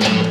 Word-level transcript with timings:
thank 0.00 0.24
you. 0.24 0.29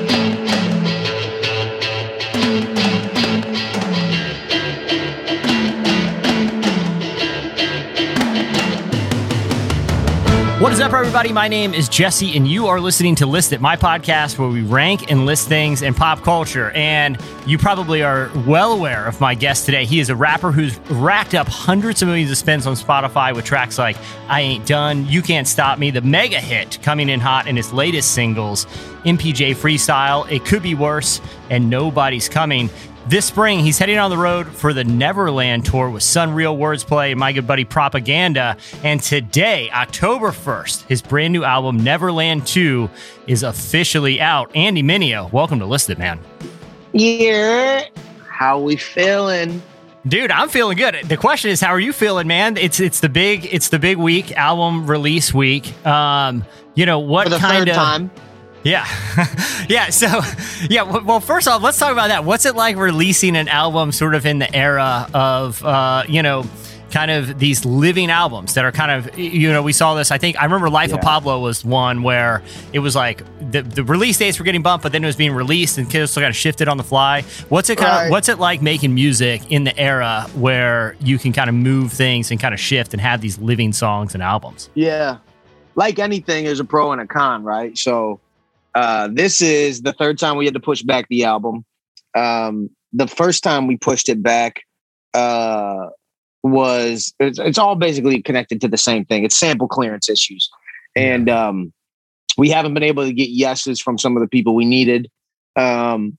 Everybody? 11.19 11.33
My 11.33 11.49
name 11.49 11.73
is 11.73 11.89
Jesse, 11.89 12.37
and 12.37 12.47
you 12.47 12.67
are 12.67 12.79
listening 12.79 13.13
to 13.15 13.25
List 13.25 13.51
It, 13.51 13.59
my 13.59 13.75
podcast 13.75 14.39
where 14.39 14.47
we 14.47 14.61
rank 14.61 15.11
and 15.11 15.25
list 15.25 15.49
things 15.49 15.81
in 15.81 15.93
pop 15.93 16.21
culture. 16.21 16.71
And 16.71 17.17
you 17.45 17.57
probably 17.57 18.01
are 18.01 18.31
well 18.47 18.71
aware 18.71 19.05
of 19.05 19.19
my 19.19 19.35
guest 19.35 19.65
today. 19.65 19.83
He 19.83 19.99
is 19.99 20.09
a 20.09 20.15
rapper 20.15 20.53
who's 20.53 20.79
racked 20.89 21.33
up 21.33 21.49
hundreds 21.49 22.01
of 22.01 22.07
millions 22.07 22.31
of 22.31 22.37
spins 22.37 22.65
on 22.65 22.75
Spotify 22.75 23.35
with 23.35 23.43
tracks 23.43 23.77
like 23.77 23.97
I 24.29 24.39
Ain't 24.39 24.65
Done, 24.65 25.07
You 25.07 25.21
Can't 25.21 25.45
Stop 25.45 25.77
Me, 25.77 25.91
the 25.91 25.99
mega 25.99 26.39
hit 26.39 26.81
coming 26.83 27.09
in 27.09 27.19
hot 27.19 27.47
in 27.47 27.57
his 27.57 27.73
latest 27.73 28.13
singles, 28.13 28.65
MPJ 29.03 29.55
Freestyle, 29.55 30.29
It 30.31 30.45
Could 30.45 30.63
Be 30.63 30.73
Worse, 30.73 31.19
and 31.49 31.69
Nobody's 31.69 32.29
Coming. 32.29 32.69
This 33.09 33.25
spring, 33.25 33.61
he's 33.61 33.79
heading 33.79 33.97
on 33.97 34.11
the 34.11 34.19
road 34.19 34.47
for 34.49 34.71
the 34.71 34.83
Neverland 34.83 35.65
tour 35.65 35.89
with 35.89 36.03
Sunreal 36.03 36.55
Wordsplayed 36.55 37.09
and 37.09 37.19
my 37.19 37.33
good 37.33 37.47
buddy 37.47 37.65
Propaganda. 37.65 38.55
And 38.83 39.01
today, 39.01 39.67
October 39.71 40.27
1st, 40.27 40.85
his 40.85 41.01
brand 41.01 41.33
new 41.33 41.43
album, 41.43 41.83
Neverland 41.83 42.45
2, 42.45 42.87
is 43.25 43.41
officially 43.41 44.21
out. 44.21 44.55
Andy 44.55 44.83
Mineo, 44.83 45.31
welcome 45.31 45.57
to 45.57 45.65
List 45.65 45.89
It, 45.89 45.97
man. 45.97 46.19
Yeah. 46.93 47.85
How 48.27 48.59
we 48.59 48.75
feeling? 48.75 49.59
Dude, 50.07 50.29
I'm 50.29 50.47
feeling 50.47 50.77
good. 50.77 50.93
The 51.05 51.17
question 51.17 51.49
is, 51.49 51.59
how 51.59 51.69
are 51.69 51.79
you 51.79 51.93
feeling, 51.93 52.27
man? 52.27 52.57
It's 52.57 52.79
it's 52.79 52.99
the 52.99 53.09
big 53.09 53.47
it's 53.51 53.69
the 53.69 53.79
big 53.79 53.97
week, 53.97 54.33
album 54.33 54.85
release 54.85 55.33
week. 55.33 55.83
Um, 55.83 56.45
you 56.75 56.85
know 56.85 56.99
what 56.99 57.23
For 57.23 57.31
the 57.31 57.37
kind 57.39 57.57
third 57.57 57.69
of 57.69 57.75
time. 57.75 58.11
Yeah. 58.63 58.87
yeah. 59.69 59.89
So, 59.89 60.21
yeah. 60.69 60.83
Well, 60.83 61.19
first 61.19 61.47
off, 61.47 61.61
let's 61.61 61.79
talk 61.79 61.91
about 61.91 62.09
that. 62.09 62.25
What's 62.25 62.45
it 62.45 62.55
like 62.55 62.77
releasing 62.77 63.35
an 63.35 63.47
album 63.47 63.91
sort 63.91 64.15
of 64.15 64.25
in 64.25 64.39
the 64.39 64.53
era 64.55 65.07
of, 65.13 65.63
uh, 65.63 66.03
you 66.07 66.21
know, 66.21 66.43
kind 66.91 67.11
of 67.11 67.39
these 67.39 67.65
living 67.65 68.09
albums 68.09 68.55
that 68.55 68.65
are 68.65 68.71
kind 68.71 68.91
of, 68.91 69.17
you 69.17 69.51
know, 69.51 69.61
we 69.61 69.73
saw 69.73 69.93
this. 69.93 70.11
I 70.11 70.17
think 70.17 70.39
I 70.39 70.43
remember 70.43 70.69
Life 70.69 70.93
of 70.93 71.01
Pablo 71.01 71.39
was 71.39 71.63
one 71.63 72.03
where 72.03 72.41
it 72.73 72.79
was 72.79 72.95
like 72.95 73.23
the, 73.51 73.61
the 73.61 73.83
release 73.83 74.17
dates 74.17 74.39
were 74.39 74.45
getting 74.45 74.61
bumped, 74.61 74.83
but 74.83 74.91
then 74.91 75.03
it 75.03 75.07
was 75.07 75.15
being 75.15 75.33
released 75.33 75.77
and 75.77 75.89
kids 75.89 76.11
still 76.11 76.21
kind 76.21 76.31
of 76.31 76.35
shifted 76.35 76.67
on 76.67 76.77
the 76.77 76.83
fly. 76.83 77.21
What's 77.49 77.69
it 77.69 77.77
kind 77.77 78.05
of, 78.05 78.11
what's 78.11 78.29
it 78.29 78.39
like 78.39 78.61
making 78.61 78.93
music 78.93 79.51
in 79.51 79.63
the 79.63 79.77
era 79.77 80.27
where 80.35 80.95
you 80.99 81.17
can 81.17 81.31
kind 81.31 81.49
of 81.49 81.55
move 81.55 81.93
things 81.93 82.31
and 82.31 82.39
kind 82.39 82.53
of 82.53 82.59
shift 82.59 82.93
and 82.93 83.01
have 83.01 83.21
these 83.21 83.37
living 83.37 83.73
songs 83.73 84.13
and 84.13 84.23
albums? 84.23 84.69
Yeah. 84.73 85.17
Like 85.75 85.99
anything, 85.99 86.45
there's 86.45 86.59
a 86.59 86.65
pro 86.65 86.91
and 86.91 86.99
a 86.99 87.07
con, 87.07 87.43
right? 87.43 87.77
So 87.77 88.19
uh 88.75 89.09
this 89.11 89.41
is 89.41 89.81
the 89.81 89.93
third 89.93 90.17
time 90.17 90.37
we 90.37 90.45
had 90.45 90.53
to 90.53 90.59
push 90.59 90.81
back 90.83 91.07
the 91.09 91.23
album. 91.23 91.65
Um 92.15 92.69
the 92.93 93.07
first 93.07 93.43
time 93.43 93.67
we 93.67 93.77
pushed 93.77 94.09
it 94.09 94.23
back 94.23 94.61
uh 95.13 95.87
was 96.43 97.13
it's, 97.19 97.39
it's 97.39 97.57
all 97.57 97.75
basically 97.75 98.21
connected 98.21 98.61
to 98.61 98.67
the 98.67 98.77
same 98.77 99.05
thing. 99.05 99.23
It's 99.23 99.37
sample 99.37 99.67
clearance 99.67 100.09
issues. 100.09 100.49
And 100.95 101.29
um 101.29 101.73
we 102.37 102.49
haven't 102.49 102.73
been 102.73 102.83
able 102.83 103.05
to 103.05 103.13
get 103.13 103.29
yeses 103.29 103.81
from 103.81 103.97
some 103.97 104.15
of 104.15 104.21
the 104.21 104.27
people 104.27 104.55
we 104.55 104.65
needed. 104.65 105.09
Um 105.55 106.17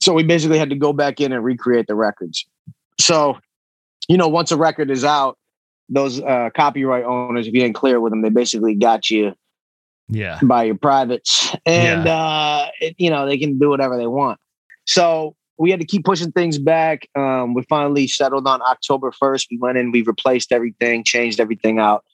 so 0.00 0.12
we 0.12 0.22
basically 0.22 0.58
had 0.58 0.70
to 0.70 0.76
go 0.76 0.92
back 0.92 1.20
in 1.20 1.32
and 1.32 1.42
recreate 1.42 1.86
the 1.86 1.94
records. 1.94 2.46
So, 3.00 3.38
you 4.08 4.16
know, 4.16 4.28
once 4.28 4.52
a 4.52 4.56
record 4.56 4.90
is 4.90 5.04
out, 5.04 5.38
those 5.88 6.20
uh, 6.20 6.50
copyright 6.54 7.04
owners, 7.04 7.46
if 7.46 7.54
you 7.54 7.60
didn't 7.60 7.74
clear 7.74 8.00
with 8.00 8.12
them, 8.12 8.22
they 8.22 8.28
basically 8.28 8.74
got 8.74 9.10
you 9.10 9.34
Yeah. 10.08 10.38
by 10.42 10.64
your 10.64 10.74
privates, 10.76 11.54
and 11.64 12.06
uh, 12.06 12.68
it, 12.80 12.94
you 12.98 13.10
know 13.10 13.26
they 13.26 13.38
can 13.38 13.58
do 13.58 13.70
whatever 13.70 13.96
they 13.96 14.06
want. 14.06 14.38
So 14.86 15.36
we 15.56 15.70
had 15.70 15.80
to 15.80 15.86
keep 15.86 16.04
pushing 16.04 16.32
things 16.32 16.58
back. 16.58 17.08
Um, 17.14 17.54
we 17.54 17.62
finally 17.62 18.06
settled 18.06 18.46
on 18.46 18.60
October 18.62 19.12
first. 19.12 19.48
We 19.50 19.58
went 19.58 19.78
in, 19.78 19.92
we 19.92 20.02
replaced 20.02 20.52
everything, 20.52 21.04
changed 21.04 21.40
everything 21.40 21.78
out, 21.78 22.04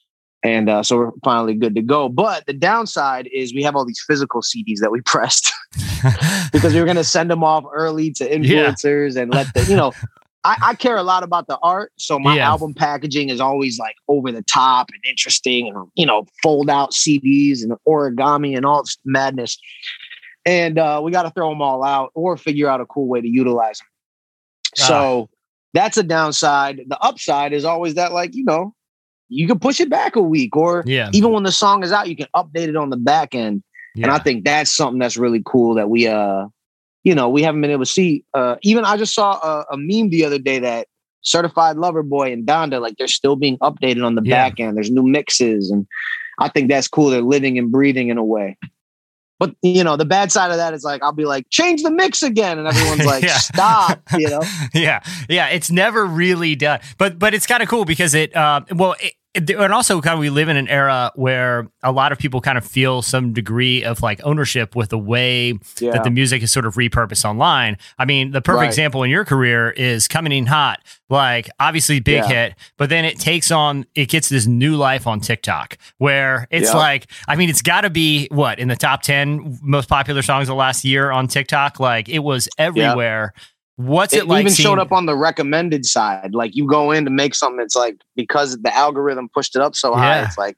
and 0.42 0.68
uh, 0.68 0.82
so 0.82 0.96
we're 0.96 1.10
finally 1.24 1.54
good 1.54 1.74
to 1.74 1.82
go. 1.82 2.08
But 2.08 2.46
the 2.46 2.52
downside 2.52 3.28
is 3.32 3.54
we 3.54 3.62
have 3.62 3.76
all 3.76 3.84
these 3.84 4.02
physical 4.06 4.40
CDs 4.42 4.78
that 4.80 4.90
we 4.90 5.00
pressed 5.02 5.52
because 6.52 6.72
we 6.72 6.80
were 6.80 6.86
going 6.86 6.96
to 6.96 7.04
send 7.04 7.30
them 7.30 7.44
off 7.44 7.64
early 7.72 8.10
to 8.12 8.28
influencers 8.30 9.16
and 9.20 9.32
let 9.32 9.52
the 9.54 9.64
you 9.64 9.76
know. 9.76 9.92
I, 10.44 10.56
I 10.62 10.74
care 10.74 10.96
a 10.96 11.02
lot 11.02 11.22
about 11.22 11.46
the 11.48 11.58
art, 11.62 11.92
so 11.98 12.18
my 12.18 12.36
Yeah. 12.36 12.48
album 12.50 12.72
packaging 12.74 13.28
is 13.28 13.40
always 13.40 13.78
like 13.78 13.94
over 14.08 14.32
the 14.32 14.42
top 14.42 14.88
and 14.92 15.00
interesting, 15.08 15.68
and 15.68 15.86
you 15.94 16.06
know, 16.06 16.26
fold 16.42 16.70
out 16.70 16.92
CDs 16.92 17.62
and 17.62 17.72
origami 17.86 18.56
and 18.56 18.64
all 18.64 18.82
this 18.82 18.96
madness. 19.04 19.58
And 20.46 20.78
uh, 20.78 21.00
we 21.04 21.12
got 21.12 21.24
to 21.24 21.30
throw 21.30 21.50
them 21.50 21.60
all 21.60 21.84
out 21.84 22.10
or 22.14 22.36
figure 22.38 22.68
out 22.68 22.80
a 22.80 22.86
cool 22.86 23.06
way 23.06 23.20
to 23.20 23.28
utilize 23.28 23.78
them. 23.78 23.86
So 24.74 25.28
that's 25.74 25.98
a 25.98 26.02
downside. 26.02 26.80
The 26.88 26.98
upside 27.00 27.52
is 27.52 27.64
always 27.64 27.94
that, 27.94 28.12
like 28.12 28.34
you 28.34 28.44
know, 28.44 28.74
you 29.28 29.46
can 29.46 29.58
push 29.58 29.78
it 29.80 29.90
back 29.90 30.16
a 30.16 30.22
week, 30.22 30.56
or 30.56 30.82
yeah. 30.86 31.10
even 31.12 31.32
when 31.32 31.42
the 31.42 31.52
song 31.52 31.82
is 31.84 31.92
out, 31.92 32.08
you 32.08 32.16
can 32.16 32.28
update 32.34 32.68
it 32.68 32.76
on 32.76 32.90
the 32.90 32.96
back 32.96 33.34
end. 33.34 33.62
And 33.96 34.06
I 34.10 34.18
think 34.18 34.44
that's 34.44 34.74
something 34.74 34.98
that's 35.00 35.16
really 35.16 35.42
cool 35.44 35.74
that 35.74 35.90
we 35.90 36.06
uh 36.06 36.46
you 37.04 37.14
know 37.14 37.28
we 37.28 37.42
haven't 37.42 37.60
been 37.60 37.70
able 37.70 37.84
to 37.84 37.90
see. 37.90 38.24
Uh 38.34 38.56
even 38.62 38.84
I 38.84 38.96
just 38.96 39.14
saw 39.14 39.32
a, 39.42 39.64
a 39.72 39.76
meme 39.76 40.10
the 40.10 40.24
other 40.24 40.38
day 40.38 40.58
that 40.60 40.86
certified 41.22 41.76
lover 41.76 42.02
boy 42.02 42.32
and 42.32 42.46
Donda 42.46 42.80
like 42.80 42.96
they're 42.96 43.06
still 43.08 43.36
being 43.36 43.58
updated 43.58 44.04
on 44.04 44.14
the 44.14 44.22
Yeah. 44.24 44.48
back 44.48 44.60
end. 44.60 44.76
There's 44.76 44.90
new 44.90 45.02
mixes 45.02 45.70
and 45.70 45.86
I 46.38 46.48
think 46.48 46.70
that's 46.70 46.88
cool. 46.88 47.10
They're 47.10 47.20
living 47.20 47.58
and 47.58 47.70
breathing 47.70 48.08
in 48.08 48.16
a 48.18 48.24
way. 48.24 48.56
But 49.38 49.54
you 49.62 49.82
know, 49.84 49.96
the 49.96 50.04
bad 50.04 50.30
side 50.30 50.50
of 50.50 50.58
that 50.58 50.74
is 50.74 50.84
like 50.84 51.02
I'll 51.02 51.12
be 51.12 51.24
like, 51.24 51.46
change 51.50 51.82
the 51.82 51.90
mix 51.90 52.22
again, 52.22 52.58
and 52.58 52.68
everyone's 52.68 53.04
like, 53.06 53.22
Yeah. 53.24 53.38
stop, 53.38 54.00
you 54.18 54.28
know. 54.28 54.42
yeah, 54.74 55.00
yeah, 55.30 55.48
it's 55.48 55.70
never 55.70 56.04
really 56.04 56.54
done, 56.54 56.80
but 56.98 57.18
but 57.18 57.32
it's 57.32 57.46
kind 57.46 57.62
of 57.62 57.68
cool 57.70 57.86
because 57.86 58.12
it, 58.14 58.36
uh, 58.36 58.60
well, 58.74 58.96
it, 59.00 59.14
and 59.34 59.72
also 59.72 60.00
kind 60.00 60.14
of 60.14 60.18
we 60.20 60.28
live 60.28 60.48
in 60.48 60.56
an 60.56 60.66
era 60.66 61.12
where 61.14 61.68
a 61.84 61.92
lot 61.92 62.10
of 62.10 62.18
people 62.18 62.40
kind 62.40 62.58
of 62.58 62.64
feel 62.64 63.00
some 63.00 63.32
degree 63.32 63.84
of 63.84 64.02
like 64.02 64.20
ownership 64.24 64.74
with 64.74 64.88
the 64.90 64.98
way 64.98 65.54
Yeah. 65.78 65.92
that 65.92 66.02
the 66.02 66.10
music 66.10 66.42
is 66.42 66.50
sort 66.50 66.66
of 66.66 66.74
repurposed 66.74 67.24
online. 67.24 67.78
I 67.98 68.06
mean, 68.06 68.32
the 68.32 68.40
perfect 68.40 68.58
Right. 68.60 68.66
example 68.66 69.04
in 69.04 69.10
your 69.10 69.24
career 69.24 69.70
is 69.70 70.08
coming 70.08 70.32
in 70.32 70.46
hot, 70.46 70.80
like 71.08 71.48
obviously 71.60 72.00
big 72.00 72.24
Yeah. 72.24 72.28
hit, 72.28 72.54
but 72.76 72.88
then 72.90 73.04
it 73.04 73.20
takes 73.20 73.52
on, 73.52 73.86
it 73.94 74.08
gets 74.08 74.28
this 74.28 74.46
new 74.46 74.74
life 74.74 75.06
on 75.06 75.20
TikTok 75.20 75.78
where 75.98 76.48
it's 76.50 76.70
Yeah. 76.72 76.78
like, 76.78 77.06
I 77.28 77.36
mean, 77.36 77.50
it's 77.50 77.62
got 77.62 77.82
to 77.82 77.90
be 77.90 78.26
what 78.32 78.58
in 78.58 78.66
the 78.66 78.76
top 78.76 79.02
10 79.02 79.58
most 79.62 79.88
popular 79.88 80.22
songs 80.22 80.42
of 80.48 80.48
the 80.48 80.54
last 80.56 80.84
year 80.84 81.12
on 81.12 81.28
TikTok. 81.28 81.78
Like 81.78 82.08
it 82.08 82.20
was 82.20 82.48
everywhere. 82.58 83.32
What's 83.86 84.12
it, 84.14 84.24
it 84.24 84.26
like? 84.26 84.40
even 84.42 84.52
seeing- 84.52 84.64
showed 84.66 84.78
up 84.78 84.92
on 84.92 85.06
the 85.06 85.16
recommended 85.16 85.84
side. 85.86 86.34
Like 86.34 86.54
you 86.54 86.66
go 86.66 86.90
in 86.90 87.04
to 87.04 87.10
make 87.10 87.34
something, 87.34 87.60
it's 87.64 87.76
like 87.76 87.96
because 88.16 88.58
the 88.60 88.74
algorithm 88.74 89.28
pushed 89.32 89.56
it 89.56 89.62
up 89.62 89.74
so 89.76 89.94
high, 89.94 90.18
Yeah. 90.20 90.26
it's 90.26 90.38
like 90.38 90.56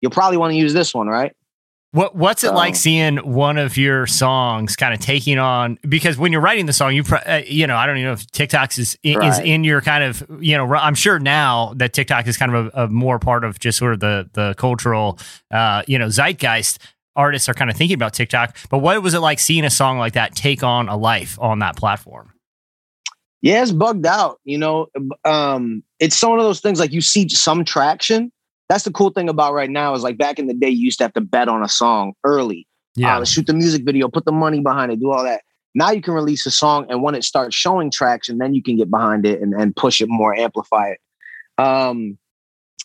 you'll 0.00 0.10
probably 0.12 0.36
want 0.36 0.52
to 0.52 0.56
use 0.56 0.72
this 0.74 0.94
one, 0.94 1.08
right? 1.08 1.32
What 1.92 2.16
What's 2.16 2.42
it 2.42 2.52
like 2.54 2.74
seeing 2.74 3.18
one 3.18 3.56
of 3.56 3.76
your 3.76 4.08
songs 4.08 4.74
kind 4.74 4.92
of 4.92 4.98
taking 4.98 5.38
on? 5.38 5.78
Because 5.88 6.18
when 6.18 6.32
you're 6.32 6.40
writing 6.40 6.66
the 6.66 6.72
song, 6.72 6.92
you 6.92 7.04
pro- 7.04 7.18
uh, 7.18 7.42
you 7.46 7.68
know 7.68 7.76
I 7.76 7.86
don't 7.86 7.98
even 7.98 8.06
know 8.08 8.12
if 8.14 8.26
TikToks 8.32 8.78
is 8.80 8.98
is 9.04 9.16
Right. 9.16 9.46
in 9.46 9.62
your 9.62 9.80
kind 9.80 10.02
of 10.02 10.26
you 10.40 10.56
know 10.56 10.74
I'm 10.74 10.96
sure 10.96 11.20
now 11.20 11.72
that 11.76 11.92
TikTok 11.92 12.26
is 12.26 12.36
kind 12.36 12.52
of 12.52 12.66
a, 12.74 12.82
a 12.84 12.88
more 12.88 13.20
part 13.20 13.44
of 13.44 13.60
just 13.60 13.78
sort 13.78 13.92
of 13.92 14.00
the 14.00 14.28
the 14.32 14.54
cultural 14.58 15.20
uh, 15.52 15.82
you 15.86 15.98
know 15.98 16.08
zeitgeist. 16.08 16.78
Artists 17.16 17.48
are 17.48 17.54
kind 17.54 17.70
of 17.70 17.76
thinking 17.76 17.94
about 17.94 18.12
TikTok, 18.12 18.56
but 18.70 18.78
what 18.78 19.00
was 19.00 19.14
it 19.14 19.20
like 19.20 19.38
seeing 19.38 19.64
a 19.64 19.70
song 19.70 19.98
like 19.98 20.14
that 20.14 20.34
take 20.34 20.64
on 20.64 20.88
a 20.88 20.96
life 20.96 21.38
on 21.40 21.60
that 21.60 21.76
platform? 21.76 22.32
Yeah, 23.44 23.60
it's 23.60 23.72
bugged 23.72 24.06
out. 24.06 24.40
You 24.44 24.56
know, 24.56 24.86
um, 25.26 25.82
it's 26.00 26.22
one 26.22 26.38
of 26.38 26.46
those 26.46 26.60
things 26.60 26.80
like 26.80 26.92
you 26.92 27.02
see 27.02 27.28
some 27.28 27.62
traction. 27.62 28.32
That's 28.70 28.84
the 28.84 28.90
cool 28.90 29.10
thing 29.10 29.28
about 29.28 29.52
right 29.52 29.68
now 29.68 29.92
is 29.92 30.02
like 30.02 30.16
back 30.16 30.38
in 30.38 30.46
the 30.46 30.54
day, 30.54 30.70
you 30.70 30.82
used 30.82 30.96
to 30.98 31.04
have 31.04 31.12
to 31.12 31.20
bet 31.20 31.46
on 31.46 31.62
a 31.62 31.68
song 31.68 32.14
early. 32.24 32.66
Yeah, 32.96 33.18
Uh, 33.18 33.24
shoot 33.26 33.46
the 33.46 33.52
music 33.52 33.84
video, 33.84 34.08
put 34.08 34.24
the 34.24 34.32
money 34.32 34.60
behind 34.60 34.92
it, 34.92 34.98
do 34.98 35.12
all 35.12 35.22
that. 35.24 35.42
Now 35.74 35.90
you 35.90 36.00
can 36.00 36.14
release 36.14 36.46
a 36.46 36.50
song, 36.50 36.86
and 36.88 37.02
when 37.02 37.14
it 37.14 37.22
starts 37.22 37.54
showing 37.54 37.90
traction, 37.90 38.38
then 38.38 38.54
you 38.54 38.62
can 38.62 38.78
get 38.78 38.90
behind 38.90 39.26
it 39.26 39.42
and, 39.42 39.52
and 39.52 39.76
push 39.76 40.00
it 40.00 40.08
more, 40.08 40.34
amplify 40.34 40.92
it. 40.92 41.00
Um, 41.62 42.16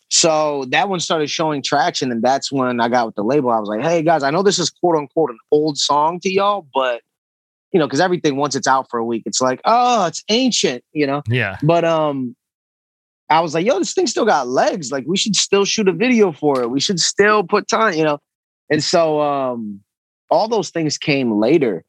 so 0.10 0.66
that 0.72 0.90
one 0.90 1.00
started 1.00 1.30
showing 1.30 1.64
traction, 1.64 2.12
and 2.12 2.22
that's 2.22 2.52
when 2.52 2.82
I 2.82 2.90
got 2.90 3.06
with 3.06 3.16
the 3.16 3.24
label. 3.24 3.50
I 3.50 3.60
was 3.60 3.70
like, 3.70 3.82
"Hey 3.82 4.02
guys, 4.02 4.24
I 4.24 4.32
know 4.32 4.44
this 4.44 4.60
is 4.60 4.70
quote 4.70 4.98
unquote 4.98 5.30
an 5.30 5.40
old 5.52 5.78
song 5.78 6.20
to 6.20 6.30
y'all, 6.30 6.68
but 6.74 7.02
you 7.72 7.80
know, 7.80 7.88
because 7.88 8.00
everything 8.00 8.36
once 8.36 8.56
it's 8.56 8.68
out 8.68 8.88
for 8.90 9.00
a 9.00 9.06
week, 9.06 9.24
it's 9.26 9.42
like, 9.42 9.62
oh, 9.66 10.06
it's 10.06 10.24
ancient, 10.30 10.84
you 10.92 11.08
know." 11.08 11.22
yeah, 11.28 11.58
But 11.64 11.86
um, 11.86 12.36
I 13.30 13.42
was 13.42 13.54
like, 13.54 13.66
yo, 13.66 13.78
this 13.80 13.94
thing 13.94 14.08
still 14.08 14.26
got 14.26 14.48
legs. 14.48 14.92
Like 14.92 15.06
we 15.08 15.18
should 15.18 15.36
still 15.36 15.66
shoot 15.66 15.88
a 15.88 15.94
video 15.94 16.32
for 16.32 16.62
it. 16.62 16.70
We 16.70 16.80
should 16.80 17.00
still 17.00 17.44
put 17.44 17.68
time, 17.68 17.94
you 17.94 18.04
know. 18.04 18.20
And 18.70 18.84
so 18.84 19.22
um, 19.22 19.82
all 20.30 20.48
those 20.48 20.70
things 20.70 20.98
came 20.98 21.40
later. 21.40 21.84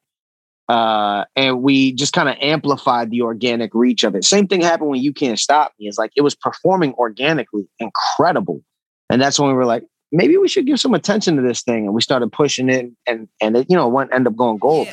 Uh, 0.69 1.25
and 1.35 1.61
we 1.61 1.91
just 1.93 2.13
kind 2.13 2.29
of 2.29 2.37
amplified 2.39 3.09
the 3.11 3.21
organic 3.23 3.73
reach 3.73 4.03
of 4.03 4.15
it. 4.15 4.23
Same 4.23 4.47
thing 4.47 4.61
happened 4.61 4.89
when 4.89 5.01
You 5.01 5.11
Can't 5.11 5.37
Stop 5.37 5.73
Me. 5.79 5.87
It's 5.87 5.97
like 5.97 6.11
it 6.15 6.21
was 6.21 6.35
performing 6.35 6.93
organically, 6.93 7.67
incredible. 7.79 8.63
And 9.09 9.21
that's 9.21 9.37
when 9.37 9.49
we 9.49 9.55
were 9.55 9.65
like, 9.65 9.83
maybe 10.13 10.37
we 10.37 10.47
should 10.47 10.65
give 10.65 10.79
some 10.79 10.93
attention 10.93 11.35
to 11.35 11.41
this 11.41 11.61
thing. 11.61 11.85
And 11.85 11.93
we 11.93 12.01
started 12.01 12.31
pushing 12.31 12.69
it 12.69 12.89
and, 13.05 13.27
and 13.41 13.57
it, 13.57 13.67
you 13.69 13.75
know, 13.75 13.87
went 13.89 14.13
end 14.13 14.27
up 14.27 14.35
going 14.35 14.59
gold. 14.59 14.87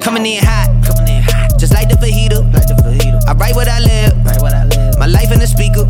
Coming 0.00 0.26
in 0.26 0.44
hot, 0.44 0.68
coming 0.86 1.16
in 1.16 1.22
hot. 1.22 1.58
Just 1.58 1.72
like 1.72 1.88
the 1.88 1.96
fajita, 1.96 2.42
like 2.52 2.66
the 2.66 2.74
fajita. 2.74 3.26
I 3.26 3.34
write 3.34 3.54
what 3.54 3.68
I 3.68 3.80
live, 3.80 4.12
write 4.24 4.40
what 4.40 4.54
I 4.54 4.64
live. 4.64 4.98
My 4.98 5.06
life 5.06 5.32
in 5.32 5.38
the 5.38 5.46
speaker, 5.46 5.82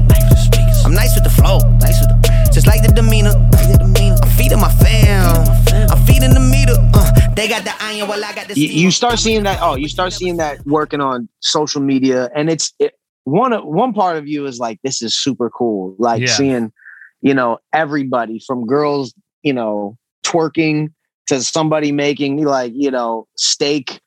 I'm 0.84 0.94
nice 0.94 1.14
with 1.14 1.24
the 1.24 1.30
flow, 1.30 1.58
nice 1.78 2.00
with 2.00 2.10
the, 2.10 2.50
just 2.52 2.66
like 2.66 2.82
the 2.82 2.92
demeanor, 2.92 3.32
like 3.52 3.68
the 3.72 3.78
demeanor. 3.78 4.16
I'm 4.22 4.30
feeding 4.30 4.60
my 4.60 4.70
fam, 4.70 5.46
I'm 5.90 6.04
feeding 6.06 6.32
the 6.32 6.40
meter. 6.40 6.76
Uh, 6.94 7.34
they 7.34 7.48
got 7.48 7.64
the 7.64 7.74
iron, 7.80 8.08
while 8.08 8.24
I 8.24 8.34
got 8.34 8.48
the. 8.48 8.58
You, 8.58 8.68
you, 8.68 8.90
start 8.90 9.18
seeing 9.18 9.42
that. 9.42 9.58
Oh, 9.60 9.74
you 9.74 9.88
start 9.88 10.12
seeing 10.12 10.38
that 10.38 10.64
working 10.66 11.00
on 11.00 11.28
social 11.40 11.82
media, 11.82 12.30
and 12.34 12.48
it's 12.48 12.72
it, 12.78 12.94
one 13.24 13.52
one 13.66 13.92
part 13.92 14.16
of 14.16 14.26
you 14.28 14.46
is 14.46 14.58
like, 14.58 14.80
this 14.82 15.02
is 15.02 15.14
super 15.14 15.50
cool. 15.50 15.94
Like 15.98 16.22
yeah. 16.22 16.28
seeing, 16.28 16.72
you 17.20 17.34
know, 17.34 17.58
everybody 17.72 18.40
from 18.46 18.66
girls, 18.66 19.12
you 19.42 19.52
know, 19.52 19.98
twerking 20.24 20.92
to 21.26 21.42
somebody 21.42 21.92
making 21.92 22.44
like 22.44 22.72
you 22.74 22.90
know 22.90 23.26
steak 23.36 24.00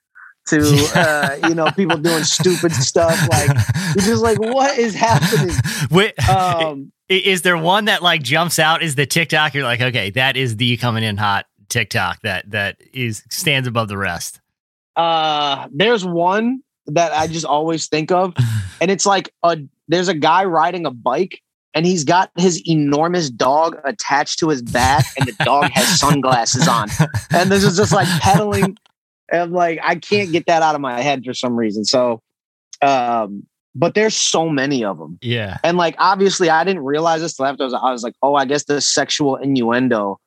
to 0.48 0.62
uh, 0.96 1.48
you 1.48 1.56
know 1.56 1.70
people 1.72 1.98
doing 1.98 2.24
stupid 2.24 2.74
stuff 2.74 3.18
like 3.30 3.50
you're 3.96 4.06
just 4.06 4.24
like 4.24 4.40
what 4.40 4.78
is 4.78 4.96
happening? 4.96 5.56
Wait, 5.92 6.30
um, 6.30 6.92
is 7.08 7.42
there 7.42 7.58
one 7.58 7.86
that 7.86 8.02
like 8.02 8.24
jumps 8.24 8.60
out? 8.60 8.82
Is 8.82 8.96
the 8.96 9.06
tiktok 9.06 9.54
you're 9.54 9.64
like 9.64 9.82
okay 9.82 10.10
that 10.12 10.38
is 10.38 10.58
the 10.58 10.78
coming 10.78 11.04
in 11.04 11.18
hot 11.18 11.46
tiktok 11.70 12.22
that 12.22 12.50
that 12.52 12.78
is 12.94 13.24
stands 13.30 13.68
above 13.68 13.88
the 13.88 13.98
rest. 13.98 14.42
Uh 14.96 15.68
there's 15.72 16.06
one 16.06 16.64
that 16.94 17.14
i 17.14 17.28
just 17.28 17.46
always 17.46 17.88
think 17.88 18.12
of 18.12 18.34
and 18.82 18.92
it's 18.92 19.06
like 19.06 19.34
a 19.44 19.58
there's 19.88 20.08
a 20.08 20.14
guy 20.14 20.46
riding 20.46 20.86
a 20.86 20.92
bike 20.92 21.42
and 21.74 21.86
he's 21.86 22.04
got 22.04 22.32
his 22.38 22.62
enormous 22.68 23.30
dog 23.30 23.78
attached 23.84 24.40
to 24.40 24.50
his 24.50 24.62
back 24.62 25.06
and 25.18 25.28
the 25.28 25.44
dog 25.44 25.70
has 25.72 26.00
sunglasses 26.00 26.68
on 26.68 26.90
and 27.32 27.52
this 27.52 27.64
is 27.64 27.78
just 27.78 27.94
like 27.94 28.08
pedaling 28.22 28.76
and 29.32 29.52
like, 29.52 29.80
I 29.84 29.96
can't 29.96 30.32
get 30.32 30.46
that 30.48 30.62
out 30.62 30.76
of 30.76 30.82
my 30.82 31.02
head 31.02 31.24
for 31.24 31.34
some 31.34 31.56
reason. 31.56 31.86
So, 31.86 32.22
um, 32.82 33.46
but 33.76 33.94
there's 33.94 34.16
so 34.16 34.50
many 34.50 34.84
of 34.84 34.98
them. 34.98 35.20
Yeah. 35.22 35.58
And 35.64 35.78
like, 35.78 35.96
obviously, 36.00 36.50
I 36.50 36.64
didn't 36.64 36.84
realize 36.84 37.22
this 37.22 37.36
till 37.36 37.46
after 37.46 37.64
I 37.64 37.66
was, 37.66 37.74
I 37.74 37.92
was 37.92 38.04
like, 38.04 38.16
oh, 38.22 38.36
I 38.36 38.46
guess 38.46 38.64
the 38.66 38.82
sexual 38.82 39.36
innuendo 39.36 40.20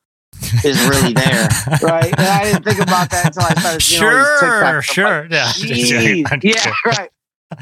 is 0.65 0.81
really 0.89 1.13
there, 1.13 1.49
right? 1.83 2.15
And 2.19 2.29
I 2.29 2.45
didn't 2.45 2.65
think 2.65 2.81
about 2.81 3.11
that 3.11 3.27
until 3.27 3.43
I 3.43 3.55
started. 3.55 3.75
You 3.75 3.81
sure, 3.81 4.63
know, 4.63 4.81
sure, 4.81 5.23
like, 5.23 5.31
yeah, 5.31 6.39
yeah, 6.43 6.73
right. 6.87 7.11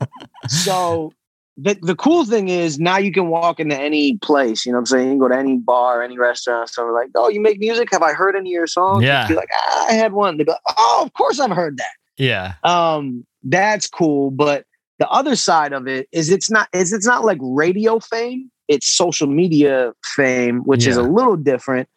so 0.48 1.12
the, 1.56 1.76
the 1.82 1.96
cool 1.96 2.24
thing 2.24 2.48
is 2.48 2.78
now 2.78 2.98
you 2.98 3.12
can 3.12 3.28
walk 3.28 3.58
into 3.58 3.78
any 3.78 4.16
place, 4.18 4.64
you 4.64 4.72
know 4.72 4.78
what 4.78 4.82
I'm 4.82 4.86
saying? 4.86 5.06
You 5.06 5.12
can 5.12 5.18
go 5.18 5.28
to 5.28 5.36
any 5.36 5.56
bar, 5.56 6.02
any 6.02 6.18
restaurant. 6.18 6.70
So 6.70 6.86
like, 6.86 7.10
oh, 7.16 7.28
you 7.28 7.40
make 7.40 7.58
music? 7.58 7.88
Have 7.90 8.02
I 8.02 8.12
heard 8.12 8.36
any 8.36 8.50
of 8.50 8.54
your 8.54 8.66
songs? 8.66 9.02
Yeah. 9.02 9.26
Be 9.26 9.34
like, 9.34 9.48
ah, 9.52 9.86
I 9.88 9.92
had 9.92 10.12
one. 10.12 10.36
They 10.36 10.44
go, 10.44 10.54
oh, 10.76 11.02
of 11.04 11.12
course 11.14 11.40
I've 11.40 11.50
heard 11.50 11.76
that. 11.78 11.90
Yeah. 12.16 12.54
Um, 12.62 13.26
that's 13.42 13.88
cool. 13.88 14.30
But 14.30 14.66
the 14.98 15.08
other 15.08 15.36
side 15.36 15.72
of 15.72 15.86
it 15.88 16.08
is 16.12 16.30
it's 16.30 16.50
not 16.50 16.68
is 16.72 16.92
it's 16.92 17.06
not 17.06 17.24
like 17.24 17.38
radio 17.40 17.98
fame, 17.98 18.50
it's 18.68 18.86
social 18.88 19.26
media 19.26 19.92
fame, 20.04 20.60
which 20.60 20.84
yeah. 20.84 20.90
is 20.90 20.96
a 20.96 21.02
little 21.02 21.36
different. 21.36 21.88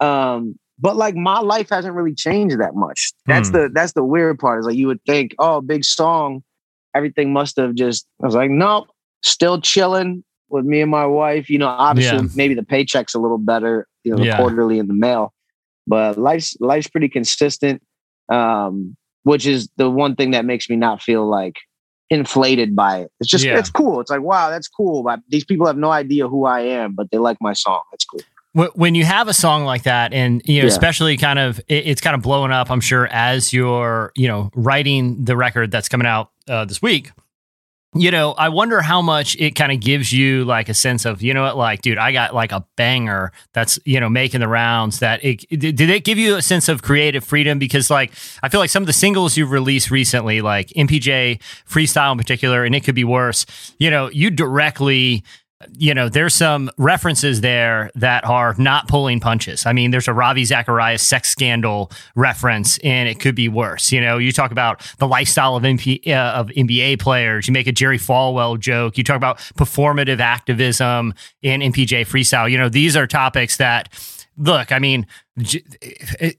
Um, 0.00 0.58
but 0.80 0.96
like 0.96 1.14
my 1.14 1.40
life 1.40 1.68
hasn't 1.70 1.94
really 1.94 2.14
changed 2.14 2.58
that 2.60 2.74
much. 2.74 3.12
That's 3.26 3.48
hmm. 3.48 3.56
the 3.56 3.70
that's 3.72 3.92
the 3.92 4.04
weird 4.04 4.38
part. 4.38 4.60
Is 4.60 4.66
like 4.66 4.76
you 4.76 4.86
would 4.86 5.02
think, 5.04 5.34
oh, 5.38 5.60
big 5.60 5.84
song 5.84 6.42
everything 6.94 7.32
must 7.32 7.56
have 7.56 7.74
just, 7.74 8.06
I 8.22 8.26
was 8.26 8.34
like, 8.34 8.50
nope, 8.50 8.88
still 9.22 9.60
chilling 9.60 10.24
with 10.48 10.64
me 10.64 10.80
and 10.80 10.90
my 10.90 11.06
wife. 11.06 11.48
You 11.50 11.58
know, 11.58 11.68
obviously 11.68 12.18
yeah. 12.18 12.28
maybe 12.34 12.54
the 12.54 12.62
paycheck's 12.62 13.14
a 13.14 13.18
little 13.18 13.38
better, 13.38 13.86
you 14.04 14.14
know, 14.14 14.22
yeah. 14.22 14.36
quarterly 14.36 14.78
in 14.78 14.88
the 14.88 14.94
mail, 14.94 15.32
but 15.86 16.18
life's, 16.18 16.56
life's 16.60 16.88
pretty 16.88 17.08
consistent. 17.08 17.82
Um, 18.28 18.96
which 19.24 19.46
is 19.46 19.68
the 19.76 19.90
one 19.90 20.16
thing 20.16 20.30
that 20.30 20.46
makes 20.46 20.70
me 20.70 20.76
not 20.76 21.02
feel 21.02 21.28
like 21.28 21.56
inflated 22.08 22.74
by 22.74 23.00
it. 23.00 23.12
It's 23.20 23.28
just, 23.28 23.44
yeah. 23.44 23.58
it's 23.58 23.68
cool. 23.68 24.00
It's 24.00 24.10
like, 24.10 24.22
wow, 24.22 24.48
that's 24.48 24.66
cool. 24.66 25.02
But 25.02 25.20
these 25.28 25.44
people 25.44 25.66
have 25.66 25.76
no 25.76 25.90
idea 25.90 26.26
who 26.26 26.46
I 26.46 26.60
am, 26.60 26.94
but 26.94 27.10
they 27.10 27.18
like 27.18 27.36
my 27.40 27.52
song. 27.52 27.82
That's 27.90 28.04
cool 28.04 28.20
when 28.52 28.94
you 28.94 29.04
have 29.04 29.28
a 29.28 29.34
song 29.34 29.64
like 29.64 29.84
that 29.84 30.12
and 30.12 30.42
you 30.44 30.60
know 30.60 30.66
yeah. 30.66 30.72
especially 30.72 31.16
kind 31.16 31.38
of 31.38 31.60
it's 31.68 32.00
kind 32.00 32.14
of 32.14 32.22
blowing 32.22 32.50
up 32.50 32.70
i'm 32.70 32.80
sure 32.80 33.06
as 33.08 33.52
you're 33.52 34.12
you 34.16 34.26
know 34.26 34.50
writing 34.54 35.24
the 35.24 35.36
record 35.36 35.70
that's 35.70 35.88
coming 35.88 36.06
out 36.06 36.30
uh, 36.48 36.64
this 36.64 36.82
week 36.82 37.12
you 37.94 38.10
know 38.10 38.32
i 38.32 38.48
wonder 38.48 38.80
how 38.80 39.02
much 39.02 39.36
it 39.38 39.56
kind 39.56 39.72
of 39.72 39.80
gives 39.80 40.12
you 40.12 40.44
like 40.44 40.68
a 40.68 40.74
sense 40.74 41.04
of 41.04 41.22
you 41.22 41.34
know 41.34 41.42
what 41.42 41.56
like 41.56 41.82
dude 41.82 41.98
i 41.98 42.12
got 42.12 42.34
like 42.34 42.52
a 42.52 42.64
banger 42.76 43.32
that's 43.52 43.78
you 43.84 43.98
know 43.98 44.08
making 44.08 44.40
the 44.40 44.48
rounds 44.48 45.00
that 45.00 45.24
it 45.24 45.38
did 45.48 45.80
it 45.80 46.04
give 46.04 46.18
you 46.18 46.36
a 46.36 46.42
sense 46.42 46.68
of 46.68 46.82
creative 46.82 47.24
freedom 47.24 47.58
because 47.58 47.90
like 47.90 48.12
i 48.42 48.48
feel 48.48 48.60
like 48.60 48.70
some 48.70 48.82
of 48.82 48.86
the 48.86 48.92
singles 48.92 49.36
you've 49.36 49.50
released 49.50 49.90
recently 49.90 50.40
like 50.40 50.68
mpj 50.68 51.40
freestyle 51.68 52.12
in 52.12 52.18
particular 52.18 52.64
and 52.64 52.76
it 52.76 52.80
could 52.84 52.94
be 52.94 53.04
worse 53.04 53.44
you 53.78 53.90
know 53.90 54.08
you 54.10 54.30
directly 54.30 55.24
you 55.76 55.92
know, 55.92 56.08
there's 56.08 56.34
some 56.34 56.70
references 56.78 57.42
there 57.42 57.90
that 57.94 58.24
are 58.24 58.54
not 58.56 58.88
pulling 58.88 59.20
punches. 59.20 59.66
I 59.66 59.72
mean, 59.72 59.90
there's 59.90 60.08
a 60.08 60.12
Ravi 60.14 60.44
Zacharias 60.44 61.02
sex 61.02 61.28
scandal 61.28 61.90
reference, 62.14 62.78
and 62.78 63.08
it 63.08 63.20
could 63.20 63.34
be 63.34 63.48
worse. 63.48 63.92
You 63.92 64.00
know, 64.00 64.16
you 64.18 64.32
talk 64.32 64.52
about 64.52 64.80
the 64.98 65.06
lifestyle 65.06 65.56
of 65.56 65.62
MP, 65.62 66.06
uh, 66.08 66.32
of 66.32 66.48
NBA 66.48 66.98
players. 67.00 67.46
You 67.46 67.52
make 67.52 67.66
a 67.66 67.72
Jerry 67.72 67.98
Falwell 67.98 68.58
joke. 68.58 68.96
You 68.96 69.04
talk 69.04 69.16
about 69.16 69.38
performative 69.58 70.20
activism 70.20 71.14
in 71.42 71.60
MPJ 71.60 72.06
freestyle. 72.06 72.50
You 72.50 72.56
know, 72.56 72.70
these 72.70 72.96
are 72.96 73.06
topics 73.06 73.58
that 73.58 73.92
look, 74.40 74.72
I 74.72 74.78
mean, 74.78 75.06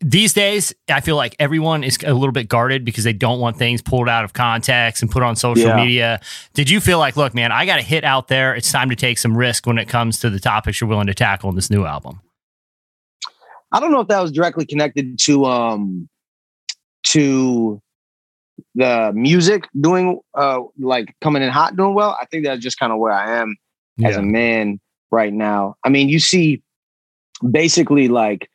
these 0.01 0.33
days, 0.33 0.73
I 0.89 1.01
feel 1.01 1.15
like 1.15 1.35
everyone 1.39 1.83
is 1.83 1.97
a 2.05 2.13
little 2.13 2.31
bit 2.31 2.49
guarded 2.49 2.83
because 2.83 3.03
they 3.03 3.13
don't 3.13 3.39
want 3.39 3.57
things 3.57 3.81
pulled 3.81 4.09
out 4.09 4.23
of 4.23 4.33
context 4.33 5.01
and 5.01 5.11
put 5.11 5.23
on 5.23 5.35
social 5.35 5.69
yeah. 5.69 5.75
media. 5.75 6.21
Did 6.53 6.69
you 6.69 6.81
feel 6.81 6.99
like, 6.99 7.15
look, 7.15 7.33
man, 7.33 7.51
I 7.51 7.65
got 7.65 7.79
a 7.79 7.83
hit 7.83 8.03
out 8.03 8.27
there. 8.27 8.55
It's 8.55 8.71
time 8.71 8.89
to 8.89 8.95
take 8.95 9.17
some 9.19 9.37
risk 9.37 9.67
when 9.67 9.77
it 9.77 9.87
comes 9.87 10.19
to 10.21 10.29
the 10.29 10.39
topics 10.39 10.81
you're 10.81 10.89
willing 10.89 11.07
to 11.07 11.13
tackle 11.13 11.49
in 11.49 11.55
this 11.55 11.69
new 11.69 11.85
album? 11.85 12.21
I 13.71 13.79
don't 13.79 13.91
know 13.91 14.01
if 14.01 14.07
that 14.09 14.21
was 14.21 14.31
directly 14.31 14.65
connected 14.65 15.17
to 15.19 15.45
um 15.45 16.09
to 17.03 17.81
the 18.75 19.11
music 19.13 19.67
doing 19.79 20.19
uh 20.33 20.59
like 20.77 21.15
coming 21.21 21.41
in 21.41 21.49
hot 21.49 21.77
doing 21.77 21.93
well. 21.93 22.17
I 22.19 22.25
think 22.25 22.45
that's 22.45 22.61
just 22.61 22.77
kind 22.77 22.91
of 22.91 22.99
where 22.99 23.13
I 23.13 23.37
am 23.37 23.55
yeah. 23.97 24.09
as 24.09 24.17
a 24.17 24.21
man 24.21 24.79
right 25.09 25.31
now. 25.31 25.75
I 25.85 25.89
mean, 25.89 26.09
you 26.09 26.19
see 26.19 26.61
basically 27.49 28.07
like 28.07 28.49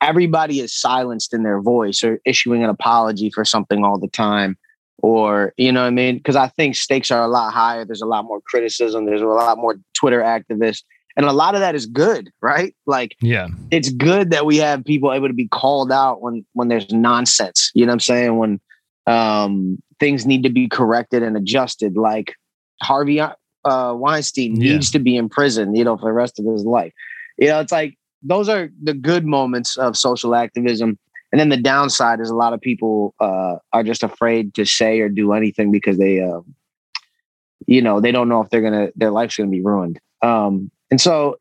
everybody 0.00 0.60
is 0.60 0.74
silenced 0.74 1.34
in 1.34 1.42
their 1.42 1.60
voice 1.60 2.04
or 2.04 2.20
issuing 2.24 2.62
an 2.62 2.70
apology 2.70 3.30
for 3.34 3.44
something 3.44 3.84
all 3.84 3.98
the 3.98 4.08
time 4.08 4.56
or 5.00 5.52
you 5.56 5.70
know 5.72 5.82
what 5.82 5.88
i 5.88 5.90
mean? 5.90 6.16
Because 6.16 6.36
i 6.36 6.48
think 6.48 6.76
stakes 6.76 7.10
are 7.10 7.22
a 7.22 7.28
lot 7.28 7.52
higher. 7.52 7.84
There's 7.84 8.02
a 8.02 8.06
lot 8.06 8.24
more 8.24 8.40
criticism. 8.46 9.06
There's 9.06 9.22
a 9.22 9.26
lot 9.26 9.58
more 9.58 9.76
twitter 9.94 10.20
activists. 10.20 10.82
And 11.16 11.26
a 11.26 11.32
lot 11.32 11.54
of 11.54 11.60
that 11.60 11.74
is 11.74 11.86
good 11.86 12.30
right? 12.42 12.74
Like 12.86 13.16
yeah. 13.20 13.48
it's 13.70 13.90
good 13.90 14.30
that 14.30 14.46
we 14.46 14.58
have 14.58 14.84
people 14.84 15.12
able 15.12 15.28
to 15.28 15.34
be 15.34 15.48
called 15.48 15.90
out 15.90 16.22
when 16.22 16.44
when 16.52 16.68
there's 16.68 16.90
nonsense 16.92 17.70
you 17.74 17.84
know 17.84 17.90
what 17.90 17.94
i'm 17.94 18.00
saying? 18.00 18.38
When 18.38 18.60
um 19.06 19.78
things 19.98 20.26
need 20.26 20.44
to 20.44 20.50
be 20.50 20.68
corrected 20.68 21.22
and 21.22 21.36
adjusted. 21.36 21.96
Like 21.96 22.34
harvey 22.80 23.20
uh, 23.20 23.92
weinstein 23.94 24.60
yeah. 24.60 24.72
needs 24.72 24.90
to 24.92 24.98
be 24.98 25.16
in 25.16 25.28
prison 25.28 25.74
you 25.74 25.84
know 25.84 25.96
for 25.96 26.06
the 26.06 26.12
rest 26.12 26.38
of 26.38 26.46
his 26.46 26.64
life 26.64 26.92
you 27.38 27.48
know, 27.48 27.60
it's 27.60 27.72
like 27.72 27.96
those 28.22 28.48
are 28.48 28.68
the 28.82 28.94
good 28.94 29.24
moments 29.24 29.76
of 29.76 29.96
social 29.96 30.34
activism. 30.34 30.98
And 31.30 31.40
then 31.40 31.50
the 31.50 31.56
downside 31.56 32.20
is 32.20 32.30
a 32.30 32.34
lot 32.34 32.52
of 32.52 32.60
people 32.60 33.14
uh, 33.20 33.56
are 33.72 33.82
just 33.82 34.02
afraid 34.02 34.54
to 34.54 34.64
say 34.64 35.00
or 35.00 35.08
do 35.08 35.32
anything 35.32 35.70
because 35.70 35.98
they, 35.98 36.20
uh, 36.20 36.40
you 37.66 37.82
know, 37.82 38.00
they 38.00 38.12
don't 38.12 38.28
know 38.28 38.40
if 38.40 38.50
they're 38.50 38.62
gonna 38.62 38.88
their 38.96 39.10
life's 39.10 39.36
gonna 39.36 39.50
be 39.50 39.62
ruined. 39.62 40.00
Um, 40.22 40.70
and 40.90 41.00
so 41.00 41.36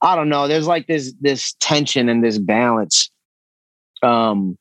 I 0.00 0.16
don't 0.16 0.28
know. 0.28 0.48
There's 0.48 0.66
like 0.66 0.86
this 0.86 1.14
this 1.20 1.54
tension 1.60 2.08
and 2.08 2.22
this 2.22 2.38
balance, 2.38 3.10
um, 4.02 4.58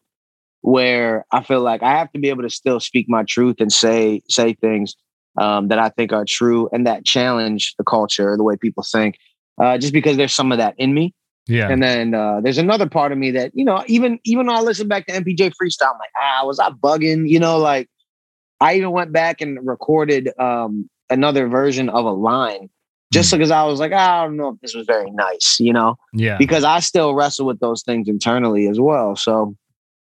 where 0.62 1.26
I 1.32 1.44
feel 1.44 1.62
like 1.62 1.84
I 1.84 1.92
have 1.98 2.12
to 2.14 2.20
be 2.20 2.30
able 2.30 2.44
to 2.44 2.50
still 2.50 2.80
speak 2.80 3.08
my 3.10 3.24
truth 3.24 3.58
and 3.60 3.74
say 3.74 4.22
say 4.30 4.54
things 4.54 4.96
um, 5.38 5.68
that 5.68 5.80
I 5.80 5.90
think 5.90 6.14
are 6.14 6.26
true 6.26 6.70
and 6.72 6.88
that 6.88 7.04
challenge 7.04 7.76
the 7.78 7.84
culture, 7.84 8.38
the 8.38 8.44
way 8.44 8.56
people 8.56 8.84
think 8.84 9.18
uh, 9.62 9.78
just 9.78 9.94
because 9.94 10.18
there's 10.18 10.34
some 10.34 10.52
of 10.52 10.58
that 10.58 10.76
in 10.78 10.94
me. 10.94 11.14
Yeah. 11.48 11.70
And 11.70 11.82
then 11.82 12.14
uh, 12.14 12.40
there's 12.42 12.58
another 12.58 12.88
part 12.88 13.12
of 13.12 13.18
me 13.18 13.32
that, 13.32 13.52
you 13.54 13.66
know, 13.66 13.84
even 13.88 14.20
even 14.26 14.48
when 14.48 14.56
I 14.56 14.62
listen 14.62 14.88
back 14.88 15.08
to 15.08 15.14
MPJ 15.14 15.52
freestyle, 15.52 15.94
I'm 15.94 16.00
like, 16.00 16.12
ah, 16.20 16.42
was 16.46 16.60
I 16.60 16.70
bugging? 16.70 17.28
You 17.28 17.40
know, 17.40 17.58
like 17.58 17.90
I 18.60 18.76
even 18.76 18.92
went 18.92 19.12
back 19.12 19.42
and 19.42 19.60
recorded 19.66 20.30
um, 20.40 20.90
another 21.10 21.48
version 21.48 21.90
of 21.90 22.06
a 22.06 22.12
line 22.12 22.70
just 23.12 23.30
mm. 23.30 23.38
because 23.38 23.52
I 23.52 23.64
was 23.64 23.80
like, 23.80 23.92
ah, 23.94 24.22
I 24.22 24.26
don't 24.26 24.38
know 24.38 24.50
if 24.50 24.60
this 24.62 24.74
was 24.74 24.86
very 24.86 25.12
nice, 25.12 25.58
you 25.60 25.74
know? 25.74 25.98
Yeah. 26.14 26.38
Because 26.38 26.64
I 26.64 26.80
still 26.80 27.14
wrestle 27.14 27.46
with 27.46 27.60
those 27.60 27.84
things 27.84 28.08
internally 28.08 28.68
as 28.68 28.80
well. 28.80 29.16
So 29.16 29.56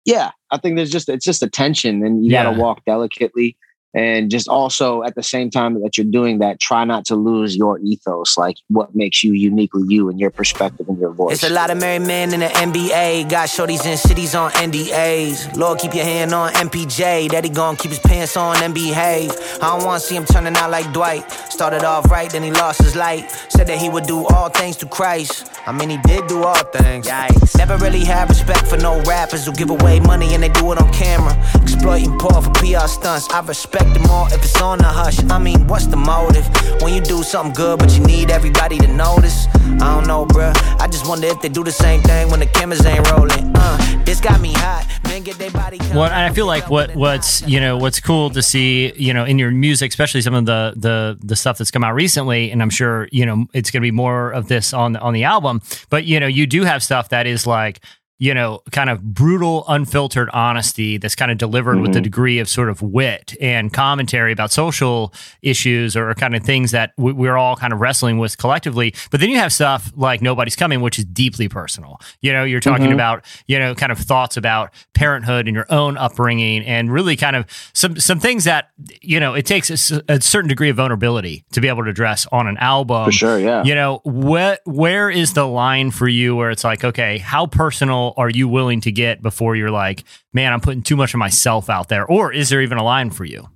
yeah, 0.05 0.31
I 0.51 0.57
think 0.57 0.75
there's 0.75 0.91
just 0.91 1.09
it's 1.09 1.25
just 1.25 1.43
a 1.43 1.49
tension 1.49 2.05
and 2.05 2.25
you 2.25 2.31
yeah. 2.31 2.43
gotta 2.43 2.59
walk 2.59 2.83
delicately. 2.85 3.57
And 3.93 4.29
just 4.29 4.47
also 4.47 5.03
at 5.03 5.15
the 5.15 5.23
same 5.23 5.49
time 5.49 5.81
that 5.81 5.97
you're 5.97 6.05
doing 6.05 6.39
that 6.39 6.59
try 6.59 6.83
not 6.83 7.05
to 7.05 7.15
lose 7.15 7.55
your 7.55 7.79
ethos 7.79 8.37
like 8.37 8.57
what 8.67 8.93
makes 8.95 9.23
you 9.23 9.33
uniquely 9.33 9.83
you 9.87 10.09
and 10.09 10.19
your 10.19 10.29
perspective 10.29 10.87
and 10.89 10.99
your 10.99 11.11
voice. 11.11 11.35
It's 11.35 11.43
a 11.43 11.53
lot 11.53 11.69
of 11.71 11.79
married 11.79 12.05
men 12.05 12.33
in 12.33 12.41
the 12.41 12.47
nba 12.47 13.29
got 13.29 13.47
shorties 13.47 13.85
in 13.85 13.97
cities 13.97 14.35
on 14.35 14.51
ndas 14.51 15.55
lord 15.55 15.79
keep 15.79 15.93
your 15.95 16.03
hand 16.03 16.33
on 16.33 16.51
mpj 16.53 17.29
daddy 17.29 17.49
gon' 17.49 17.75
keep 17.75 17.91
his 17.91 17.99
pants 17.99 18.35
on 18.35 18.61
and 18.61 18.73
behave. 18.73 19.31
I 19.61 19.77
don't 19.77 19.85
want 19.85 20.01
to 20.01 20.07
see 20.07 20.15
him 20.15 20.25
turning 20.25 20.55
out 20.57 20.69
like 20.69 20.91
dwight. 20.91 21.29
Started 21.49 21.83
off 21.83 22.09
right 22.11 22.29
then 22.29 22.43
he 22.43 22.51
lost 22.51 22.81
his 22.81 22.95
light. 22.95 23.29
Said 23.49 23.67
that 23.67 23.77
he 23.77 23.89
would 23.89 24.05
do 24.05 24.25
all 24.27 24.49
things 24.49 24.75
to 24.77 24.85
christ. 24.85 25.49
I 25.65 25.71
mean 25.71 25.89
he 25.89 25.97
did 25.97 26.27
do 26.27 26.43
all 26.43 26.63
things. 26.65 27.07
Yikes. 27.07 27.57
never 27.57 27.77
really 27.77 28.03
had 28.03 28.29
respect 28.29 28.67
for 28.67 28.77
no 28.77 29.01
rappers 29.03 29.45
who 29.45 29.53
give 29.53 29.69
away 29.69 29.99
money 29.99 30.33
and 30.33 30.43
they 30.43 30.49
do 30.49 30.71
it 30.71 30.77
on 30.77 30.91
camera. 30.93 31.33
Exploiting 31.61 32.17
poor 32.17 32.41
for 32.41 32.51
pr 32.51 32.87
stunts. 32.87 33.29
I 33.29 33.39
respect 33.41 33.76
respect 33.77 33.97
it 33.97 34.07
more 34.07 34.27
if 34.27 34.43
it's 34.43 34.61
on 34.61 34.77
the 34.77 34.85
hush. 34.85 35.23
I 35.29 35.37
mean, 35.37 35.67
what's 35.67 35.87
the 35.87 35.97
motive? 35.97 36.47
When 36.81 36.93
you 36.93 37.01
do 37.01 37.23
something 37.23 37.53
good, 37.53 37.79
but 37.79 37.91
you 37.97 38.03
need 38.05 38.31
everybody 38.31 38.77
to 38.79 38.87
notice. 38.87 39.47
I 39.55 39.95
don't 39.95 40.07
know, 40.07 40.25
bruh. 40.25 40.55
I 40.79 40.87
just 40.87 41.07
wonder 41.07 41.27
if 41.27 41.41
they 41.41 41.49
do 41.49 41.63
the 41.63 41.71
same 41.71 42.01
thing 42.01 42.29
when 42.29 42.39
the 42.39 42.45
cameras 42.45 42.85
ain't 42.85 43.09
rolling. 43.11 43.51
Uh, 43.55 44.03
this 44.03 44.21
got 44.21 44.41
me 44.41 44.53
hot. 44.53 44.85
Men 45.03 45.23
get 45.23 45.37
their 45.37 45.51
body. 45.51 45.79
Well, 45.93 46.05
and 46.05 46.13
I 46.13 46.33
feel 46.33 46.45
like 46.45 46.69
what 46.69 46.95
what's 46.95 47.41
you 47.47 47.59
know 47.59 47.77
what's 47.77 47.99
cool 47.99 48.29
to 48.31 48.41
see 48.41 48.93
you 48.95 49.13
know 49.13 49.25
in 49.25 49.39
your 49.39 49.51
music, 49.51 49.89
especially 49.89 50.21
some 50.21 50.33
of 50.33 50.45
the 50.45 50.73
the 50.75 51.17
the 51.21 51.35
stuff 51.35 51.57
that's 51.57 51.71
come 51.71 51.83
out 51.83 51.93
recently, 51.93 52.51
and 52.51 52.61
I'm 52.61 52.69
sure 52.69 53.07
you 53.11 53.25
know 53.25 53.45
it's 53.53 53.71
going 53.71 53.81
to 53.81 53.85
be 53.85 53.91
more 53.91 54.31
of 54.31 54.47
this 54.47 54.73
on 54.73 54.95
on 54.97 55.13
the 55.13 55.23
album. 55.23 55.61
But 55.89 56.05
you 56.05 56.19
know, 56.19 56.27
you 56.27 56.45
do 56.47 56.63
have 56.63 56.83
stuff 56.83 57.09
that 57.09 57.27
is 57.27 57.47
like 57.47 57.81
you 58.19 58.33
know, 58.33 58.61
kind 58.71 58.89
of 58.89 59.01
brutal, 59.13 59.63
unfiltered 59.67 60.29
honesty 60.31 60.97
that's 60.97 61.15
kind 61.15 61.29
of 61.29 61.37
delivered 61.37 61.73
mm-hmm. 61.73 61.83
with 61.83 61.95
a 61.95 62.01
degree 62.01 62.39
of 62.39 62.49
sort 62.49 62.67
of 62.67 62.81
wit 62.81 63.35
and 63.39 63.71
commentary 63.71 64.31
about 64.31 64.51
social 64.51 65.13
issues 65.43 65.95
or 65.95 66.13
kind 66.15 66.35
of 66.35 66.43
things 66.43 66.71
that 66.71 66.93
we're 66.97 67.37
all 67.37 67.55
kind 67.55 67.73
of 67.73 67.79
wrestling 67.79 68.17
with 68.17 68.37
collectively. 68.37 68.93
But 69.11 69.19
then 69.19 69.29
you 69.29 69.37
have 69.37 69.53
stuff 69.53 69.91
like 69.95 70.21
Nobody's 70.21 70.55
Coming, 70.55 70.81
which 70.81 70.97
is 70.97 71.05
deeply 71.05 71.47
personal. 71.47 72.01
You 72.21 72.33
know, 72.33 72.43
you're 72.43 72.59
talking 72.59 72.85
mm-hmm. 72.85 72.93
about, 72.93 73.23
you 73.45 73.59
know, 73.59 73.75
kind 73.75 73.91
of 73.91 73.99
thoughts 73.99 74.35
about 74.35 74.73
parenthood 74.95 75.47
and 75.47 75.53
your 75.53 75.67
own 75.69 75.95
upbringing 75.97 76.65
and 76.65 76.91
really 76.91 77.15
kind 77.15 77.35
of 77.35 77.45
some, 77.73 77.99
some 77.99 78.19
things 78.19 78.45
that, 78.45 78.69
you 79.01 79.19
know, 79.19 79.35
it 79.35 79.45
takes 79.45 79.91
a, 79.91 80.03
a 80.09 80.21
certain 80.21 80.47
degree 80.47 80.69
of 80.69 80.77
vulnerability 80.77 81.45
to 81.51 81.61
be 81.61 81.67
able 81.67 81.83
to 81.83 81.89
address 81.91 82.25
on 82.31 82.47
an 82.47 82.57
album. 82.57 83.05
For 83.05 83.11
sure, 83.11 83.39
yeah. 83.39 83.63
You 83.63 83.75
know, 83.75 83.99
what, 84.03 84.61
where 84.65 85.11
is 85.11 85.33
the 85.33 85.45
line 85.45 85.91
for 85.91 86.07
you 86.07 86.35
where 86.35 86.49
it's 86.49 86.63
like, 86.63 86.83
okay, 86.83 87.19
how 87.19 87.45
personal 87.45 88.06
are 88.17 88.29
you 88.29 88.47
willing 88.47 88.81
to 88.81 88.91
get 88.91 89.21
before 89.21 89.55
you're 89.55 89.71
like, 89.71 90.03
man, 90.33 90.53
I'm 90.53 90.61
putting 90.61 90.83
too 90.83 90.95
much 90.95 91.13
of 91.13 91.17
myself 91.17 91.69
out 91.69 91.89
there? 91.89 92.05
Or 92.05 92.31
is 92.31 92.49
there 92.49 92.61
even 92.61 92.77
a 92.77 92.83
line 92.83 93.09
for 93.09 93.25
you? 93.25 93.49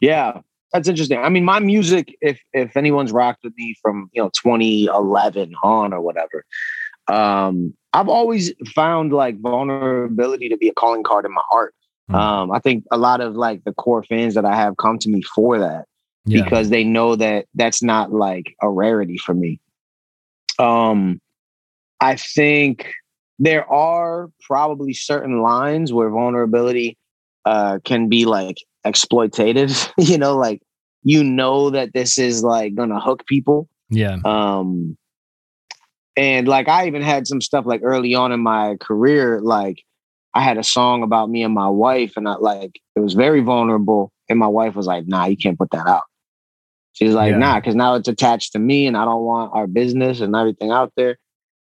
Yeah, 0.00 0.40
that's 0.72 0.88
interesting. 0.88 1.18
I 1.18 1.28
mean, 1.28 1.44
my 1.44 1.60
music, 1.60 2.16
if 2.20 2.40
if 2.52 2.76
anyone's 2.76 3.12
rocked 3.12 3.44
with 3.44 3.54
me 3.56 3.74
from 3.80 4.10
you 4.12 4.22
know 4.22 4.30
2011 4.30 5.54
on 5.62 5.92
or 5.92 6.00
whatever, 6.00 6.44
um, 7.08 7.74
I've 7.92 8.08
always 8.08 8.52
found 8.74 9.12
like 9.12 9.40
vulnerability 9.40 10.48
to 10.48 10.56
be 10.56 10.68
a 10.68 10.74
calling 10.74 11.04
card 11.04 11.24
in 11.24 11.32
my 11.32 11.42
art. 11.52 11.74
Mm. 12.10 12.14
Um, 12.16 12.50
I 12.50 12.58
think 12.58 12.84
a 12.90 12.98
lot 12.98 13.20
of 13.20 13.34
like 13.36 13.64
the 13.64 13.72
core 13.72 14.02
fans 14.02 14.34
that 14.34 14.44
I 14.44 14.56
have 14.56 14.76
come 14.76 14.98
to 14.98 15.08
me 15.08 15.22
for 15.22 15.58
that 15.58 15.86
yeah. 16.26 16.42
because 16.42 16.70
they 16.70 16.84
know 16.84 17.16
that 17.16 17.46
that's 17.54 17.82
not 17.82 18.12
like 18.12 18.54
a 18.60 18.68
rarity 18.68 19.16
for 19.16 19.34
me. 19.34 19.60
Um, 20.58 21.20
I 22.00 22.16
think 22.16 22.92
there 23.38 23.70
are 23.70 24.30
probably 24.46 24.92
certain 24.92 25.42
lines 25.42 25.92
where 25.92 26.10
vulnerability 26.10 26.96
uh, 27.44 27.78
can 27.84 28.08
be 28.08 28.24
like 28.24 28.58
exploitative, 28.86 29.90
you 29.98 30.18
know, 30.18 30.36
like 30.36 30.62
you 31.02 31.22
know 31.22 31.70
that 31.70 31.92
this 31.92 32.18
is 32.18 32.42
like 32.42 32.74
gonna 32.74 33.00
hook 33.00 33.26
people. 33.26 33.68
Yeah. 33.90 34.18
Um 34.24 34.96
and 36.16 36.46
like 36.46 36.68
I 36.68 36.86
even 36.86 37.02
had 37.02 37.26
some 37.26 37.40
stuff 37.40 37.66
like 37.66 37.80
early 37.82 38.14
on 38.14 38.32
in 38.32 38.40
my 38.40 38.76
career, 38.80 39.40
like 39.40 39.82
I 40.32 40.40
had 40.40 40.58
a 40.58 40.64
song 40.64 41.02
about 41.02 41.30
me 41.30 41.42
and 41.42 41.54
my 41.54 41.68
wife, 41.68 42.14
and 42.16 42.28
I 42.28 42.34
like 42.34 42.80
it 42.96 43.00
was 43.00 43.14
very 43.14 43.40
vulnerable. 43.40 44.12
And 44.28 44.38
my 44.38 44.46
wife 44.46 44.74
was 44.74 44.86
like, 44.86 45.06
nah, 45.06 45.26
you 45.26 45.36
can't 45.36 45.58
put 45.58 45.70
that 45.72 45.86
out. 45.86 46.04
She's 46.94 47.12
like, 47.12 47.32
yeah. 47.32 47.38
nah, 47.38 47.60
because 47.60 47.74
now 47.74 47.96
it's 47.96 48.08
attached 48.08 48.52
to 48.52 48.58
me 48.58 48.86
and 48.86 48.96
I 48.96 49.04
don't 49.04 49.22
want 49.22 49.52
our 49.52 49.66
business 49.66 50.20
and 50.20 50.34
everything 50.34 50.70
out 50.70 50.92
there. 50.96 51.18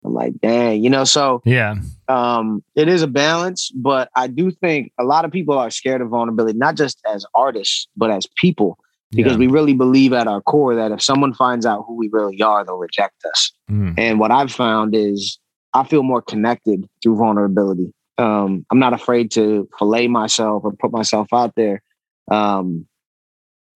I'm 0.04 0.14
like, 0.14 0.40
dang, 0.42 0.84
you 0.84 0.90
know, 0.90 1.04
so 1.04 1.42
yeah. 1.46 1.76
Um, 2.08 2.64
it 2.76 2.88
is 2.88 3.02
a 3.02 3.08
balance, 3.08 3.72
but 3.72 4.10
I 4.16 4.28
do 4.28 4.52
think 4.52 4.92
a 5.00 5.04
lot 5.04 5.26
of 5.26 5.32
people 5.32 5.58
are 5.58 5.70
scared 5.70 6.02
of 6.02 6.10
vulnerability, 6.10 6.58
not 6.58 6.76
just 6.76 7.00
as 7.08 7.26
artists, 7.36 7.88
but 7.96 8.12
as 8.12 8.28
people, 8.36 8.78
because 9.12 9.34
yeah. 9.34 9.38
we 9.40 9.48
really 9.48 9.74
believe 9.74 10.12
at 10.14 10.28
our 10.28 10.42
core 10.42 10.76
that 10.76 10.92
if 10.92 11.02
someone 11.02 11.34
finds 11.34 11.66
out 11.66 11.86
who 11.88 11.96
we 11.96 12.10
really 12.12 12.42
are, 12.42 12.66
they'll 12.66 12.78
reject 12.78 13.24
us. 13.26 13.52
Mm. 13.70 13.94
And 13.98 14.20
what 14.20 14.32
I've 14.32 14.52
found 14.52 14.96
is 14.96 15.40
I 15.74 15.84
feel 15.86 16.04
more 16.04 16.22
connected 16.22 16.88
through 17.02 17.18
vulnerability. 17.18 17.94
Um, 18.18 18.66
I'm 18.72 18.80
not 18.80 18.94
afraid 18.94 19.32
to 19.32 19.70
fillet 19.80 20.08
myself 20.08 20.64
or 20.66 20.74
put 20.74 20.92
myself 20.92 21.28
out 21.34 21.54
there. 21.56 21.82
Um, 22.30 22.88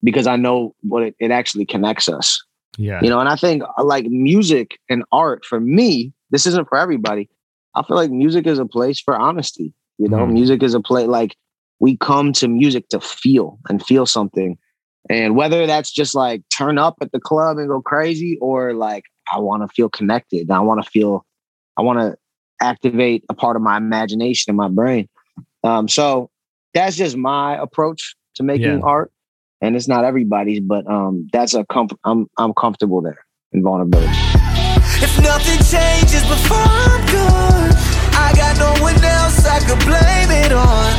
because 0.02 0.26
I 0.26 0.36
know 0.36 0.74
what 0.82 1.02
it, 1.02 1.16
it 1.18 1.30
actually 1.30 1.66
connects 1.66 2.08
us. 2.08 2.42
Yeah. 2.78 3.00
You 3.02 3.08
know, 3.08 3.18
and 3.18 3.28
I 3.28 3.36
think 3.36 3.62
like 3.82 4.04
music 4.06 4.78
and 4.88 5.04
art 5.10 5.44
for 5.44 5.58
me 5.58 6.12
this 6.30 6.46
isn't 6.46 6.68
for 6.68 6.78
everybody. 6.78 7.28
I 7.74 7.82
feel 7.82 7.96
like 7.96 8.10
music 8.10 8.46
is 8.46 8.58
a 8.58 8.66
place 8.66 9.00
for 9.00 9.16
honesty. 9.16 9.72
You 9.98 10.08
know, 10.08 10.26
mm. 10.26 10.32
music 10.32 10.62
is 10.62 10.74
a 10.74 10.80
place 10.80 11.06
like 11.06 11.36
we 11.78 11.96
come 11.96 12.32
to 12.34 12.48
music 12.48 12.88
to 12.88 13.00
feel 13.00 13.58
and 13.68 13.84
feel 13.84 14.06
something. 14.06 14.58
And 15.08 15.36
whether 15.36 15.66
that's 15.66 15.90
just 15.90 16.14
like 16.14 16.42
turn 16.48 16.78
up 16.78 16.96
at 17.00 17.12
the 17.12 17.20
club 17.20 17.58
and 17.58 17.68
go 17.68 17.80
crazy, 17.80 18.38
or 18.40 18.74
like 18.74 19.04
I 19.32 19.38
want 19.38 19.62
to 19.62 19.68
feel 19.68 19.88
connected. 19.88 20.50
I 20.50 20.60
want 20.60 20.82
to 20.82 20.90
feel, 20.90 21.24
I 21.76 21.82
want 21.82 22.00
to 22.00 22.16
activate 22.60 23.24
a 23.28 23.34
part 23.34 23.56
of 23.56 23.62
my 23.62 23.76
imagination 23.76 24.50
in 24.50 24.56
my 24.56 24.68
brain. 24.68 25.08
Um, 25.62 25.88
so 25.88 26.30
that's 26.74 26.96
just 26.96 27.16
my 27.16 27.56
approach 27.56 28.16
to 28.36 28.42
making 28.42 28.78
yeah. 28.78 28.84
art. 28.84 29.12
And 29.60 29.74
it's 29.76 29.88
not 29.88 30.04
everybody's, 30.04 30.60
but 30.60 30.86
um, 30.86 31.28
that's 31.32 31.54
a 31.54 31.64
comfort. 31.64 31.98
I'm 32.04 32.26
I'm 32.36 32.52
comfortable 32.52 33.00
there 33.00 33.24
in 33.52 33.62
vulnerability. 33.62 34.12
If 34.98 35.20
nothing 35.20 35.60
changes 35.60 36.22
before 36.24 36.56
I'm 36.56 37.04
gone, 37.12 37.70
I 38.16 38.32
got 38.34 38.56
no 38.58 38.72
one 38.80 38.96
else 39.04 39.44
I 39.44 39.60
could 39.60 39.78
blame 39.84 40.30
it 40.32 40.52
on. 40.52 40.92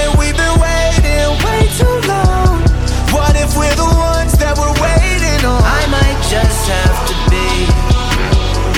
And 0.00 0.18
we've 0.18 0.36
been 0.36 0.56
waiting 0.56 1.28
way 1.44 1.68
too 1.76 1.96
long. 2.08 2.64
What 3.12 3.36
if 3.36 3.52
we're 3.56 3.76
the 3.76 3.92
ones 3.92 4.32
that 4.40 4.56
we're 4.56 4.72
waiting 4.80 5.44
on? 5.44 5.60
I 5.60 5.84
might 5.92 6.20
just 6.32 6.64
have 6.72 6.98
to 7.12 7.14
be 7.28 7.48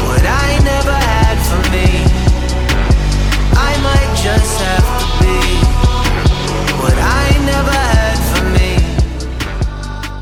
what 0.02 0.24
I 0.26 0.58
never 0.66 0.96
had 0.96 1.38
for 1.46 1.62
me. 1.70 1.86
I 3.54 3.72
might 3.78 4.12
just 4.18 4.60
have 4.60 4.91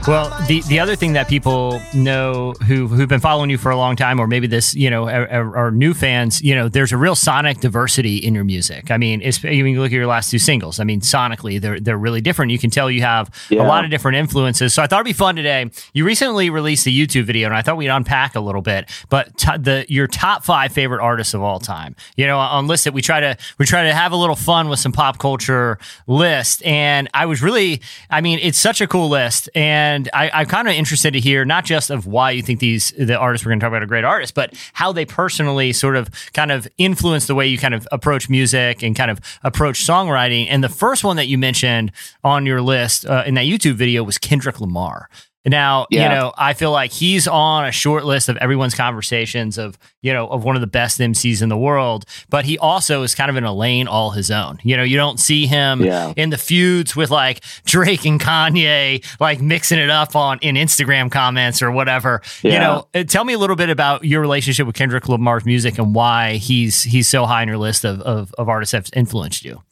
Well, 0.09 0.31
the 0.49 0.63
the 0.63 0.81
other 0.81 0.97
thing 0.97 1.13
that 1.13 1.29
people 1.29 1.81
know 1.95 2.53
who 2.67 2.89
who've 2.89 3.09
been 3.09 3.21
following 3.21 3.51
you 3.51 3.59
for 3.59 3.71
a 3.71 3.77
long 3.77 3.97
time, 3.97 4.19
or 4.19 4.27
maybe 4.27 4.47
this 4.47 4.75
you 4.75 4.89
know 4.89 5.09
are, 5.09 5.57
are 5.57 5.71
new 5.71 5.93
fans, 5.93 6.41
you 6.43 6.55
know, 6.55 6.69
there's 6.69 6.91
a 6.91 6.97
real 6.97 7.15
sonic 7.15 7.61
diversity 7.61 8.17
in 8.17 8.35
your 8.35 8.43
music. 8.43 8.91
I 8.91 8.97
mean, 8.97 9.21
it's, 9.21 9.45
you 9.45 9.79
look 9.79 9.93
at 9.93 9.93
your 9.93 10.07
last 10.07 10.31
two 10.31 10.39
singles. 10.39 10.81
I 10.81 10.85
mean, 10.85 11.01
sonically, 11.01 11.61
they're 11.61 11.79
they're 11.79 11.99
really 11.99 12.23
different. 12.23 12.51
You 12.51 12.59
can 12.59 12.71
tell 12.71 12.91
you 12.91 13.03
have 13.03 13.31
yeah. 13.51 13.63
a 13.63 13.67
lot 13.67 13.85
of 13.85 13.91
different 13.91 14.17
influences. 14.17 14.73
So 14.73 14.83
I 14.83 14.87
thought 14.87 15.01
it'd 15.01 15.05
be 15.05 15.13
fun 15.13 15.37
today. 15.37 15.71
You 15.93 16.07
recently 16.07 16.49
released 16.49 16.87
a 16.87 16.91
YouTube 16.91 17.25
video, 17.25 17.47
and 17.47 17.55
I 17.55 17.61
thought 17.61 17.77
we'd 17.77 17.89
unpack 17.89 18.35
a 18.35 18.41
little 18.41 18.63
bit. 18.63 18.91
But 19.11 19.37
t- 19.37 19.59
the 19.59 19.85
your 19.89 20.07
top 20.07 20.45
five 20.45 20.73
favorite 20.73 21.03
artists 21.03 21.35
of 21.35 21.43
all 21.43 21.61
time. 21.61 21.95
You 22.17 22.27
know, 22.27 22.39
on 22.39 22.67
list 22.67 22.85
that 22.85 22.95
we 22.95 23.03
try 23.03 23.21
to 23.21 23.37
we 23.59 23.67
try 23.67 23.83
to 23.85 23.95
have 23.95 24.13
a 24.13 24.17
little 24.17 24.37
fun 24.37 24.71
with 24.71 24.79
some 24.79 24.93
pop 24.93 25.19
culture 25.19 25.79
list, 26.07 26.65
and 26.65 27.09
I 27.13 27.27
was 27.27 27.43
really, 27.43 27.83
I 28.09 28.23
mean, 28.23 28.39
it's 28.43 28.59
such 28.59 28.81
a 28.81 28.87
cool 28.87 29.11
list, 29.11 29.51
and 29.55 29.90
I 30.13 30.31
I'm 30.33 30.47
kind 30.47 30.69
of 30.69 30.75
interested 30.75 31.13
to 31.13 31.21
hear 31.21 31.45
not 31.45 31.65
just 31.65 31.91
of 31.91 32.07
why 32.07 32.31
you 32.31 32.43
think 32.43 32.61
these 32.61 32.93
the 32.99 33.17
artists 33.17 33.45
we're 33.45 33.51
going 33.51 33.61
to 33.61 33.65
talk 33.65 33.71
about 33.71 33.83
are 33.83 33.87
great 33.87 34.05
artists, 34.05 34.33
but 34.33 34.55
how 34.73 34.93
they 34.93 35.05
personally 35.05 35.73
sort 35.73 35.97
of 35.97 36.09
kind 36.33 36.53
of 36.53 36.69
influence 36.79 37.27
the 37.27 37.35
way 37.35 37.47
you 37.47 37.59
kind 37.59 37.75
of 37.75 37.87
approach 37.93 38.29
music 38.29 38.83
and 38.83 38.97
kind 38.97 39.11
of 39.11 39.21
approach 39.43 39.85
songwriting. 39.85 40.47
And 40.49 40.63
the 40.63 40.69
first 40.69 41.05
one 41.05 41.17
that 41.17 41.29
you 41.29 41.39
mentioned 41.39 41.93
on 42.25 42.47
your 42.47 42.63
list 42.63 43.07
uh, 43.07 43.25
in 43.27 43.35
that 43.35 43.45
YouTube 43.45 43.75
video 43.75 44.03
was 44.03 44.19
Kendrick 44.19 44.61
Lamar. 44.61 45.09
Now, 45.47 45.87
yeah. 45.91 46.03
you 46.03 46.09
know, 46.11 46.33
I 46.37 46.53
feel 46.53 46.71
like 46.71 46.93
he's 46.93 47.27
on 47.27 47.65
a 47.65 47.73
short 47.73 48.05
list 48.05 48.29
of 48.29 48.37
everyone's 48.37 48.75
conversations 48.75 49.57
of, 49.57 49.79
you 50.03 50.13
know, 50.13 50.27
of 50.29 50.45
one 50.45 50.55
of 50.55 50.61
the 50.61 50.67
best 50.67 51.01
MCs 51.01 51.41
in 51.41 51.49
the 51.49 51.57
world, 51.57 52.05
but 52.29 52.45
he 52.45 52.59
also 52.59 53.03
is 53.03 53.15
kind 53.15 53.31
of 53.31 53.37
in 53.37 53.45
a 53.45 53.55
lane 53.55 53.89
all 53.89 54.11
his 54.11 54.31
own. 54.31 54.59
You 54.63 54.77
know, 54.77 54.83
you 54.83 54.99
don't 54.99 55.19
see 55.19 55.47
him 55.47 55.83
yeah. 55.83 56.13
in 56.15 56.29
the 56.29 56.37
feuds 56.37 56.95
with 56.95 57.11
like 57.11 57.43
Drake 57.65 58.05
and 58.05 58.21
Kanye, 58.21 59.03
like 59.19 59.41
mixing 59.41 59.79
it 59.79 59.89
up 59.89 60.15
on 60.15 60.39
in 60.41 60.57
Instagram 60.57 61.11
comments 61.11 61.63
or 61.63 61.71
whatever. 61.71 62.21
Yeah. 62.43 62.53
You 62.53 62.59
know, 62.59 62.89
uh, 62.95 63.05
tell 63.05 63.25
me 63.25 63.33
a 63.33 63.39
little 63.39 63.57
bit 63.57 63.71
about 63.71 64.05
your 64.05 64.21
relationship 64.21 64.67
with 64.67 64.77
Kendrick 64.77 65.09
Lamar's 65.09 65.47
music 65.47 65.79
and 65.79 65.95
why 65.95 66.35
he's 66.35 66.83
he's 66.83 67.09
so 67.09 67.25
high 67.25 67.41
on 67.41 67.49
your 67.49 67.59
list 67.59 67.85
of 67.85 68.03
of, 68.03 68.35
of 68.35 68.51
artists 68.51 68.73
that 68.73 68.85
have 68.85 68.91
influenced 68.95 69.43
you. 69.43 69.63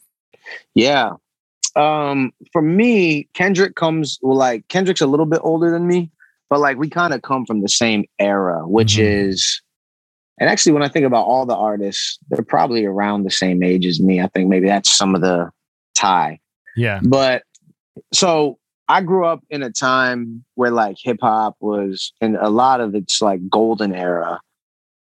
Yeah. 0.73 1.11
Um, 1.75 2.31
for 2.51 2.61
me, 2.61 3.27
Kendrick 3.33 3.75
comes 3.75 4.17
well, 4.21 4.37
like 4.37 4.67
Kendrick's 4.69 5.01
a 5.01 5.07
little 5.07 5.25
bit 5.25 5.41
older 5.43 5.69
than 5.71 5.87
me, 5.87 6.11
but 6.49 6.59
like 6.59 6.77
we 6.77 6.89
kind 6.89 7.13
of 7.13 7.21
come 7.21 7.45
from 7.45 7.61
the 7.61 7.69
same 7.69 8.05
era, 8.19 8.67
which 8.67 8.95
Mhm. 8.97 9.29
is 9.29 9.61
and 10.39 10.49
actually 10.49 10.71
when 10.71 10.83
I 10.83 10.87
think 10.87 11.05
about 11.05 11.25
all 11.25 11.45
the 11.45 11.55
artists, 11.55 12.17
they're 12.29 12.43
probably 12.45 12.85
around 12.85 13.23
the 13.23 13.29
same 13.31 13.61
age 13.61 13.85
as 13.85 13.99
me. 13.99 14.21
I 14.21 14.27
think 14.27 14.47
maybe 14.47 14.67
that's 14.67 14.89
some 14.89 15.13
of 15.13 15.21
the 15.21 15.49
tie. 15.95 16.39
Yeah. 16.77 17.01
But 17.03 17.43
so 18.13 18.57
I 18.87 19.01
grew 19.01 19.25
up 19.25 19.41
in 19.49 19.63
a 19.63 19.69
time 19.69 20.45
where 20.55 20.71
like 20.71 20.95
hip 20.97 21.17
hop 21.21 21.57
was 21.59 22.13
in 22.21 22.37
a 22.37 22.49
lot 22.49 22.79
of 22.79 22.95
its 22.95 23.21
like 23.21 23.49
golden 23.49 23.93
era. 23.93 24.39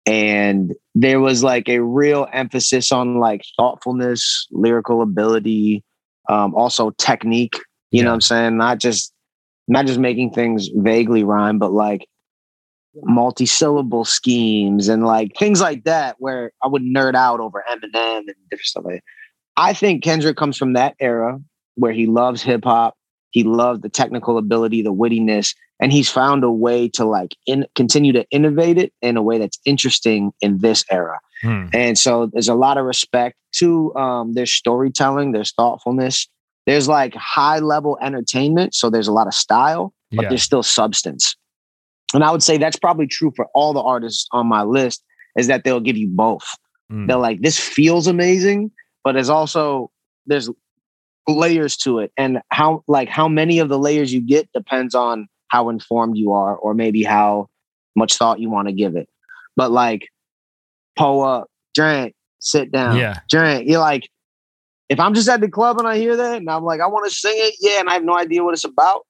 And 0.06 0.74
there 0.94 1.20
was 1.20 1.44
like 1.44 1.68
a 1.68 1.80
real 1.80 2.26
emphasis 2.32 2.90
on 2.90 3.18
like 3.20 3.42
thoughtfulness, 3.58 4.46
lyrical 4.50 5.02
ability, 5.02 5.84
um, 6.28 6.54
also 6.54 6.90
technique. 6.90 7.58
You 7.90 8.02
know 8.02 8.10
what 8.10 8.14
I'm 8.14 8.20
saying? 8.20 8.56
Not 8.56 8.78
just 8.78 9.12
not 9.66 9.86
just 9.86 9.98
making 9.98 10.32
things 10.32 10.68
vaguely 10.74 11.24
rhyme, 11.24 11.58
but 11.58 11.72
like 11.72 12.06
multi-syllable 13.02 14.04
schemes 14.04 14.88
and 14.88 15.04
like 15.04 15.30
things 15.38 15.60
like 15.60 15.84
that 15.84 16.16
where 16.18 16.52
I 16.62 16.68
would 16.68 16.82
nerd 16.82 17.14
out 17.14 17.40
over 17.40 17.62
Eminem 17.70 18.18
and 18.18 18.34
different 18.50 18.66
stuff 18.66 18.84
like 18.84 18.94
that. 18.96 19.02
I 19.56 19.72
think 19.72 20.02
Kendrick 20.02 20.36
comes 20.36 20.56
from 20.56 20.74
that 20.74 20.94
era 21.00 21.38
where 21.76 21.92
he 21.92 22.06
loves 22.06 22.42
hip 22.42 22.64
hop, 22.64 22.94
he 23.38 23.44
loves 23.44 23.80
the 23.82 23.88
technical 23.88 24.36
ability, 24.36 24.82
the 24.82 24.92
wittiness, 24.92 25.54
and 25.80 25.92
he's 25.92 26.10
found 26.10 26.42
a 26.42 26.50
way 26.50 26.88
to 26.88 27.04
like 27.04 27.36
in, 27.46 27.64
continue 27.76 28.12
to 28.12 28.26
innovate 28.32 28.78
it 28.78 28.92
in 29.00 29.16
a 29.16 29.22
way 29.22 29.38
that's 29.38 29.60
interesting 29.64 30.32
in 30.40 30.58
this 30.58 30.84
era. 30.90 31.20
Hmm. 31.42 31.66
And 31.72 31.96
so 31.96 32.26
there's 32.32 32.48
a 32.48 32.54
lot 32.56 32.78
of 32.78 32.84
respect 32.84 33.36
to 33.60 33.94
um, 33.94 34.32
their 34.34 34.44
storytelling, 34.46 35.30
there's 35.30 35.52
thoughtfulness. 35.52 36.26
There's 36.66 36.88
like 36.88 37.14
high 37.14 37.60
level 37.60 37.96
entertainment, 38.02 38.74
so 38.74 38.90
there's 38.90 39.06
a 39.06 39.12
lot 39.12 39.28
of 39.28 39.34
style, 39.34 39.94
but 40.10 40.24
Yeah. 40.24 40.28
there's 40.30 40.42
still 40.42 40.64
substance. 40.64 41.36
And 42.12 42.24
I 42.24 42.32
would 42.32 42.42
say 42.42 42.58
that's 42.58 42.78
probably 42.78 43.06
true 43.06 43.32
for 43.36 43.46
all 43.54 43.72
the 43.72 43.82
artists 43.82 44.26
on 44.32 44.48
my 44.48 44.64
list 44.64 45.04
is 45.36 45.46
that 45.46 45.62
they'll 45.62 45.78
give 45.88 45.96
you 45.96 46.08
both. 46.08 46.46
Hmm. 46.90 47.06
They're 47.06 47.16
like, 47.28 47.40
this 47.42 47.58
feels 47.60 48.08
amazing, 48.08 48.72
but 49.04 49.12
there's 49.12 49.30
also 49.30 49.92
there's 50.26 50.50
layers 51.28 51.76
to 51.78 51.98
it. 52.00 52.12
And 52.16 52.40
how 52.50 52.82
like 52.88 53.08
how 53.08 53.28
many 53.28 53.58
of 53.58 53.68
the 53.68 53.78
layers 53.78 54.12
you 54.12 54.20
get 54.20 54.50
depends 54.52 54.94
on 54.94 55.28
how 55.48 55.68
informed 55.68 56.16
you 56.16 56.32
are, 56.32 56.56
or 56.56 56.74
maybe 56.74 57.02
how 57.02 57.48
much 57.96 58.16
thought 58.16 58.40
you 58.40 58.50
want 58.50 58.68
to 58.68 58.72
give 58.72 58.96
it. 58.96 59.08
But 59.56 59.70
like 59.70 60.08
pull 60.96 61.22
up, 61.22 61.48
drink, 61.74 62.14
sit 62.40 62.70
down, 62.72 62.96
Yeah. 62.96 63.20
drink. 63.30 63.68
You're 63.68 63.80
like, 63.80 64.08
if 64.88 64.98
I'm 64.98 65.14
just 65.14 65.28
at 65.28 65.40
the 65.40 65.48
club 65.48 65.78
and 65.78 65.86
I 65.86 65.96
hear 65.96 66.16
that 66.16 66.38
and 66.38 66.50
I'm 66.50 66.64
like, 66.64 66.80
I 66.80 66.86
want 66.86 67.08
to 67.08 67.14
sing 67.14 67.34
it, 67.36 67.54
yeah, 67.60 67.80
and 67.80 67.88
I 67.88 67.92
have 67.94 68.04
no 68.04 68.16
idea 68.16 68.42
what 68.42 68.54
it's 68.54 68.64
about, 68.64 69.06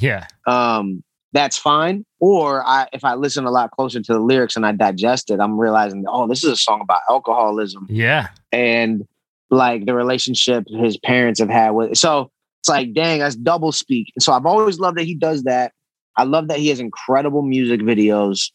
Yeah. 0.00 0.26
um, 0.46 1.02
that's 1.32 1.56
fine. 1.56 2.04
Or 2.18 2.66
I, 2.66 2.88
if 2.92 3.04
I 3.04 3.14
listen 3.14 3.44
a 3.44 3.50
lot 3.50 3.70
closer 3.70 4.00
to 4.02 4.12
the 4.12 4.18
lyrics 4.20 4.56
and 4.56 4.66
I 4.66 4.72
digest 4.72 5.30
it, 5.30 5.40
I'm 5.40 5.58
realizing, 5.58 6.04
oh, 6.08 6.26
this 6.26 6.42
is 6.44 6.50
a 6.50 6.56
song 6.56 6.80
about 6.80 7.00
alcoholism 7.08 7.86
Yeah. 7.88 8.28
and 8.52 9.06
like 9.50 9.86
the 9.86 9.94
relationship 9.94 10.64
his 10.68 10.96
parents 10.98 11.40
have 11.40 11.50
had 11.50 11.70
with. 11.70 11.96
So 11.98 12.30
it's 12.60 12.68
like, 12.68 12.92
dang, 12.92 13.20
that's 13.20 13.36
double 13.36 13.72
speak. 13.72 14.12
So 14.18 14.32
I've 14.32 14.46
always 14.46 14.78
loved 14.78 14.98
that 14.98 15.04
he 15.04 15.14
does 15.14 15.44
that. 15.44 15.72
I 16.16 16.24
love 16.24 16.48
that 16.48 16.58
he 16.58 16.68
has 16.68 16.80
incredible 16.80 17.42
music 17.42 17.80
videos. 17.80 18.50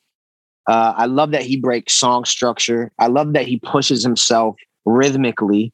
Uh, 0.68 0.94
I 0.96 1.06
love 1.06 1.32
that 1.32 1.44
he 1.44 1.60
breaks 1.60 1.94
song 1.94 2.26
structure. 2.26 2.92
I 3.00 3.08
love 3.08 3.34
that 3.34 3.48
he 3.48 3.60
pushes 3.60 4.04
himself 4.04 4.56
rhythmically 4.86 5.74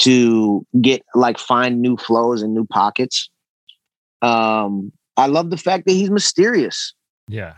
to 0.00 0.64
get 0.80 1.02
like 1.14 1.38
find 1.38 1.80
new 1.80 1.96
flows 1.96 2.42
and 2.42 2.54
new 2.54 2.66
pockets. 2.66 3.30
Um, 4.22 4.92
I 5.16 5.26
love 5.26 5.50
the 5.50 5.56
fact 5.56 5.86
that 5.86 5.92
he's 5.92 6.10
mysterious. 6.10 6.94
Yeah. 7.28 7.54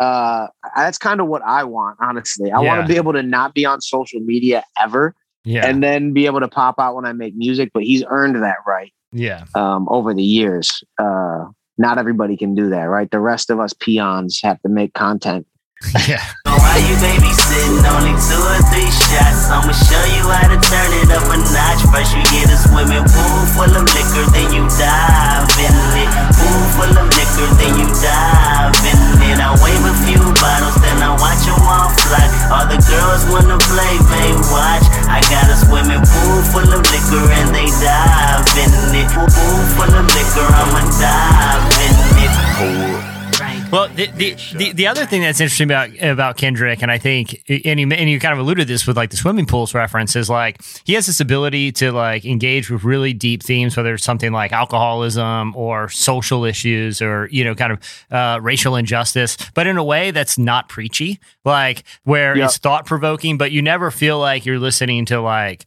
Uh, 0.00 0.46
that's 0.76 0.98
kind 0.98 1.20
of 1.20 1.26
what 1.26 1.42
I 1.42 1.64
want, 1.64 1.98
honestly. 2.00 2.50
I 2.50 2.60
want 2.60 2.80
to 2.80 2.86
be 2.86 2.96
able 2.96 3.12
to 3.12 3.22
not 3.22 3.54
be 3.54 3.66
on 3.66 3.80
social 3.80 4.20
media 4.20 4.64
ever 4.80 5.14
Yeah. 5.44 5.66
and 5.66 5.82
then 5.82 6.12
be 6.12 6.26
able 6.26 6.40
to 6.40 6.48
pop 6.48 6.76
out 6.78 6.94
when 6.94 7.06
I 7.06 7.12
make 7.12 7.34
music. 7.34 7.70
But 7.72 7.84
he's 7.84 8.04
earned 8.08 8.36
that 8.36 8.58
right 8.66 8.92
yeah. 9.12 9.44
um, 9.54 9.88
over 9.90 10.14
the 10.14 10.22
years. 10.22 10.82
Uh, 10.98 11.46
not 11.78 11.98
everybody 11.98 12.36
can 12.36 12.54
do 12.54 12.70
that, 12.70 12.84
right? 12.84 13.10
The 13.10 13.20
rest 13.20 13.50
of 13.50 13.58
us 13.58 13.72
peons 13.72 14.40
have 14.42 14.60
to 14.62 14.68
make 14.68 14.92
content. 14.94 15.46
Yeah. 16.06 16.20
Why 16.44 16.76
you 16.76 16.94
babysitting? 17.00 17.80
Only 17.88 18.12
two 18.20 18.36
or 18.36 18.60
three 18.68 18.92
shots. 18.92 19.48
I'ma 19.48 19.72
show 19.72 20.04
you 20.12 20.28
how 20.28 20.52
to 20.52 20.60
turn 20.60 20.92
it 21.00 21.08
up 21.08 21.24
a 21.24 21.36
notch. 21.40 21.82
First 21.88 22.12
you 22.12 22.22
get 22.28 22.52
a 22.52 22.58
swimming 22.60 23.08
pool 23.08 23.40
full 23.56 23.72
of 23.72 23.88
liquor, 23.88 24.28
then 24.36 24.52
you 24.52 24.68
dive 24.76 25.48
in 25.56 25.72
it. 26.04 26.10
Pool 26.36 26.62
full 26.76 26.92
of 27.00 27.08
liquor, 27.08 27.48
then 27.56 27.72
you 27.80 27.88
dive 27.96 28.76
in 28.92 28.99
it. 29.30 29.38
I 29.38 29.54
wave 29.62 29.84
a 29.86 29.94
few 30.04 30.22
bottles, 30.42 30.76
then 30.82 30.98
I 30.98 31.14
watch 31.14 31.46
them 31.46 31.62
all 31.62 31.90
fly. 32.02 32.26
All 32.50 32.66
the 32.66 32.78
girls 32.82 33.22
wanna 33.30 33.58
play, 33.70 33.94
they 34.10 34.30
watch. 34.50 34.84
I 35.06 35.22
got 35.30 35.46
a 35.46 35.56
swimming 35.56 36.02
pool 36.02 36.42
full 36.50 36.66
of 36.66 36.82
liquor, 36.90 37.24
and 37.38 37.54
they 37.54 37.70
dive 37.78 38.42
in 38.58 38.70
it. 38.98 39.08
Pool 39.14 39.62
full 39.78 39.94
of 39.94 40.06
liquor, 40.10 40.48
I'ma 40.50 40.82
dive 40.98 41.64
in 41.86 41.94
it. 42.26 43.19
Well, 43.70 43.88
the, 43.88 44.06
the, 44.06 44.34
the, 44.56 44.72
the 44.72 44.86
other 44.88 45.06
thing 45.06 45.22
that's 45.22 45.40
interesting 45.40 45.66
about 45.68 45.90
about 46.02 46.36
Kendrick, 46.36 46.82
and 46.82 46.90
I 46.90 46.98
think, 46.98 47.40
and 47.48 47.78
you, 47.78 47.88
and 47.92 48.10
you 48.10 48.18
kind 48.18 48.32
of 48.32 48.40
alluded 48.40 48.66
to 48.66 48.72
this 48.74 48.86
with 48.86 48.96
like 48.96 49.10
the 49.10 49.16
swimming 49.16 49.46
pools 49.46 49.74
reference, 49.74 50.16
is 50.16 50.28
like 50.28 50.60
he 50.84 50.94
has 50.94 51.06
this 51.06 51.20
ability 51.20 51.70
to 51.72 51.92
like 51.92 52.24
engage 52.24 52.68
with 52.68 52.82
really 52.82 53.12
deep 53.12 53.42
themes, 53.44 53.76
whether 53.76 53.94
it's 53.94 54.02
something 54.04 54.32
like 54.32 54.50
alcoholism 54.52 55.54
or 55.54 55.88
social 55.88 56.44
issues 56.44 57.00
or 57.00 57.28
you 57.30 57.44
know 57.44 57.54
kind 57.54 57.72
of 57.72 57.78
uh, 58.10 58.40
racial 58.42 58.74
injustice, 58.74 59.36
but 59.54 59.66
in 59.68 59.76
a 59.76 59.84
way 59.84 60.10
that's 60.10 60.36
not 60.36 60.68
preachy, 60.68 61.20
like 61.44 61.84
where 62.04 62.36
Yep. 62.36 62.44
it's 62.46 62.58
thought 62.58 62.86
provoking, 62.86 63.38
but 63.38 63.52
you 63.52 63.62
never 63.62 63.90
feel 63.92 64.18
like 64.18 64.46
you're 64.46 64.58
listening 64.58 65.04
to 65.06 65.20
like 65.20 65.64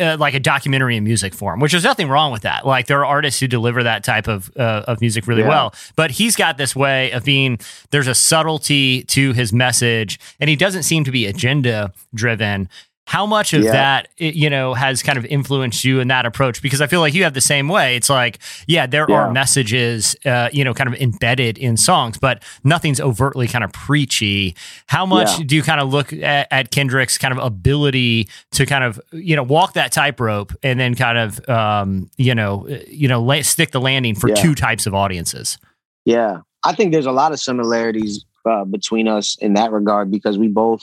uh, 0.00 0.16
like 0.18 0.34
a 0.34 0.40
documentary 0.40 0.96
in 0.96 1.04
music 1.04 1.34
form, 1.34 1.60
which 1.60 1.72
there's 1.72 1.84
nothing 1.84 2.08
wrong 2.08 2.32
with 2.32 2.42
that. 2.42 2.66
Like 2.66 2.86
there 2.86 2.98
are 3.00 3.06
artists 3.06 3.40
who 3.40 3.46
deliver 3.46 3.82
that 3.82 4.04
type 4.04 4.28
of 4.28 4.50
uh, 4.56 4.84
of 4.86 5.00
music 5.00 5.26
really 5.26 5.42
Yeah. 5.42 5.48
well, 5.48 5.74
but 5.96 6.10
he's 6.10 6.36
got 6.36 6.56
this 6.58 6.74
way 6.74 7.10
of 7.12 7.24
being. 7.24 7.58
There's 7.90 8.08
a 8.08 8.14
subtlety 8.14 9.02
to 9.04 9.32
his 9.32 9.52
message, 9.52 10.18
and 10.40 10.48
he 10.50 10.56
doesn't 10.56 10.84
seem 10.84 11.04
to 11.04 11.10
be 11.10 11.26
agenda 11.26 11.92
driven. 12.14 12.68
How 13.08 13.24
much 13.24 13.54
of 13.54 13.62
Yeah. 13.62 13.70
that, 13.70 14.08
you 14.18 14.50
know, 14.50 14.74
has 14.74 15.00
kind 15.00 15.16
of 15.16 15.24
influenced 15.26 15.84
you 15.84 16.00
in 16.00 16.08
that 16.08 16.26
approach? 16.26 16.60
Because 16.60 16.80
I 16.80 16.88
feel 16.88 16.98
like 16.98 17.14
you 17.14 17.22
have 17.22 17.34
the 17.34 17.40
same 17.40 17.68
way. 17.68 17.94
It's 17.94 18.10
like, 18.10 18.40
yeah, 18.66 18.86
there 18.86 19.08
are 19.10 19.30
messages, 19.32 20.16
uh, 20.26 20.48
you 20.52 20.64
know, 20.64 20.74
kind 20.74 20.88
of 20.92 21.00
embedded 21.00 21.56
in 21.56 21.76
songs, 21.76 22.18
but 22.18 22.42
nothing's 22.64 23.00
overtly 23.00 23.46
kind 23.46 23.62
of 23.62 23.72
preachy. 23.72 24.56
How 24.88 25.06
much 25.06 25.38
Yeah. 25.38 25.44
do 25.46 25.54
you 25.56 25.62
kind 25.62 25.80
of 25.80 25.92
look 25.92 26.12
at, 26.12 26.48
at 26.50 26.70
Kendrick's 26.72 27.16
kind 27.16 27.30
of 27.32 27.38
ability 27.38 28.28
to 28.52 28.66
kind 28.66 28.82
of, 28.82 29.00
you 29.12 29.36
know, 29.36 29.44
walk 29.44 29.74
that 29.74 29.92
tightrope 29.92 30.52
and 30.64 30.80
then 30.80 30.96
kind 30.96 31.16
of, 31.16 31.48
um, 31.48 32.10
you 32.16 32.34
know, 32.34 32.66
uh, 32.68 32.78
you 32.90 33.06
know, 33.06 33.22
la- 33.22 33.42
stick 33.42 33.70
the 33.70 33.80
landing 33.80 34.16
for 34.16 34.28
Yeah. 34.30 34.34
two 34.34 34.54
types 34.56 34.84
of 34.84 34.94
audiences? 34.94 35.58
Yeah, 36.04 36.38
I 36.64 36.72
think 36.72 36.90
there's 36.92 37.06
a 37.06 37.12
lot 37.12 37.30
of 37.30 37.38
similarities 37.38 38.24
uh, 38.48 38.64
between 38.64 39.06
us 39.08 39.36
in 39.40 39.54
that 39.54 39.70
regard 39.72 40.10
because 40.10 40.38
we 40.38 40.46
both 40.48 40.82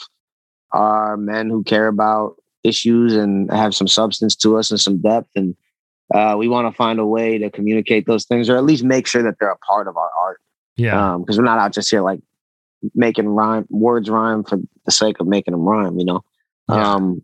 are 0.74 1.16
men 1.16 1.48
who 1.48 1.62
care 1.64 1.86
about 1.88 2.34
issues 2.64 3.14
and 3.14 3.50
have 3.52 3.74
some 3.74 3.88
substance 3.88 4.34
to 4.36 4.56
us 4.58 4.70
and 4.70 4.80
some 4.80 4.98
depth, 5.00 5.30
and 5.36 5.54
uh, 6.14 6.34
we 6.38 6.48
want 6.48 6.66
to 6.70 6.76
find 6.76 6.98
a 6.98 7.06
way 7.06 7.38
to 7.38 7.50
communicate 7.50 8.06
those 8.06 8.24
things 8.26 8.50
or 8.50 8.56
at 8.56 8.64
least 8.64 8.84
make 8.84 9.06
sure 9.06 9.22
that 9.22 9.36
they're 9.40 9.50
a 9.50 9.58
part 9.58 9.88
of 9.88 9.96
our 9.96 10.10
art. 10.22 10.40
Yeah. 10.76 11.16
because 11.20 11.38
we're 11.38 11.44
not 11.44 11.58
out 11.58 11.72
just 11.72 11.90
here 11.90 12.02
like 12.02 12.20
making 12.94 13.28
rhyme 13.28 13.64
words 13.70 14.10
rhyme 14.10 14.42
for 14.44 14.58
the 14.84 14.90
sake 14.92 15.20
of 15.20 15.26
making 15.28 15.52
them 15.52 15.62
rhyme. 15.62 15.98
You 15.98 16.04
know, 16.04 16.24
Yeah. 16.68 16.94
um, 16.94 17.22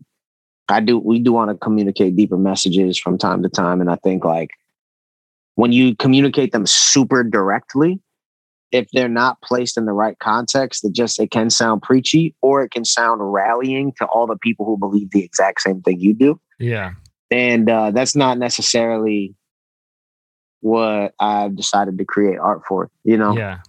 I 0.69 0.79
do. 0.79 0.97
We 0.97 1.19
do 1.19 1.33
want 1.33 1.51
to 1.51 1.57
communicate 1.57 2.15
deeper 2.15 2.37
messages 2.37 2.97
from 2.97 3.17
time 3.17 3.43
to 3.43 3.49
time, 3.49 3.81
and 3.81 3.89
I 3.89 3.97
think 3.97 4.23
like 4.23 4.49
when 5.55 5.73
you 5.73 5.95
communicate 5.95 6.53
them 6.53 6.65
super 6.65 7.23
directly, 7.23 7.99
if 8.71 8.87
they're 8.93 9.09
not 9.09 9.41
placed 9.41 9.77
in 9.77 9.85
the 9.85 9.91
right 9.93 10.17
context, 10.19 10.85
it 10.85 10.93
just 10.93 11.19
it 11.19 11.31
can 11.31 11.49
sound 11.49 11.81
preachy 11.81 12.35
or 12.41 12.61
it 12.63 12.71
can 12.71 12.85
sound 12.85 13.19
rallying 13.33 13.91
to 13.97 14.05
all 14.05 14.27
the 14.27 14.37
people 14.37 14.65
who 14.65 14.77
believe 14.77 15.11
the 15.11 15.23
exact 15.23 15.61
same 15.61 15.81
thing 15.81 15.99
you 15.99 16.13
do, 16.13 16.39
yeah. 16.59 16.91
and 17.29 17.69
uh, 17.69 17.91
that's 17.91 18.15
not 18.15 18.37
necessarily 18.37 19.35
what 20.61 21.13
I've 21.19 21.55
decided 21.55 21.97
to 21.97 22.05
create 22.05 22.37
art 22.37 22.61
for. 22.67 22.89
You 23.03 23.17
know, 23.17 23.35
Yeah. 23.35 23.59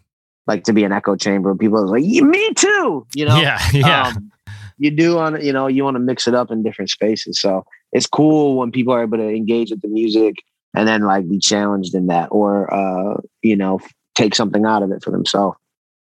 like 0.47 0.65
to 0.65 0.73
be 0.73 0.85
an 0.85 0.93
echo 0.93 1.17
chamber. 1.17 1.55
People 1.55 1.79
are 1.79 1.87
like, 1.87 2.05
yeah, 2.05 2.23
me 2.23 2.53
too. 2.55 3.07
You 3.15 3.25
know, 3.27 3.41
Yeah. 3.41 3.59
Yeah. 3.73 4.09
um, 4.09 4.31
you 4.79 4.91
do 4.91 5.19
on 5.19 5.41
you 5.45 5.53
know 5.53 5.69
you 5.69 5.85
want 5.85 5.95
to 5.95 6.01
mix 6.01 6.27
it 6.27 6.35
up 6.35 6.51
in 6.51 6.63
different 6.63 6.91
spaces. 6.91 7.41
So 7.41 7.65
it's 7.93 8.07
cool 8.07 8.57
when 8.57 8.73
people 8.73 8.93
are 8.95 9.03
able 9.03 9.19
to 9.19 9.29
engage 9.29 9.71
with 9.71 9.81
the 9.83 9.89
music 9.89 10.37
and 10.75 10.89
then 10.89 11.03
like 11.03 11.29
be 11.29 11.39
challenged 11.39 11.95
in 11.95 12.07
that, 12.09 12.29
or 12.31 12.73
uh, 12.73 13.21
you 13.43 13.57
know, 13.57 13.79
take 14.15 14.35
something 14.35 14.65
out 14.65 14.83
of 14.83 14.93
it 14.93 15.03
for 15.03 15.11
themselves. 15.11 15.57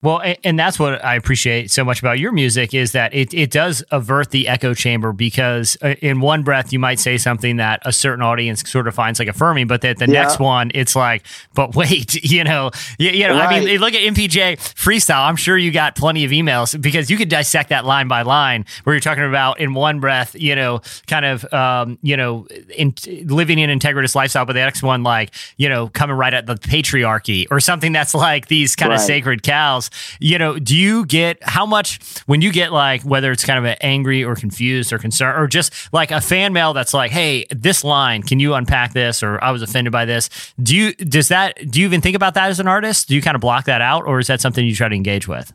Well, 0.03 0.21
and 0.43 0.59
that's 0.59 0.77
what 0.77 1.03
I 1.03 1.15
appreciate 1.15 1.71
so 1.71 1.85
much 1.85 2.01
about 2.01 2.19
your 2.19 2.33
music 2.33 2.73
is 2.73 2.91
that 2.91 3.13
it, 3.13 3.33
it 3.33 3.49
does 3.49 3.85
avert 3.89 4.31
the 4.31 4.49
echo 4.49 4.73
chamber 4.73 5.13
because 5.13 5.77
uh, 5.81 5.95
in 6.01 6.19
one 6.19 6.43
breath 6.43 6.73
you 6.73 6.79
might 6.79 6.99
say 6.99 7.17
something 7.17 7.55
that 7.55 7.81
a 7.85 7.93
certain 7.93 8.21
audience 8.21 8.69
sort 8.69 8.89
of 8.89 8.93
finds 8.93 9.17
like 9.17 9.29
affirming, 9.29 9.65
but 9.67 9.79
that 9.79 9.99
the 9.99 10.07
yeah. 10.07 10.23
next 10.23 10.39
one 10.39 10.71
it's 10.73 10.93
like, 10.93 11.25
but 11.53 11.73
wait, 11.75 12.15
you 12.15 12.43
know, 12.43 12.69
you, 12.99 13.11
you 13.11 13.27
know, 13.29 13.37
right. 13.37 13.63
I 13.63 13.65
mean, 13.65 13.79
look 13.79 13.93
at 13.93 14.01
MPJ 14.01 14.57
freestyle. 14.75 15.25
I'm 15.25 15.37
sure 15.37 15.57
you 15.57 15.71
got 15.71 15.95
plenty 15.95 16.25
of 16.25 16.31
emails 16.31 16.79
because 16.79 17.09
you 17.09 17.15
could 17.15 17.29
dissect 17.29 17.69
that 17.69 17.85
line 17.85 18.09
by 18.09 18.23
line 18.23 18.65
where 18.83 18.93
you're 18.93 18.99
talking 18.99 19.23
about 19.23 19.61
in 19.61 19.73
one 19.73 20.01
breath, 20.01 20.35
you 20.37 20.53
know, 20.53 20.81
kind 21.07 21.23
of, 21.23 21.45
um, 21.53 21.97
you 22.01 22.17
know, 22.17 22.45
in, 22.75 22.93
living 23.27 23.61
an 23.61 23.79
integritous 23.79 24.15
lifestyle, 24.15 24.45
but 24.45 24.51
the 24.51 24.59
next 24.59 24.83
one 24.83 25.03
like, 25.03 25.33
you 25.55 25.69
know, 25.69 25.87
coming 25.87 26.17
right 26.17 26.33
at 26.33 26.45
the 26.45 26.55
patriarchy 26.55 27.47
or 27.49 27.61
something 27.61 27.93
that's 27.93 28.13
like 28.13 28.49
these 28.49 28.75
kind 28.75 28.89
right. 28.89 28.99
of 28.99 29.01
sacred 29.01 29.43
cows 29.43 29.89
you 30.19 30.37
know, 30.37 30.57
do 30.59 30.75
you 30.75 31.05
get 31.05 31.37
how 31.43 31.65
much 31.65 31.99
when 32.25 32.41
you 32.41 32.51
get 32.51 32.71
like 32.71 33.01
whether 33.03 33.31
it's 33.31 33.45
kind 33.45 33.59
of 33.59 33.65
an 33.65 33.77
angry 33.81 34.23
or 34.23 34.35
confused 34.35 34.93
or 34.93 34.97
concerned 34.97 35.41
or 35.41 35.47
just 35.47 35.73
like 35.93 36.11
a 36.11 36.21
fan 36.21 36.53
mail 36.53 36.73
that's 36.73 36.93
like, 36.93 37.11
hey, 37.11 37.45
this 37.49 37.83
line, 37.83 38.23
can 38.23 38.39
you 38.39 38.53
unpack 38.53 38.93
this? 38.93 39.23
Or 39.23 39.43
I 39.43 39.51
was 39.51 39.61
offended 39.61 39.91
by 39.91 40.05
this. 40.05 40.29
Do 40.61 40.75
you 40.75 40.93
does 40.93 41.27
that 41.29 41.69
do 41.71 41.79
you 41.79 41.85
even 41.85 42.01
think 42.01 42.15
about 42.15 42.33
that 42.35 42.49
as 42.49 42.59
an 42.59 42.67
artist? 42.67 43.07
Do 43.07 43.15
you 43.15 43.21
kind 43.21 43.35
of 43.35 43.41
block 43.41 43.65
that 43.65 43.81
out, 43.81 44.05
or 44.05 44.19
is 44.19 44.27
that 44.27 44.41
something 44.41 44.65
you 44.65 44.75
try 44.75 44.89
to 44.89 44.95
engage 44.95 45.27
with? 45.27 45.53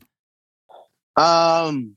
Um, 1.16 1.96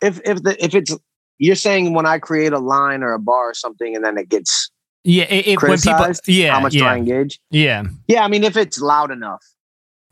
if 0.00 0.20
if 0.24 0.42
the 0.42 0.62
if 0.62 0.74
it's 0.74 0.96
you're 1.38 1.56
saying 1.56 1.94
when 1.94 2.06
I 2.06 2.18
create 2.18 2.52
a 2.52 2.58
line 2.58 3.02
or 3.02 3.12
a 3.12 3.18
bar 3.18 3.50
or 3.50 3.54
something, 3.54 3.96
and 3.96 4.04
then 4.04 4.16
it 4.16 4.28
gets 4.28 4.70
yeah, 5.02 5.24
it, 5.24 5.60
when 5.60 5.78
people 5.78 6.12
yeah, 6.26 6.52
how 6.52 6.60
much 6.60 6.74
yeah. 6.74 6.80
do 6.80 6.86
I 6.86 6.96
engage? 6.96 7.40
Yeah, 7.50 7.84
yeah. 8.08 8.24
I 8.24 8.28
mean, 8.28 8.44
if 8.44 8.56
it's 8.56 8.80
loud 8.80 9.10
enough, 9.10 9.44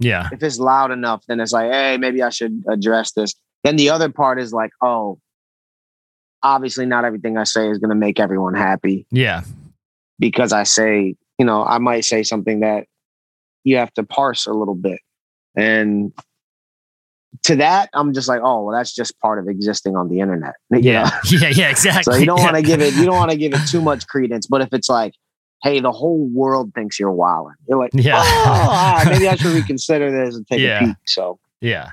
yeah. 0.03 0.29
If 0.33 0.43
it's 0.43 0.59
loud 0.59 0.91
enough, 0.91 1.25
then 1.27 1.41
it's 1.41 1.53
like, 1.53 1.71
hey, 1.71 1.97
maybe 1.99 2.23
I 2.23 2.31
should 2.31 2.63
address 2.69 3.13
this. 3.13 3.35
Then 3.65 3.77
the 3.77 3.91
other 3.91 4.09
part 4.09 4.41
is 4.41 4.53
like, 4.53 4.71
oh, 4.83 5.19
obviously 6.43 6.87
not 6.87 7.05
everything 7.05 7.39
I 7.39 7.45
say 7.45 7.71
is 7.71 7.79
going 7.79 7.91
to 7.91 7.97
make 7.97 8.19
everyone 8.19 8.55
happy. 8.55 9.07
Yeah. 9.11 9.43
Because 10.19 10.53
I 10.53 10.65
say, 10.65 11.15
you 11.39 11.47
know, 11.47 11.65
I 11.65 11.79
might 11.79 12.05
say 12.05 12.23
something 12.23 12.61
that 12.61 12.87
you 13.65 13.77
have 13.77 13.93
to 13.95 14.03
parse 14.03 14.47
a 14.47 14.53
little 14.53 14.75
bit. 14.75 15.01
And 15.57 16.13
to 17.45 17.57
that, 17.57 17.91
I'm 17.95 18.13
just 18.13 18.29
like, 18.29 18.41
oh, 18.43 18.65
well, 18.65 18.77
that's 18.77 18.95
just 18.95 19.19
part 19.21 19.39
of 19.39 19.49
existing 19.49 19.97
on 19.97 20.09
the 20.09 20.21
internet. 20.21 20.55
Yeah. 20.71 21.11
yeah. 21.31 21.49
Yeah. 21.49 21.71
Exactly. 21.71 22.15
so 22.15 22.19
you 22.19 22.27
don't 22.27 22.41
want 22.41 22.57
to 22.57 22.63
give 22.63 22.81
it, 22.81 22.95
you 22.95 23.05
don't 23.05 23.17
want 23.17 23.31
to 23.31 23.37
give 23.37 23.55
it 23.55 23.67
too 23.69 23.81
much 23.81 24.07
credence. 24.07 24.47
But 24.47 24.63
if 24.63 24.69
it's 24.73 24.89
like, 24.89 25.15
hey, 25.63 25.81
the 25.81 25.93
whole 25.93 26.29
world 26.29 26.73
thinks 26.75 26.99
you're 26.99 27.13
wilding. 27.13 27.55
You're 27.69 27.79
like, 27.79 27.93
yeah, 27.95 28.17
oh, 28.17 28.21
ah, 28.25 29.03
maybe 29.11 29.29
I 29.29 29.37
should 29.37 29.53
reconsider 29.53 30.11
this 30.11 30.35
and 30.35 30.47
take 30.47 30.61
yeah. 30.61 30.83
a 30.83 30.87
peek. 30.89 30.97
So 31.07 31.39
yeah, 31.61 31.91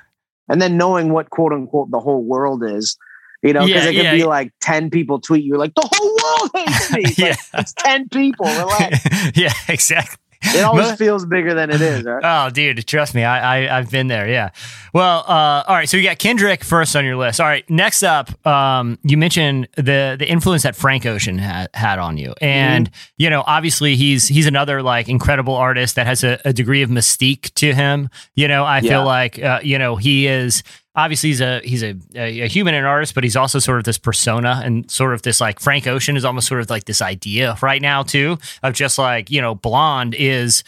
and 0.47 0.61
then 0.61 0.77
knowing 0.77 1.11
what 1.11 1.29
quote 1.29 1.53
unquote 1.53 1.91
the 1.91 1.99
whole 1.99 2.23
world 2.23 2.63
is, 2.63 2.97
you 3.43 3.53
know, 3.53 3.65
because 3.65 3.83
yeah, 3.83 3.89
it 3.89 3.93
could 3.93 4.03
yeah. 4.03 4.15
be 4.15 4.23
like 4.25 4.51
ten 4.59 4.89
people 4.89 5.19
tweet 5.19 5.43
you 5.43 5.57
like 5.57 5.73
the 5.75 5.89
whole 5.91 6.17
world 6.23 6.51
hates 6.55 6.91
me. 6.91 7.01
It's, 7.05 7.19
yeah. 7.19 7.35
Like, 7.53 7.61
it's 7.61 7.73
ten 7.73 8.09
people. 8.09 8.45
Relax. 8.45 9.37
yeah, 9.37 9.53
exactly. 9.67 10.17
It 10.41 10.63
always 10.63 10.95
feels 10.95 11.25
bigger 11.25 11.53
than 11.53 11.69
it 11.69 11.81
is. 11.81 12.03
Right? 12.03 12.21
Oh, 12.23 12.49
dude, 12.49 12.87
trust 12.87 13.13
me, 13.13 13.23
I, 13.23 13.67
I 13.67 13.79
have 13.79 13.91
been 13.91 14.07
there. 14.07 14.27
Yeah. 14.27 14.51
Well, 14.93 15.19
uh, 15.27 15.63
all 15.67 15.75
right. 15.75 15.87
So 15.87 15.97
you 15.97 16.03
got 16.03 16.17
Kendrick 16.17 16.63
first 16.63 16.95
on 16.95 17.03
your 17.03 17.17
list. 17.17 17.41
All 17.41 17.47
right. 17.47 17.69
Next 17.69 18.03
up, 18.03 18.47
um, 18.47 18.97
you 19.03 19.17
mentioned 19.17 19.67
the 19.75 20.15
the 20.17 20.27
influence 20.27 20.63
that 20.63 20.75
Frank 20.75 21.05
Ocean 21.05 21.37
had 21.37 21.69
had 21.73 21.99
on 21.99 22.17
you, 22.17 22.33
and 22.41 22.89
mm-hmm. 22.89 23.13
you 23.17 23.29
know, 23.29 23.43
obviously 23.45 23.95
he's 23.95 24.27
he's 24.27 24.47
another 24.47 24.81
like 24.81 25.09
incredible 25.09 25.55
artist 25.55 25.95
that 25.95 26.07
has 26.07 26.23
a, 26.23 26.39
a 26.45 26.53
degree 26.53 26.81
of 26.81 26.89
mystique 26.89 27.53
to 27.55 27.73
him. 27.73 28.09
You 28.35 28.47
know, 28.47 28.63
I 28.63 28.79
yeah. 28.79 28.89
feel 28.89 29.05
like 29.05 29.39
uh, 29.39 29.59
you 29.61 29.77
know 29.77 29.97
he 29.97 30.27
is 30.27 30.63
obviously 30.95 31.29
he's 31.29 31.41
a 31.41 31.61
he's 31.63 31.83
a, 31.83 31.95
a, 32.15 32.47
human 32.47 32.73
and 32.73 32.85
artist, 32.85 33.13
but 33.15 33.23
he's 33.23 33.35
also 33.35 33.59
sort 33.59 33.77
of 33.77 33.83
this 33.83 33.97
persona 33.97 34.61
and 34.63 34.89
sort 34.89 35.13
of 35.13 35.21
this 35.21 35.39
like 35.39 35.59
Frank 35.59 35.87
Ocean 35.87 36.17
is 36.17 36.25
almost 36.25 36.47
sort 36.47 36.61
of 36.61 36.69
like 36.69 36.85
this 36.85 37.01
idea 37.01 37.55
right 37.61 37.81
now 37.81 38.03
too 38.03 38.37
of 38.63 38.73
just 38.73 38.97
like 38.97 39.29
you 39.29 39.41
know 39.41 39.55
blonde 39.55 40.15
is 40.15 40.63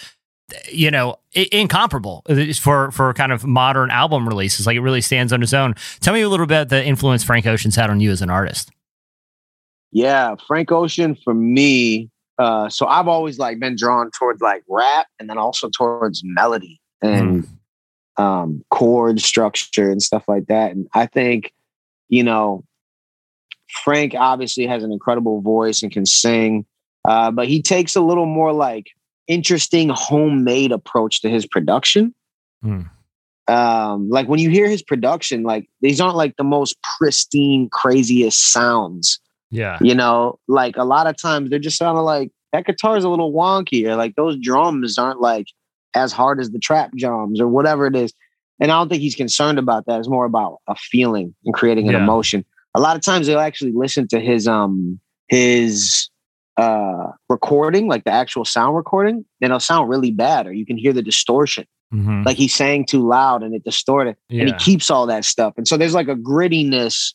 you 0.69 0.91
know 0.91 1.17
incomparable 1.33 2.23
for 2.59 2.91
for 2.91 3.13
kind 3.13 3.31
of 3.31 3.45
modern 3.45 3.89
album 3.89 4.27
releases. 4.27 4.67
Like 4.67 4.75
it 4.75 4.81
really 4.81 5.01
stands 5.01 5.33
on 5.33 5.41
its 5.41 5.53
own. 5.53 5.75
Tell 5.99 6.13
me 6.13 6.21
a 6.21 6.29
little 6.29 6.47
bit 6.47 6.69
the 6.69 6.83
influence 6.83 7.23
frank 7.23 7.45
ocean's 7.45 7.75
had 7.75 7.89
on 7.89 7.99
you 7.99 8.11
as 8.11 8.21
an 8.21 8.29
artist. 8.29 8.71
Yeah 9.91 10.35
frank 10.47 10.71
ocean 10.71 11.17
for 11.21 11.33
me 11.33 12.09
uh 12.37 12.69
so 12.69 12.87
i've 12.87 13.09
always 13.09 13.37
like 13.37 13.59
been 13.59 13.75
drawn 13.75 14.09
towards 14.11 14.39
like 14.39 14.63
rap 14.69 15.07
and 15.19 15.29
then 15.29 15.37
also 15.37 15.69
towards 15.69 16.21
melody. 16.23 16.79
And 17.01 17.43
mm 17.43 17.49
um, 18.17 18.63
chord 18.69 19.21
structure 19.21 19.91
and 19.91 20.01
stuff 20.01 20.23
like 20.27 20.47
that. 20.47 20.71
And 20.71 20.87
I 20.93 21.05
think, 21.05 21.53
you 22.09 22.23
know, 22.23 22.63
Frank 23.83 24.13
obviously 24.17 24.67
has 24.67 24.83
an 24.83 24.91
incredible 24.91 25.41
voice 25.41 25.81
and 25.81 25.91
can 25.91 26.05
sing, 26.05 26.65
uh, 27.07 27.31
but 27.31 27.47
he 27.47 27.61
takes 27.61 27.95
a 27.95 28.01
little 28.01 28.25
more 28.25 28.51
like 28.51 28.87
interesting 29.27 29.89
homemade 29.89 30.71
approach 30.71 31.21
to 31.21 31.29
his 31.29 31.45
production. 31.45 32.13
Hmm. 32.61 32.81
Um, 33.47 34.09
like 34.09 34.27
when 34.27 34.39
you 34.39 34.49
hear 34.49 34.69
his 34.69 34.83
production, 34.83 35.43
like 35.43 35.69
these 35.81 35.99
aren't 35.99 36.15
like 36.15 36.35
the 36.37 36.43
most 36.43 36.77
pristine, 36.97 37.69
craziest 37.69 38.51
sounds. 38.51 39.19
Yeah. 39.49 39.77
You 39.81 39.95
know, 39.95 40.39
like 40.47 40.77
a 40.77 40.85
lot 40.85 41.07
of 41.07 41.17
times 41.17 41.49
they're 41.49 41.59
just 41.59 41.77
sounding 41.77 42.03
like 42.03 42.31
that 42.53 42.65
guitar 42.65 42.97
is 42.97 43.03
a 43.03 43.09
little 43.09 43.33
wonky 43.33 43.85
or 43.85 43.95
like 43.95 44.15
those 44.15 44.37
drums 44.37 44.97
aren't 44.97 45.21
like 45.21 45.47
as 45.93 46.11
hard 46.11 46.39
as 46.39 46.51
the 46.51 46.59
trap 46.59 46.91
drums 46.95 47.39
or 47.41 47.47
whatever 47.47 47.85
it 47.87 47.95
is. 47.95 48.13
And 48.59 48.71
I 48.71 48.77
don't 48.77 48.89
think 48.89 49.01
he's 49.01 49.15
concerned 49.15 49.59
about 49.59 49.85
that. 49.87 49.99
It's 49.99 50.09
more 50.09 50.25
about 50.25 50.57
a 50.67 50.75
feeling 50.75 51.33
and 51.45 51.53
creating 51.53 51.87
an 51.87 51.93
yeah. 51.93 52.03
emotion. 52.03 52.45
A 52.75 52.79
lot 52.79 52.95
of 52.95 53.01
times 53.01 53.27
they'll 53.27 53.39
actually 53.39 53.73
listen 53.73 54.07
to 54.09 54.19
his 54.19 54.47
um 54.47 54.99
his 55.27 56.09
uh 56.57 57.07
recording, 57.29 57.87
like 57.87 58.03
the 58.03 58.11
actual 58.11 58.45
sound 58.45 58.75
recording, 58.75 59.25
and 59.41 59.49
it'll 59.49 59.59
sound 59.59 59.89
really 59.89 60.11
bad, 60.11 60.47
or 60.47 60.53
you 60.53 60.65
can 60.65 60.77
hear 60.77 60.93
the 60.93 61.01
distortion. 61.01 61.65
Mm-hmm. 61.93 62.23
Like 62.23 62.37
he 62.37 62.47
sang 62.47 62.85
too 62.85 63.05
loud 63.05 63.43
and 63.43 63.53
it 63.53 63.63
distorted. 63.63 64.15
Yeah. 64.29 64.41
And 64.41 64.49
he 64.49 64.55
keeps 64.55 64.89
all 64.89 65.07
that 65.07 65.25
stuff. 65.25 65.53
And 65.57 65.67
so 65.67 65.75
there's 65.75 65.93
like 65.93 66.07
a 66.07 66.15
grittiness 66.15 67.13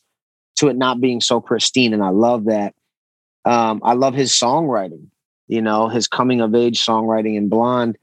to 0.57 0.67
it 0.67 0.75
not 0.75 1.01
being 1.01 1.21
so 1.21 1.39
pristine. 1.39 1.93
And 1.93 2.03
I 2.03 2.09
love 2.09 2.45
that. 2.45 2.75
Um, 3.45 3.81
I 3.83 3.93
love 3.93 4.13
his 4.13 4.31
songwriting, 4.31 5.07
you 5.47 5.61
know, 5.61 5.87
his 5.87 6.07
coming 6.07 6.41
of 6.41 6.53
age 6.53 6.85
songwriting 6.85 7.35
in 7.35 7.49
Blonde 7.49 7.97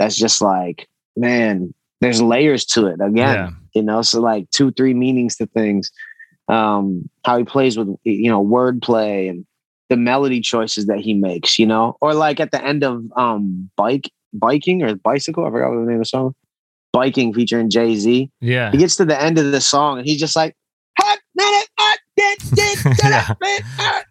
that's 0.00 0.16
just 0.16 0.40
like, 0.40 0.88
man, 1.14 1.74
there's 2.00 2.22
layers 2.22 2.64
to 2.64 2.86
it 2.86 3.00
again, 3.02 3.14
yeah. 3.14 3.50
you 3.74 3.82
know, 3.82 4.00
so 4.00 4.18
like 4.18 4.50
two, 4.50 4.72
three 4.72 4.94
meanings 4.94 5.36
to 5.36 5.46
things. 5.46 5.92
Um, 6.48 7.08
how 7.24 7.36
he 7.36 7.44
plays 7.44 7.76
with, 7.76 7.94
you 8.02 8.30
know, 8.30 8.42
wordplay 8.42 9.28
and 9.28 9.44
the 9.90 9.98
melody 9.98 10.40
choices 10.40 10.86
that 10.86 11.00
he 11.00 11.12
makes, 11.12 11.58
you 11.58 11.66
know, 11.66 11.98
or 12.00 12.14
like 12.14 12.40
at 12.40 12.50
the 12.50 12.64
end 12.64 12.82
of 12.82 13.04
um 13.14 13.70
bike 13.76 14.10
biking 14.32 14.82
or 14.82 14.94
bicycle, 14.94 15.44
I 15.44 15.50
forgot 15.50 15.68
what 15.68 15.80
the 15.80 15.86
name 15.86 15.96
of 15.96 16.00
the 16.00 16.06
song. 16.06 16.34
Biking 16.94 17.34
featuring 17.34 17.68
Jay 17.68 17.94
Z. 17.94 18.30
Yeah. 18.40 18.70
He 18.72 18.78
gets 18.78 18.96
to 18.96 19.04
the 19.04 19.20
end 19.20 19.38
of 19.38 19.52
the 19.52 19.60
song 19.60 19.98
and 19.98 20.08
he's 20.08 20.18
just 20.18 20.34
like, 20.34 20.56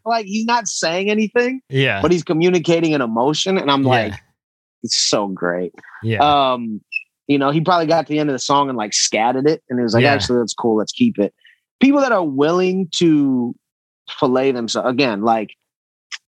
like 0.06 0.26
he's 0.28 0.46
not 0.46 0.68
saying 0.68 1.10
anything. 1.10 1.62
Yeah. 1.68 2.00
But 2.02 2.12
he's 2.12 2.24
communicating 2.24 2.94
an 2.94 3.02
emotion. 3.02 3.58
And 3.58 3.72
I'm 3.72 3.84
like, 3.84 4.14
it's 4.84 4.98
so 4.98 5.28
great. 5.28 5.74
Yeah. 6.04 6.20
Um, 6.20 6.82
you 7.28 7.38
know, 7.38 7.52
he 7.52 7.62
probably 7.62 7.86
got 7.86 8.08
to 8.08 8.10
the 8.10 8.20
end 8.20 8.30
of 8.30 8.34
the 8.34 8.40
song 8.40 8.70
and 8.70 8.78
like 8.78 8.94
scattered 8.94 9.48
it, 9.48 9.62
and 9.70 9.80
it 9.80 9.84
was 9.84 9.94
like, 9.94 10.04
yeah. 10.04 10.14
actually, 10.14 10.40
that's 10.40 10.54
cool. 10.54 10.78
Let's 10.78 10.92
keep 10.92 11.20
it. 11.20 11.34
People 11.80 12.02
that 12.02 12.12
are 12.12 12.26
willing 12.26 12.90
to 12.96 13.56
fillet 14.20 14.52
themselves 14.52 14.90
again, 14.90 15.22
like 15.22 15.52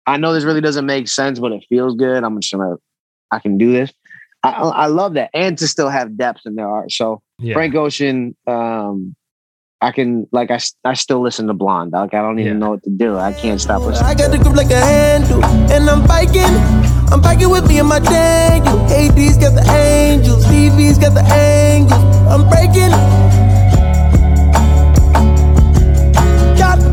I 0.07 0.17
know 0.17 0.33
this 0.33 0.43
really 0.43 0.61
doesn't 0.61 0.85
make 0.85 1.07
sense, 1.07 1.39
but 1.39 1.51
it 1.51 1.65
feels 1.67 1.95
good. 1.95 2.23
I'm 2.23 2.39
just 2.39 2.53
gonna, 2.53 2.75
I 3.31 3.39
can 3.39 3.57
do 3.57 3.71
this. 3.71 3.91
I, 4.43 4.51
I 4.51 4.85
love 4.87 5.15
that, 5.15 5.31
and 5.33 5.57
to 5.57 5.67
still 5.67 5.89
have 5.89 6.17
depth 6.17 6.41
in 6.45 6.55
their 6.55 6.69
art. 6.69 6.91
So 6.91 7.21
yeah. 7.39 7.53
Frank 7.53 7.75
Ocean, 7.75 8.35
um, 8.47 9.15
I 9.81 9.91
can 9.91 10.27
like 10.31 10.51
I, 10.51 10.59
I 10.83 10.93
still 10.93 11.21
listen 11.21 11.47
to 11.47 11.53
Blonde. 11.53 11.91
Like 11.91 12.13
I 12.13 12.21
don't 12.21 12.39
even 12.39 12.53
yeah. 12.53 12.59
know 12.59 12.69
what 12.71 12.83
to 12.83 12.89
do. 12.89 13.17
I 13.17 13.33
can't 13.33 13.59
stop 13.59 13.81
listening. 13.81 14.07
I 14.07 14.13
got 14.13 14.31
the 14.31 14.37
grip 14.37 14.55
like 14.55 14.71
a 14.71 14.79
handle, 14.79 15.43
and 15.43 15.89
I'm 15.89 16.05
biking. 16.07 16.84
I'm 17.11 17.21
biking 17.21 17.49
with 17.49 17.67
me 17.67 17.79
and 17.79 17.87
my 17.87 17.99
Daniel. 17.99 18.79
AD's 18.91 19.37
got 19.37 19.53
the 19.53 19.65
angels, 19.71 20.45
DV's 20.45 20.97
got 20.97 21.13
the 21.13 21.25
angels. 21.33 22.03
I'm 22.27 22.47
breaking. 22.49 22.91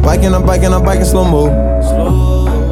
Biking, 0.03 0.35
I'm 0.35 0.45
biking, 0.45 0.73
I'm 0.73 0.85
biking 0.85 1.05
slow 1.05 1.25
mo. 1.25 1.72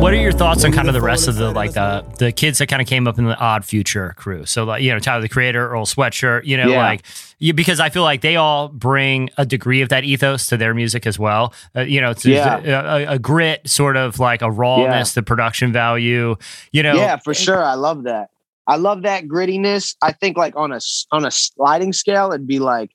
What 0.00 0.14
are 0.14 0.16
your 0.16 0.32
thoughts 0.32 0.64
on 0.64 0.72
kind 0.72 0.88
of 0.88 0.94
the 0.94 1.02
rest 1.02 1.28
of 1.28 1.36
the 1.36 1.50
like 1.50 1.74
the 1.74 2.06
the 2.18 2.32
kids 2.32 2.58
that 2.58 2.68
kind 2.68 2.80
of 2.80 2.88
came 2.88 3.06
up 3.06 3.18
in 3.18 3.26
the 3.26 3.36
Odd 3.36 3.66
Future 3.66 4.14
crew? 4.16 4.46
So 4.46 4.64
like 4.64 4.82
you 4.82 4.90
know 4.90 4.98
Tyler 4.98 5.20
the 5.20 5.28
Creator, 5.28 5.68
Earl 5.68 5.84
Sweatshirt, 5.84 6.46
you 6.46 6.56
know 6.56 6.68
yeah. 6.68 6.78
like 6.78 7.02
you, 7.38 7.52
because 7.52 7.80
I 7.80 7.90
feel 7.90 8.02
like 8.02 8.22
they 8.22 8.36
all 8.36 8.68
bring 8.68 9.28
a 9.36 9.44
degree 9.44 9.82
of 9.82 9.90
that 9.90 10.04
ethos 10.04 10.46
to 10.46 10.56
their 10.56 10.72
music 10.72 11.06
as 11.06 11.18
well. 11.18 11.52
Uh, 11.76 11.82
you 11.82 12.00
know, 12.00 12.12
it's 12.12 12.24
yeah. 12.24 12.60
a, 12.64 13.10
a, 13.10 13.14
a, 13.14 13.18
grit, 13.18 13.68
sort 13.68 13.98
of 13.98 14.18
like 14.18 14.40
a 14.40 14.50
rawness, 14.50 15.10
yeah. 15.10 15.20
the 15.20 15.22
production 15.22 15.70
value. 15.70 16.34
You 16.72 16.82
know, 16.82 16.94
yeah, 16.94 17.16
for 17.16 17.34
sure. 17.34 17.62
I 17.62 17.74
love 17.74 18.04
that. 18.04 18.30
I 18.66 18.76
love 18.76 19.02
that 19.02 19.24
grittiness. 19.24 19.96
I 20.00 20.12
think 20.12 20.38
like 20.38 20.56
on 20.56 20.72
a 20.72 20.80
on 21.12 21.26
a 21.26 21.30
sliding 21.30 21.92
scale, 21.92 22.32
it'd 22.32 22.46
be 22.46 22.58
like 22.58 22.90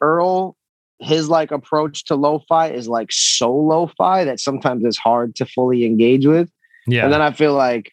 Earl. 0.00 0.56
His 0.98 1.28
like 1.28 1.50
approach 1.50 2.04
to 2.04 2.14
lo-fi 2.16 2.68
is 2.68 2.88
like 2.88 3.12
so 3.12 3.54
lo-fi 3.54 4.24
that 4.24 4.40
sometimes 4.40 4.84
it's 4.84 4.96
hard 4.96 5.36
to 5.36 5.46
fully 5.46 5.84
engage 5.84 6.26
with. 6.26 6.50
Yeah. 6.86 7.04
And 7.04 7.12
then 7.12 7.20
I 7.20 7.32
feel 7.32 7.54
like 7.54 7.92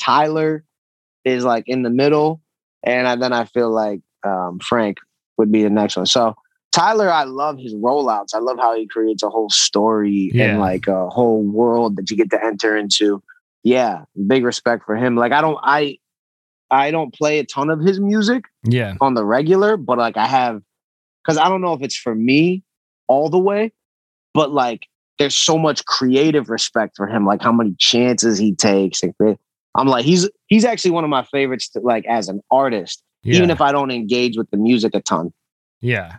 Tyler 0.00 0.64
is 1.24 1.44
like 1.44 1.64
in 1.66 1.82
the 1.82 1.90
middle, 1.90 2.42
and 2.82 3.08
I, 3.08 3.16
then 3.16 3.32
I 3.32 3.44
feel 3.46 3.70
like 3.70 4.00
um, 4.24 4.58
Frank 4.58 4.98
would 5.38 5.50
be 5.50 5.62
the 5.62 5.70
next 5.70 5.96
one. 5.96 6.06
So 6.06 6.34
Tyler, 6.70 7.10
I 7.10 7.24
love 7.24 7.58
his 7.58 7.72
rollouts. 7.74 8.34
I 8.34 8.38
love 8.38 8.58
how 8.58 8.74
he 8.76 8.86
creates 8.86 9.22
a 9.22 9.30
whole 9.30 9.48
story 9.48 10.30
Yeah. 10.34 10.46
and 10.50 10.60
like 10.60 10.86
a 10.86 11.08
whole 11.08 11.42
world 11.42 11.96
that 11.96 12.10
you 12.10 12.16
get 12.16 12.30
to 12.30 12.44
enter 12.44 12.76
into. 12.76 13.22
Yeah, 13.62 14.04
big 14.26 14.44
respect 14.44 14.84
for 14.84 14.96
him. 14.96 15.16
Like 15.16 15.32
I 15.32 15.40
don't, 15.40 15.58
I, 15.62 15.98
I 16.70 16.90
don't 16.90 17.14
play 17.14 17.38
a 17.38 17.44
ton 17.44 17.70
of 17.70 17.80
his 17.80 18.00
music 18.00 18.44
yeah. 18.64 18.96
on 19.00 19.14
the 19.14 19.24
regular, 19.24 19.76
but 19.76 19.96
like 19.96 20.16
I 20.16 20.26
have, 20.26 20.62
because 21.24 21.38
I 21.38 21.48
don't 21.48 21.60
know 21.60 21.72
if 21.72 21.82
it's 21.82 21.96
for 21.96 22.14
me 22.14 22.62
all 23.08 23.28
the 23.30 23.38
way, 23.38 23.72
but 24.32 24.52
like 24.52 24.86
there's 25.18 25.36
so 25.36 25.56
much 25.56 25.84
creative 25.86 26.50
respect 26.50 26.96
for 26.96 27.06
him, 27.06 27.24
like 27.24 27.42
how 27.42 27.52
many 27.52 27.74
chances 27.78 28.38
he 28.38 28.54
takes. 28.54 29.00
I'm 29.76 29.88
like, 29.88 30.04
he's 30.04 30.28
he's 30.46 30.64
actually 30.64 30.90
one 30.92 31.04
of 31.04 31.10
my 31.10 31.22
favorites, 31.24 31.68
to, 31.70 31.80
like 31.80 32.04
as 32.06 32.28
an 32.28 32.40
artist, 32.50 33.02
Yeah. 33.22 33.36
even 33.36 33.50
if 33.50 33.60
I 33.60 33.72
don't 33.72 33.90
engage 33.90 34.36
with 34.36 34.50
the 34.50 34.56
music 34.56 34.94
a 34.94 35.00
ton, 35.00 35.32
yeah. 35.80 36.16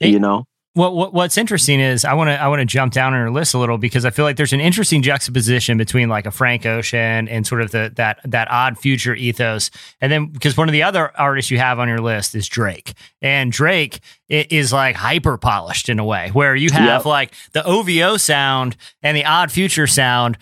You 0.00 0.18
know. 0.18 0.46
What, 0.76 0.94
what 0.94 1.14
what's 1.14 1.38
interesting 1.38 1.80
is 1.80 2.04
I 2.04 2.12
want 2.12 2.28
to 2.28 2.34
I 2.38 2.48
want 2.48 2.60
to 2.60 2.66
jump 2.66 2.92
down 2.92 3.14
on 3.14 3.18
your 3.20 3.30
list 3.30 3.54
a 3.54 3.58
little 3.58 3.78
because 3.78 4.04
I 4.04 4.10
feel 4.10 4.26
like 4.26 4.36
there's 4.36 4.52
an 4.52 4.60
interesting 4.60 5.00
juxtaposition 5.00 5.78
between 5.78 6.10
like 6.10 6.26
a 6.26 6.30
Frank 6.30 6.66
Ocean 6.66 7.28
and 7.28 7.46
sort 7.46 7.62
of 7.62 7.70
the 7.70 7.90
that 7.96 8.20
that 8.24 8.50
odd 8.50 8.78
future 8.78 9.14
ethos, 9.14 9.70
and 10.02 10.12
then 10.12 10.26
because 10.26 10.54
one 10.54 10.68
of 10.68 10.72
the 10.74 10.82
other 10.82 11.18
artists 11.18 11.50
you 11.50 11.56
have 11.58 11.78
on 11.78 11.88
your 11.88 12.00
list 12.02 12.34
is 12.34 12.46
Drake, 12.46 12.92
and 13.22 13.50
Drake 13.50 14.00
is 14.28 14.70
like 14.70 14.96
hyper 14.96 15.38
polished 15.38 15.88
in 15.88 15.98
a 15.98 16.04
way 16.04 16.28
where 16.34 16.54
you 16.54 16.68
have 16.70 16.84
Yep. 17.00 17.04
like 17.06 17.32
the 17.52 17.64
OVO 17.64 18.18
sound 18.18 18.76
and 19.02 19.16
the 19.16 19.24
odd 19.24 19.50
future 19.50 19.86
sound. 19.86 20.36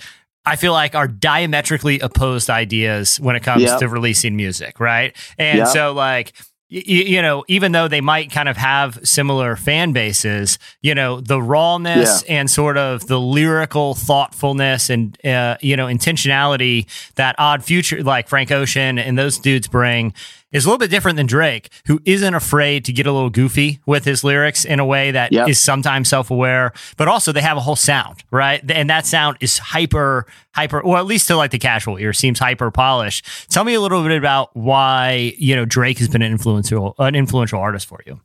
I 0.44 0.57
feel 0.57 0.73
like 0.73 0.97
are 0.97 1.07
diametrically 1.09 2.01
opposed 2.01 2.51
ideas 2.51 3.20
when 3.20 3.37
it 3.37 3.44
comes 3.44 3.62
Yep. 3.62 3.79
to 3.79 3.88
releasing 3.88 4.35
music, 4.37 4.81
right? 4.81 5.16
And 5.38 5.59
Yep. 5.59 5.68
so 5.68 5.92
like 5.92 6.33
y- 6.70 6.83
y- 6.87 7.05
you 7.07 7.22
know, 7.22 7.44
even 7.48 7.72
though 7.72 7.88
they 7.88 8.00
might 8.00 8.31
kind 8.31 8.48
of 8.48 8.57
have 8.57 8.98
similar 9.03 9.57
fan 9.57 9.92
bases, 9.92 10.59
you 10.83 10.94
know, 10.94 11.20
the 11.20 11.40
rawness 11.40 12.22
and 12.29 12.50
sort 12.50 12.77
of 12.79 13.07
the 13.07 13.20
lyrical 13.20 13.94
thoughtfulness 13.94 14.90
and, 14.90 15.18
uh, 15.24 15.57
you 15.61 15.77
know, 15.77 15.87
intentionality 15.87 16.87
that 17.14 17.35
Odd 17.38 17.64
Future, 17.64 18.03
like 18.03 18.29
Frank 18.29 18.50
Ocean 18.50 18.98
and 18.98 19.18
those 19.18 19.38
dudes 19.38 19.68
bring 19.68 20.12
is 20.55 20.64
a 20.64 20.69
little 20.69 20.79
bit 20.79 20.90
different 20.90 21.17
than 21.17 21.27
Drake, 21.27 21.69
who 21.87 22.01
isn't 22.07 22.33
afraid 22.35 22.85
to 22.87 22.93
get 22.93 23.07
a 23.07 23.12
little 23.12 23.29
goofy 23.29 23.81
with 23.85 24.07
his 24.07 24.25
lyrics 24.25 24.64
in 24.64 24.81
a 24.81 24.87
way 24.87 25.11
that 25.11 25.33
is 25.33 25.38
Yep. 25.49 25.57
sometimes 25.57 26.09
self 26.09 26.31
aware, 26.31 26.73
but 26.97 27.09
also 27.09 27.33
they 27.33 27.43
have 27.43 27.59
a 27.59 27.61
whole 27.61 27.77
sound, 27.77 28.25
right? 28.31 28.62
And 28.71 28.88
that 28.88 29.05
sound 29.05 29.37
is 29.40 29.59
hyper, 29.59 30.27
hyper, 30.55 30.81
or 30.81 30.97
at 30.97 31.05
least 31.05 31.27
to 31.29 31.37
like 31.37 31.51
the 31.51 31.59
casual 31.59 31.99
ear, 31.99 32.12
seems 32.14 32.38
hyper 32.38 32.71
polished. 32.71 33.27
Tell 33.51 33.64
me 33.64 33.75
a 33.75 33.81
little 33.81 34.03
bit 34.03 34.17
about 34.17 34.55
why, 34.57 35.35
you 35.37 35.55
know, 35.55 35.67
Drake 35.67 35.99
has 35.99 36.09
been 36.09 36.23
an 36.23 36.33
influential, 36.33 36.95
an 36.99 37.14
influential 37.14 37.59
artist 37.59 37.87
for 37.87 38.01
you. 38.07 38.21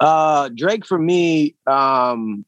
Uh, 0.00 0.48
Drake 0.54 0.86
for 0.86 0.98
me, 0.98 1.56
um, 1.66 2.44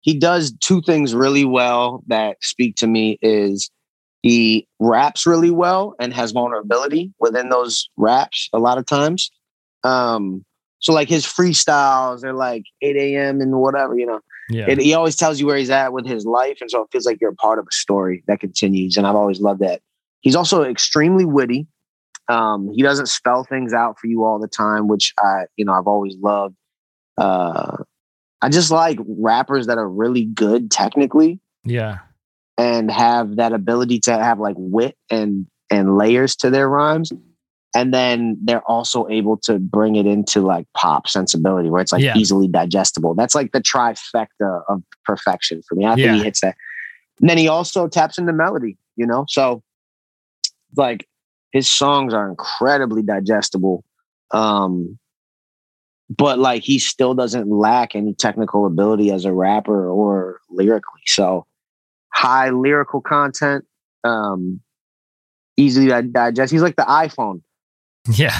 he 0.00 0.18
does 0.18 0.52
two 0.60 0.80
things 0.82 1.14
really 1.14 1.44
well 1.44 2.02
that 2.06 2.36
speak 2.40 2.76
to 2.76 2.86
me 2.86 3.18
is 3.22 3.70
he 4.26 4.66
raps 4.80 5.24
really 5.24 5.52
well 5.52 5.94
and 6.00 6.12
has 6.12 6.32
vulnerability 6.32 7.12
within 7.20 7.48
those 7.48 7.88
raps 7.96 8.48
a 8.52 8.58
lot 8.58 8.76
of 8.76 8.84
times. 8.84 9.30
Um, 9.84 10.44
so 10.80 10.92
like 10.92 11.08
his 11.08 11.24
freestyles, 11.24 12.22
they're 12.22 12.32
like 12.32 12.64
8 12.82 12.96
a.m. 12.96 13.40
and 13.40 13.54
whatever, 13.60 13.96
you 13.96 14.04
know. 14.04 14.20
Yeah. 14.50 14.66
It, 14.68 14.80
he 14.80 14.94
always 14.94 15.14
tells 15.14 15.38
you 15.38 15.46
where 15.46 15.56
he's 15.56 15.70
at 15.70 15.92
with 15.92 16.06
his 16.06 16.24
life, 16.24 16.58
and 16.60 16.68
so 16.68 16.82
it 16.82 16.88
feels 16.90 17.06
like 17.06 17.20
you're 17.20 17.30
a 17.30 17.36
part 17.36 17.60
of 17.60 17.66
a 17.70 17.72
story 17.72 18.24
that 18.26 18.40
continues. 18.40 18.96
And 18.96 19.06
I've 19.06 19.14
always 19.14 19.40
loved 19.40 19.60
that. 19.60 19.80
He's 20.22 20.34
also 20.34 20.64
extremely 20.64 21.24
witty. 21.24 21.68
Um, 22.28 22.72
he 22.74 22.82
doesn't 22.82 23.06
spell 23.06 23.44
things 23.44 23.72
out 23.72 23.96
for 23.98 24.08
you 24.08 24.24
all 24.24 24.40
the 24.40 24.48
time, 24.48 24.88
which 24.88 25.14
I, 25.18 25.44
you 25.56 25.64
know, 25.64 25.72
I've 25.72 25.86
always 25.86 26.16
loved. 26.16 26.56
Uh, 27.16 27.76
I 28.42 28.48
just 28.48 28.72
like 28.72 28.98
rappers 29.06 29.68
that 29.68 29.78
are 29.78 29.88
really 29.88 30.24
good 30.24 30.70
technically 30.70 31.40
yeah. 31.66 31.98
And 32.58 32.90
have 32.90 33.36
that 33.36 33.52
ability 33.52 34.00
to 34.00 34.12
have 34.12 34.38
like 34.38 34.56
wit 34.58 34.96
and 35.10 35.46
and 35.70 35.96
layers 35.96 36.36
to 36.36 36.50
their 36.50 36.68
rhymes. 36.68 37.12
And 37.74 37.92
then 37.92 38.38
they're 38.42 38.62
also 38.62 39.06
able 39.08 39.36
to 39.38 39.58
bring 39.58 39.96
it 39.96 40.06
into 40.06 40.40
like 40.40 40.66
pop 40.74 41.08
sensibility 41.08 41.68
where 41.68 41.82
it's 41.82 41.92
like 41.92 42.02
Yeah. 42.02 42.16
easily 42.16 42.48
digestible. 42.48 43.14
That's 43.14 43.34
like 43.34 43.52
the 43.52 43.60
trifecta 43.60 44.62
of 44.68 44.82
perfection 45.04 45.60
for 45.68 45.74
me. 45.74 45.84
I 45.84 45.94
think 45.94 46.06
Yeah. 46.06 46.16
he 46.18 46.22
hits 46.24 46.40
that. 46.40 46.56
And 47.20 47.28
then 47.28 47.36
he 47.36 47.48
also 47.48 47.88
taps 47.88 48.16
into 48.16 48.32
melody, 48.32 48.78
you 48.96 49.06
know? 49.06 49.26
So 49.28 49.62
like 50.76 51.06
his 51.52 51.68
songs 51.68 52.14
are 52.14 52.28
incredibly 52.28 53.02
digestible. 53.02 53.84
Um 54.30 54.98
but 56.08 56.38
like 56.38 56.62
he 56.62 56.78
still 56.78 57.14
doesn't 57.14 57.50
lack 57.50 57.96
any 57.96 58.14
technical 58.14 58.64
ability 58.64 59.10
as 59.10 59.24
a 59.24 59.32
rapper 59.32 59.90
or 59.90 60.40
lyrically. 60.48 61.02
So 61.06 61.46
high 62.16 62.48
lyrical 62.48 63.02
content, 63.02 63.66
um, 64.02 64.60
easily 65.58 65.88
di- 65.88 66.02
digest. 66.02 66.50
He's 66.50 66.62
like 66.62 66.76
the 66.76 66.84
iPhone. 66.84 67.42
Yeah. 68.10 68.34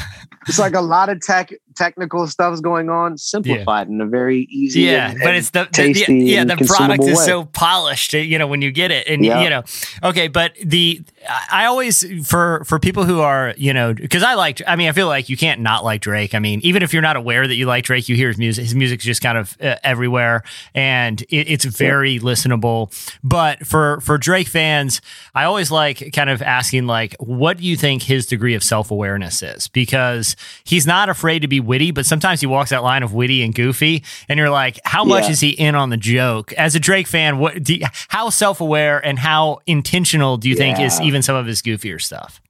It's 0.48 0.58
like 0.58 0.74
a 0.74 0.80
lot 0.80 1.08
of 1.10 1.20
tech 1.20 1.52
technical 1.76 2.26
stuff's 2.26 2.60
going 2.60 2.88
on, 2.90 3.18
simplified 3.18 3.88
in 3.88 4.00
a 4.00 4.06
very 4.06 4.46
easy. 4.50 4.82
Yeah, 4.82 5.10
and- 5.10 5.20
but 5.22 5.34
it's 5.34 5.50
the, 5.50 5.68
the, 5.72 5.92
the 5.92 6.14
yeah 6.14 6.44
the 6.44 6.56
product 6.56 7.04
is 7.04 7.18
way. 7.18 7.24
so 7.24 7.44
polished, 7.44 8.14
uh, 8.14 8.18
you 8.18 8.38
know, 8.38 8.46
when 8.46 8.62
you 8.62 8.70
get 8.72 8.90
it, 8.90 9.06
and 9.06 9.24
Yeah. 9.24 9.42
you 9.42 9.50
know, 9.50 9.62
okay. 10.02 10.28
But 10.28 10.54
the 10.64 11.02
I 11.50 11.66
always 11.66 12.04
for 12.26 12.64
for 12.64 12.78
people 12.78 13.04
who 13.04 13.20
are 13.20 13.54
you 13.56 13.72
know 13.72 13.94
because 13.94 14.22
I 14.22 14.34
like 14.34 14.60
I 14.66 14.76
mean 14.76 14.88
I 14.88 14.92
feel 14.92 15.06
like 15.08 15.28
you 15.28 15.36
can't 15.36 15.60
not 15.60 15.84
like 15.84 16.00
Drake. 16.00 16.34
I 16.34 16.38
mean 16.38 16.60
even 16.62 16.82
if 16.82 16.92
you're 16.92 17.02
not 17.02 17.16
aware 17.16 17.46
that 17.46 17.54
you 17.54 17.66
like 17.66 17.84
Drake, 17.84 18.08
you 18.08 18.16
hear 18.16 18.28
his 18.28 18.38
music. 18.38 18.64
His 18.64 18.74
music's 18.74 19.04
just 19.04 19.20
kind 19.22 19.38
of 19.38 19.56
uh, 19.60 19.76
everywhere, 19.84 20.42
and 20.74 21.20
it, 21.22 21.48
it's 21.50 21.64
very 21.64 22.18
listenable. 22.18 22.90
But 23.22 23.66
for 23.66 24.00
for 24.00 24.18
Drake 24.18 24.48
fans, 24.48 25.00
I 25.34 25.44
always 25.44 25.70
like 25.70 26.12
kind 26.12 26.30
of 26.30 26.42
asking 26.42 26.86
like, 26.86 27.14
what 27.18 27.58
do 27.58 27.64
you 27.64 27.76
think 27.76 28.02
his 28.02 28.26
degree 28.26 28.54
of 28.54 28.62
self 28.64 28.90
awareness 28.90 29.42
is? 29.42 29.68
Because 29.68 30.36
he's 30.64 30.86
not 30.86 31.08
afraid 31.08 31.40
to 31.42 31.48
be 31.48 31.60
witty, 31.66 31.90
but 31.90 32.06
sometimes 32.06 32.40
he 32.40 32.46
walks 32.46 32.70
that 32.70 32.82
line 32.82 33.02
of 33.02 33.12
witty 33.12 33.42
and 33.42 33.54
goofy, 33.54 34.04
and 34.28 34.38
you're 34.38 34.50
like, 34.50 34.78
how 34.84 35.04
much 35.04 35.24
Yeah. 35.24 35.30
is 35.30 35.40
he 35.40 35.50
in 35.50 35.74
on 35.74 35.90
the 35.90 35.96
joke? 35.96 36.52
As 36.54 36.74
a 36.74 36.80
Drake 36.80 37.06
fan, 37.06 37.38
what 37.38 37.62
do 37.62 37.74
you, 37.74 37.86
how 38.08 38.30
self 38.30 38.60
aware 38.60 39.04
and 39.04 39.18
how 39.18 39.58
intentional 39.66 40.36
do 40.36 40.48
you 40.48 40.54
think 40.56 40.78
is 40.80 41.00
even 41.00 41.22
some 41.22 41.36
of 41.36 41.46
his 41.46 41.62
goofier 41.62 42.00
stuff? 42.00 42.40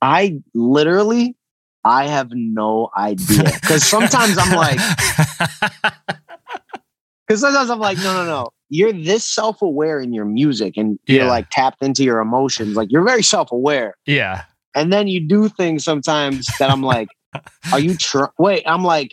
I 0.00 0.40
literally, 0.54 1.34
I 1.84 2.06
have 2.06 2.28
no 2.32 2.90
idea 2.96 3.42
because 3.60 3.84
sometimes 3.84 4.36
I'm 4.38 4.54
like, 4.54 4.78
because 7.26 7.40
sometimes 7.40 7.70
I'm 7.70 7.78
like, 7.80 7.98
no, 7.98 8.14
no, 8.14 8.24
no. 8.24 8.48
You're 8.70 8.92
this 8.92 9.24
self 9.24 9.62
aware 9.62 9.98
in 9.98 10.12
your 10.12 10.26
music, 10.26 10.76
and 10.76 10.98
you're 11.06 11.24
like 11.24 11.48
tapped 11.50 11.82
into 11.82 12.04
your 12.04 12.20
emotions. 12.20 12.76
Like 12.76 12.92
you're 12.92 13.02
very 13.04 13.22
self 13.22 13.50
aware, 13.50 13.94
yeah, 14.04 14.42
and 14.74 14.92
then 14.92 15.08
you 15.08 15.26
do 15.26 15.48
things 15.48 15.84
sometimes 15.84 16.46
that 16.58 16.68
I'm 16.70 16.82
like, 16.82 17.08
are 17.72 17.80
you? 17.80 17.96
Tr- 17.96 18.26
Wait, 18.38 18.62
I'm 18.66 18.84
like, 18.84 19.12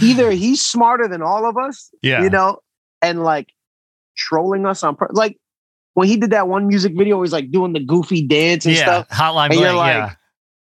either 0.00 0.30
he's 0.30 0.64
smarter 0.64 1.08
than 1.08 1.22
all 1.22 1.48
of 1.48 1.56
us, 1.56 1.90
yeah, 2.02 2.22
you 2.22 2.30
know, 2.30 2.58
and 3.00 3.22
like 3.22 3.52
trolling 4.16 4.66
us 4.66 4.82
on 4.82 4.96
like 5.10 5.38
when 5.94 6.08
he 6.08 6.16
did 6.16 6.30
that 6.30 6.48
one 6.48 6.68
music 6.68 6.94
video, 6.96 7.20
he's 7.22 7.32
like 7.32 7.50
doing 7.50 7.72
the 7.72 7.80
goofy 7.80 8.26
dance 8.26 8.64
and 8.64 8.74
yeah. 8.74 8.82
stuff. 8.82 9.08
Hotline 9.08 9.50
And 9.50 9.60
you're 9.60 9.74
like, 9.74 9.94
yeah, 9.94 10.14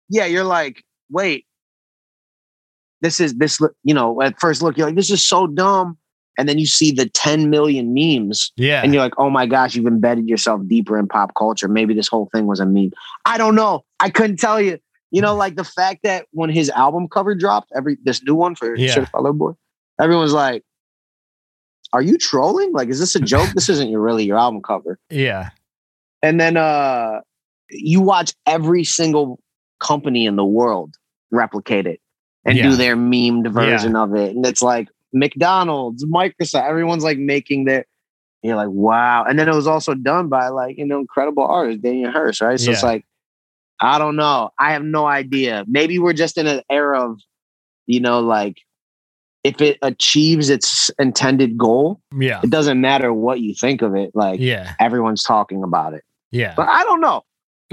Yeah, 0.10 0.26
you're 0.26 0.44
like, 0.44 0.84
wait, 1.10 1.46
this 3.02 3.20
is 3.20 3.36
this. 3.36 3.60
You 3.84 3.94
know, 3.94 4.22
at 4.22 4.40
first 4.40 4.62
look, 4.62 4.78
you're 4.78 4.88
like, 4.88 4.96
this 4.96 5.12
is 5.12 5.26
so 5.26 5.48
dumb, 5.48 5.98
and 6.38 6.50
then 6.50 6.58
you 6.58 6.66
see 6.66 6.92
the 6.92 7.08
10 7.10 7.50
million 7.50 7.94
memes, 7.94 8.52
yeah, 8.58 8.82
and 8.84 8.94
you're 8.94 9.04
like, 9.04 9.18
oh 9.18 9.30
my 9.30 9.46
gosh, 9.46 9.76
you've 9.76 9.88
embedded 9.88 10.28
yourself 10.28 10.62
deeper 10.68 10.98
in 10.98 11.08
pop 11.08 11.34
culture. 11.38 11.68
Maybe 11.68 11.94
this 11.94 12.08
whole 12.08 12.30
thing 12.34 12.46
was 12.46 12.60
a 12.60 12.66
meme. 12.66 12.92
I 13.26 13.38
don't 13.38 13.56
know. 13.56 13.86
I 14.00 14.10
couldn't 14.10 14.38
tell 14.38 14.60
you. 14.60 14.80
You 15.14 15.22
know, 15.22 15.36
like 15.36 15.56
the 15.56 15.64
fact 15.64 16.00
that 16.04 16.26
when 16.32 16.50
his 16.50 16.70
album 16.72 17.08
cover 17.08 17.36
dropped, 17.36 17.72
every 17.76 17.98
this 18.04 18.24
new 18.24 18.34
one 18.36 18.56
for 18.56 18.76
Yeah. 18.76 18.94
Certified 18.96 19.22
Lover 19.22 19.34
Boy, 19.34 19.52
everyone's 20.02 20.34
like, 20.34 20.64
"Are 21.94 22.02
you 22.02 22.18
trolling? 22.18 22.74
Like, 22.74 22.90
is 22.90 23.00
this 23.00 23.16
a 23.16 23.20
joke? 23.20 23.50
this 23.54 23.70
isn't 23.70 23.90
your 23.90 24.02
really 24.02 24.26
your 24.26 24.38
album 24.40 24.62
cover." 24.62 25.00
yeah, 25.10 25.50
And 26.24 26.42
then 26.42 26.58
uh 26.58 27.22
you 27.70 28.02
watch 28.02 28.34
every 28.48 28.84
single 28.84 29.40
company 29.80 30.26
in 30.26 30.36
the 30.36 30.46
world 30.46 30.96
replicate 31.32 31.86
it 31.88 32.00
and 32.46 32.58
Yeah. 32.58 32.64
do 32.70 32.76
their 32.76 32.96
memed 32.96 33.48
version 33.52 33.96
of 33.96 34.16
it. 34.16 34.36
And 34.36 34.46
it's 34.46 34.62
like 34.62 34.90
McDonald's, 35.14 36.06
Microsoft, 36.06 36.68
everyone's 36.68 37.04
like 37.04 37.20
making 37.20 37.66
their 37.66 37.86
you're 38.42 38.58
like, 38.58 38.70
wow. 38.70 39.24
And 39.24 39.40
then 39.40 39.48
it 39.48 39.56
was 39.56 39.68
also 39.68 39.94
done 39.94 40.28
by 40.28 40.50
like, 40.50 40.78
you 40.78 40.86
know, 40.86 41.00
incredible 41.00 41.46
artist, 41.46 41.82
Damien 41.82 42.12
Hirst, 42.12 42.42
right? 42.42 42.60
So 42.60 42.72
it's 42.72 42.84
like 42.84 43.06
I 43.82 43.98
don't 43.98 44.16
know. 44.16 44.50
I 44.60 44.74
have 44.74 44.84
no 44.84 45.06
idea. 45.06 45.66
Maybe 45.68 46.00
we're 46.00 46.14
just 46.14 46.38
in 46.38 46.48
an 46.48 46.62
era 46.70 47.10
of, 47.12 47.20
you 47.86 48.00
know, 48.00 48.20
like 48.22 48.58
if 49.44 49.60
it 49.62 49.78
achieves 49.82 50.50
its 50.50 50.90
intended 51.00 51.58
goal, 51.58 52.00
Yeah. 52.18 52.40
it 52.44 52.50
doesn't 52.50 52.80
matter 52.80 53.14
what 53.14 53.42
you 53.42 53.54
think 53.54 53.82
of 53.82 53.94
it. 53.96 54.12
Like 54.14 54.40
Yeah. 54.40 54.74
everyone's 54.80 55.24
talking 55.24 55.64
about 55.64 55.94
it. 55.94 56.04
Yeah. 56.32 56.54
But 56.56 56.70
I 56.70 56.84
don't 56.84 57.02
know. 57.02 57.24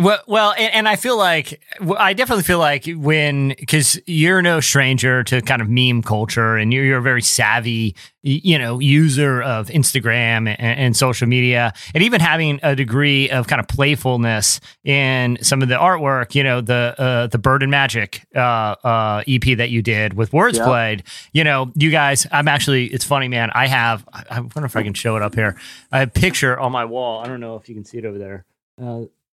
Well, 0.00 0.18
well, 0.26 0.54
and, 0.56 0.72
and 0.72 0.88
I 0.88 0.96
feel 0.96 1.18
like 1.18 1.60
I 1.98 2.14
definitely 2.14 2.44
feel 2.44 2.58
like 2.58 2.86
when 2.86 3.48
because 3.48 4.00
you're 4.06 4.40
no 4.40 4.60
stranger 4.60 5.22
to 5.24 5.42
kind 5.42 5.60
of 5.60 5.68
meme 5.68 6.02
culture, 6.02 6.56
and 6.56 6.72
you're, 6.72 6.84
you're 6.84 6.98
a 6.98 7.02
very 7.02 7.20
savvy, 7.20 7.94
you 8.22 8.58
know, 8.58 8.78
user 8.78 9.42
of 9.42 9.68
Instagram 9.68 10.48
and, 10.48 10.58
and 10.58 10.96
social 10.96 11.28
media, 11.28 11.74
and 11.94 12.02
even 12.02 12.22
having 12.22 12.60
a 12.62 12.74
degree 12.74 13.28
of 13.28 13.46
kind 13.46 13.60
of 13.60 13.68
playfulness 13.68 14.60
in 14.84 15.36
some 15.42 15.60
of 15.60 15.68
the 15.68 15.74
artwork. 15.74 16.34
You 16.34 16.44
know, 16.44 16.62
the 16.62 16.94
uh, 16.96 17.26
the 17.26 17.38
Bird 17.38 17.62
and 17.62 17.70
Magic 17.70 18.26
uh, 18.34 18.38
uh, 18.38 19.22
EP 19.28 19.58
that 19.58 19.68
you 19.68 19.82
did 19.82 20.14
with 20.14 20.32
Words 20.32 20.56
Yeah. 20.56 20.64
Played. 20.64 21.02
You 21.34 21.44
know, 21.44 21.72
you 21.74 21.90
guys. 21.90 22.26
I'm 22.32 22.48
actually. 22.48 22.86
It's 22.86 23.04
funny, 23.04 23.28
man. 23.28 23.50
I 23.54 23.66
have. 23.66 24.08
I, 24.14 24.24
I 24.30 24.40
wonder 24.40 24.64
if 24.64 24.76
I 24.76 24.82
can 24.82 24.94
show 24.94 25.16
it 25.16 25.22
up 25.22 25.34
here. 25.34 25.56
I 25.92 25.98
have 25.98 26.08
a 26.08 26.12
picture 26.12 26.58
on 26.58 26.72
my 26.72 26.86
wall. 26.86 27.22
I 27.22 27.28
don't 27.28 27.40
know 27.40 27.56
if 27.56 27.68
you 27.68 27.74
can 27.74 27.84
see 27.84 27.98
it 27.98 28.06
over 28.06 28.16
there. 28.16 28.46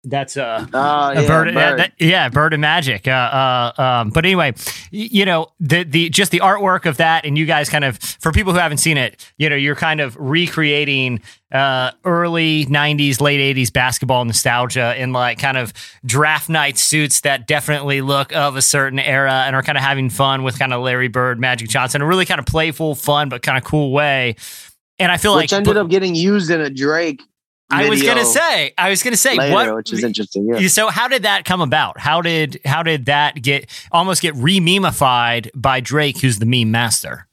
That's 0.06 0.36
uh 0.36 0.66
Oh, 0.74 0.78
a 0.78 1.14
yeah, 1.22 1.26
bird, 1.26 1.48
yeah, 1.48 1.52
bird. 1.70 1.78
that- 1.78 1.92
yeah, 1.98 2.28
bird 2.28 2.52
and 2.52 2.60
magic. 2.60 3.08
Uh, 3.08 3.10
uh, 3.10 3.82
um, 3.82 4.10
but 4.10 4.24
anyway, 4.26 4.52
you 4.90 5.24
know 5.24 5.48
the 5.60 5.82
the 5.84 6.10
just 6.10 6.30
the 6.30 6.40
artwork 6.40 6.84
of 6.84 6.98
that, 6.98 7.24
and 7.24 7.38
you 7.38 7.46
guys 7.46 7.70
kind 7.70 7.84
of 7.84 7.98
for 7.98 8.30
people 8.30 8.52
who 8.52 8.58
haven't 8.58 8.78
seen 8.78 8.98
it, 8.98 9.32
you 9.38 9.48
know, 9.48 9.56
you're 9.56 9.74
kind 9.74 10.00
of 10.02 10.14
recreating 10.18 11.22
uh, 11.52 11.90
early 12.04 12.66
'90s, 12.66 13.20
late 13.20 13.56
'80s 13.56 13.72
basketball 13.72 14.24
nostalgia 14.26 14.94
in 15.00 15.12
like 15.12 15.38
kind 15.38 15.56
of 15.56 15.72
draft 16.04 16.48
night 16.50 16.76
suits 16.76 17.22
that 17.22 17.46
definitely 17.46 18.00
look 18.02 18.34
of 18.36 18.56
a 18.56 18.62
certain 18.62 18.98
era, 18.98 19.44
and 19.46 19.56
are 19.56 19.62
kind 19.62 19.78
of 19.78 19.84
having 19.84 20.10
fun 20.10 20.42
with 20.42 20.58
kind 20.58 20.72
of 20.74 20.82
Larry 20.82 21.08
Bird, 21.08 21.40
Magic 21.40 21.68
Johnson, 21.70 22.02
a 22.02 22.06
really 22.06 22.26
kind 22.26 22.38
of 22.40 22.46
playful, 22.46 22.94
fun, 22.94 23.28
but 23.30 23.40
kind 23.42 23.56
of 23.56 23.64
cool 23.64 23.90
way. 23.90 24.36
And 24.98 25.10
I 25.10 25.16
feel 25.16 25.34
Which 25.36 25.50
like 25.50 25.58
ended 25.60 25.74
but- 25.74 25.80
up 25.80 25.88
getting 25.88 26.14
used 26.14 26.50
in 26.50 26.60
a 26.60 26.68
Drake. 26.70 27.22
I 27.70 27.88
was 27.88 28.02
gonna 28.02 28.24
say, 28.24 28.72
I 28.76 28.90
was 28.90 29.02
gonna 29.02 29.16
say, 29.16 29.36
later, 29.36 29.52
what 29.52 29.74
which 29.76 29.92
is 29.92 30.04
interesting. 30.04 30.46
Yeah. 30.46 30.68
So 30.68 30.88
how 30.88 31.08
did 31.08 31.22
that 31.22 31.44
come 31.44 31.60
about? 31.60 31.98
How 31.98 32.20
did 32.20 32.60
how 32.64 32.82
did 32.82 33.06
that 33.06 33.42
get 33.42 33.70
almost 33.90 34.22
get 34.22 34.34
re-memeified 34.36 35.50
by 35.54 35.80
Drake, 35.80 36.18
who's 36.20 36.38
the 36.38 36.46
meme 36.46 36.70
master? 36.70 37.26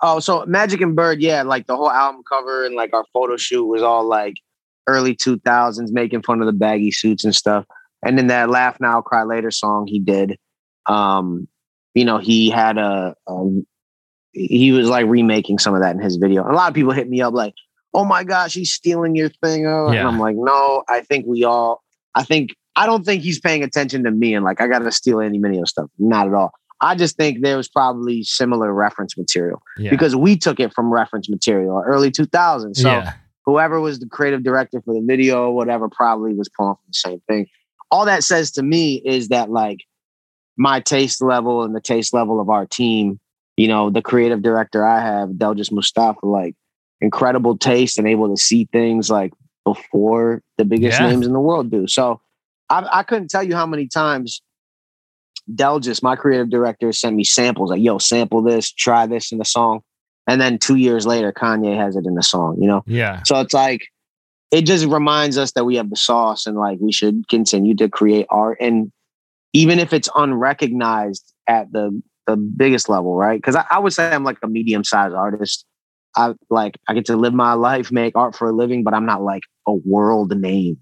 Oh, 0.00 0.18
so 0.18 0.44
Magic 0.46 0.80
and 0.80 0.96
Bird, 0.96 1.20
yeah, 1.20 1.42
like 1.42 1.66
the 1.66 1.76
whole 1.76 1.90
album 1.90 2.22
cover 2.28 2.64
and 2.64 2.74
like 2.74 2.92
our 2.92 3.04
photo 3.12 3.36
shoot 3.36 3.64
was 3.64 3.82
all 3.82 4.04
like 4.04 4.34
early 4.88 5.14
2000s, 5.14 5.92
making 5.92 6.22
fun 6.22 6.40
of 6.40 6.46
the 6.46 6.52
baggy 6.52 6.90
suits 6.90 7.24
and 7.24 7.34
stuff. 7.34 7.64
And 8.04 8.18
then 8.18 8.26
that 8.26 8.50
Laugh 8.50 8.78
Now, 8.80 9.00
Cry 9.00 9.22
Later 9.22 9.52
song 9.52 9.86
he 9.86 10.00
did, 10.00 10.38
um, 10.86 11.46
you 11.94 12.04
know, 12.04 12.18
he 12.18 12.50
had 12.50 12.78
a, 12.78 13.14
um, 13.28 13.64
he 14.32 14.72
was 14.72 14.88
like 14.88 15.06
remaking 15.06 15.60
some 15.60 15.74
of 15.74 15.82
that 15.82 15.94
in 15.94 16.02
his 16.02 16.16
video. 16.16 16.42
And 16.42 16.52
a 16.52 16.56
lot 16.56 16.68
of 16.68 16.74
people 16.74 16.92
hit 16.92 17.08
me 17.08 17.20
up 17.20 17.32
like, 17.32 17.54
oh 17.94 18.04
my 18.04 18.24
gosh, 18.24 18.54
he's 18.54 18.72
stealing 18.72 19.14
your 19.14 19.28
thing. 19.28 19.66
Oh. 19.66 19.90
Yeah. 19.90 20.00
And 20.00 20.08
I'm 20.08 20.18
like, 20.18 20.36
no, 20.38 20.82
I 20.88 21.00
think 21.02 21.26
we 21.26 21.44
all, 21.44 21.82
I 22.14 22.24
think, 22.24 22.50
I 22.74 22.86
don't 22.86 23.04
think 23.04 23.22
he's 23.22 23.38
paying 23.38 23.62
attention 23.62 24.04
to 24.04 24.10
me 24.10 24.34
and 24.34 24.44
like, 24.44 24.60
I 24.60 24.66
got 24.66 24.80
to 24.80 24.92
steal 24.92 25.20
any 25.20 25.38
Mineo 25.38 25.66
stuff. 25.66 25.90
Not 25.98 26.26
at 26.26 26.34
all. 26.34 26.52
I 26.80 26.94
just 26.96 27.16
think 27.16 27.42
there 27.42 27.56
was 27.56 27.68
probably 27.68 28.24
similar 28.24 28.72
reference 28.72 29.16
material 29.16 29.62
Yeah. 29.78 29.90
because 29.90 30.16
we 30.16 30.36
took 30.36 30.58
it 30.58 30.74
from 30.74 30.92
reference 30.92 31.28
material 31.28 31.82
early 31.86 32.10
2000s. 32.10 32.76
So 32.76 32.88
yeah. 32.88 33.12
whoever 33.46 33.80
was 33.80 34.00
the 34.00 34.08
creative 34.08 34.42
director 34.42 34.80
for 34.84 34.94
the 34.94 35.02
video 35.06 35.44
or 35.44 35.54
whatever 35.54 35.88
probably 35.88 36.34
was 36.34 36.48
pulling 36.48 36.74
from 36.74 36.84
the 36.88 36.94
same 36.94 37.22
thing. 37.28 37.46
All 37.90 38.06
that 38.06 38.24
says 38.24 38.50
to 38.52 38.62
me 38.62 38.96
is 39.04 39.28
that 39.28 39.50
like 39.50 39.84
my 40.56 40.80
taste 40.80 41.22
level 41.22 41.62
and 41.62 41.74
the 41.74 41.80
taste 41.80 42.12
level 42.14 42.40
of 42.40 42.48
our 42.48 42.66
team, 42.66 43.20
you 43.56 43.68
know, 43.68 43.90
the 43.90 44.02
creative 44.02 44.42
director 44.42 44.84
I 44.84 45.00
have, 45.00 45.30
Delgis 45.30 45.70
Mustafa, 45.70 46.26
like 46.26 46.56
incredible 47.02 47.58
taste 47.58 47.98
and 47.98 48.08
able 48.08 48.34
to 48.34 48.40
see 48.40 48.66
things 48.72 49.10
like 49.10 49.32
before 49.64 50.42
the 50.56 50.64
biggest 50.64 50.98
Yeah. 51.00 51.08
names 51.08 51.26
in 51.26 51.32
the 51.32 51.40
world 51.40 51.70
do. 51.70 51.86
So 51.86 52.20
I, 52.70 52.86
I 52.90 53.02
couldn't 53.02 53.28
tell 53.28 53.42
you 53.42 53.54
how 53.54 53.66
many 53.66 53.86
times 53.88 54.40
Delgis, 55.52 56.02
my 56.02 56.16
creative 56.16 56.48
director, 56.50 56.92
sent 56.92 57.16
me 57.16 57.24
samples 57.24 57.70
like, 57.70 57.82
yo, 57.82 57.98
sample 57.98 58.42
this, 58.42 58.72
try 58.72 59.06
this 59.06 59.32
in 59.32 59.38
the 59.38 59.44
song. 59.44 59.80
And 60.26 60.40
then 60.40 60.58
two 60.58 60.76
years 60.76 61.04
later, 61.04 61.32
Kanye 61.32 61.76
has 61.76 61.96
it 61.96 62.06
in 62.06 62.14
the 62.14 62.22
song, 62.22 62.56
you 62.60 62.68
know? 62.68 62.82
Yeah. 62.86 63.22
So 63.24 63.40
it's 63.40 63.52
like, 63.52 63.82
it 64.52 64.62
just 64.62 64.86
reminds 64.86 65.36
us 65.36 65.52
that 65.52 65.64
we 65.64 65.76
have 65.76 65.90
the 65.90 65.96
sauce 65.96 66.46
and 66.46 66.56
like 66.56 66.78
we 66.80 66.92
should 66.92 67.26
continue 67.28 67.74
to 67.76 67.88
create 67.88 68.26
art. 68.30 68.58
And 68.60 68.92
even 69.52 69.78
if 69.80 69.92
it's 69.92 70.08
unrecognized 70.14 71.32
at 71.48 71.72
the, 71.72 72.00
the 72.26 72.36
biggest 72.36 72.88
level, 72.88 73.16
right? 73.16 73.38
Because 73.38 73.56
I, 73.56 73.64
I 73.70 73.78
would 73.80 73.92
say 73.92 74.12
I'm 74.12 74.22
like 74.22 74.38
a 74.42 74.48
medium 74.48 74.84
sized 74.84 75.14
artist. 75.14 75.66
I 76.16 76.34
like, 76.50 76.78
I 76.88 76.94
get 76.94 77.06
to 77.06 77.16
live 77.16 77.34
my 77.34 77.54
life, 77.54 77.90
make 77.90 78.16
art 78.16 78.34
for 78.34 78.48
a 78.48 78.52
living, 78.52 78.84
but 78.84 78.94
I'm 78.94 79.06
not 79.06 79.22
like 79.22 79.42
a 79.66 79.72
world 79.72 80.36
name 80.36 80.78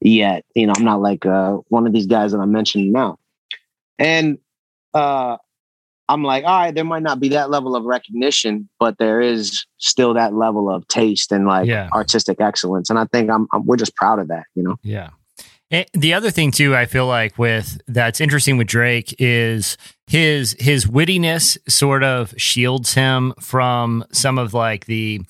yet. 0.00 0.44
You 0.54 0.66
know, 0.66 0.74
I'm 0.76 0.84
not 0.84 1.00
like 1.00 1.26
uh, 1.26 1.58
one 1.68 1.86
of 1.86 1.92
these 1.92 2.06
guys 2.06 2.32
that 2.32 2.38
I'm 2.38 2.52
mentioning 2.52 2.92
now. 2.92 3.18
And 3.98 4.38
uh, 4.94 5.36
I'm 6.08 6.22
like, 6.22 6.44
all 6.44 6.58
right, 6.58 6.74
there 6.74 6.84
might 6.84 7.02
not 7.02 7.20
be 7.20 7.28
that 7.30 7.50
level 7.50 7.76
of 7.76 7.84
recognition, 7.84 8.68
but 8.78 8.98
there 8.98 9.20
is 9.20 9.66
still 9.78 10.14
that 10.14 10.34
level 10.34 10.70
of 10.70 10.86
taste 10.88 11.32
and 11.32 11.46
like 11.46 11.66
Yeah. 11.66 11.88
artistic 11.92 12.40
excellence. 12.40 12.88
And 12.90 12.98
I 12.98 13.04
think 13.06 13.30
I'm, 13.30 13.46
I'm 13.52 13.66
we're 13.66 13.76
just 13.76 13.94
proud 13.96 14.18
of 14.18 14.28
that, 14.28 14.44
you 14.54 14.62
know. 14.62 14.76
Yeah. 14.82 15.10
And 15.70 15.86
the 15.92 16.14
other 16.14 16.30
thing 16.30 16.50
too, 16.50 16.74
I 16.74 16.86
feel 16.86 17.06
like 17.06 17.38
with 17.38 17.80
that's 17.86 18.20
interesting 18.20 18.56
with 18.56 18.66
Drake 18.68 19.14
is 19.18 19.76
his 20.06 20.56
his 20.58 20.86
wittiness 20.86 21.58
sort 21.68 22.02
of 22.02 22.32
shields 22.36 22.94
him 22.94 23.34
from 23.40 24.04
some 24.12 24.38
of 24.38 24.54
like 24.54 24.86
the 24.86 25.20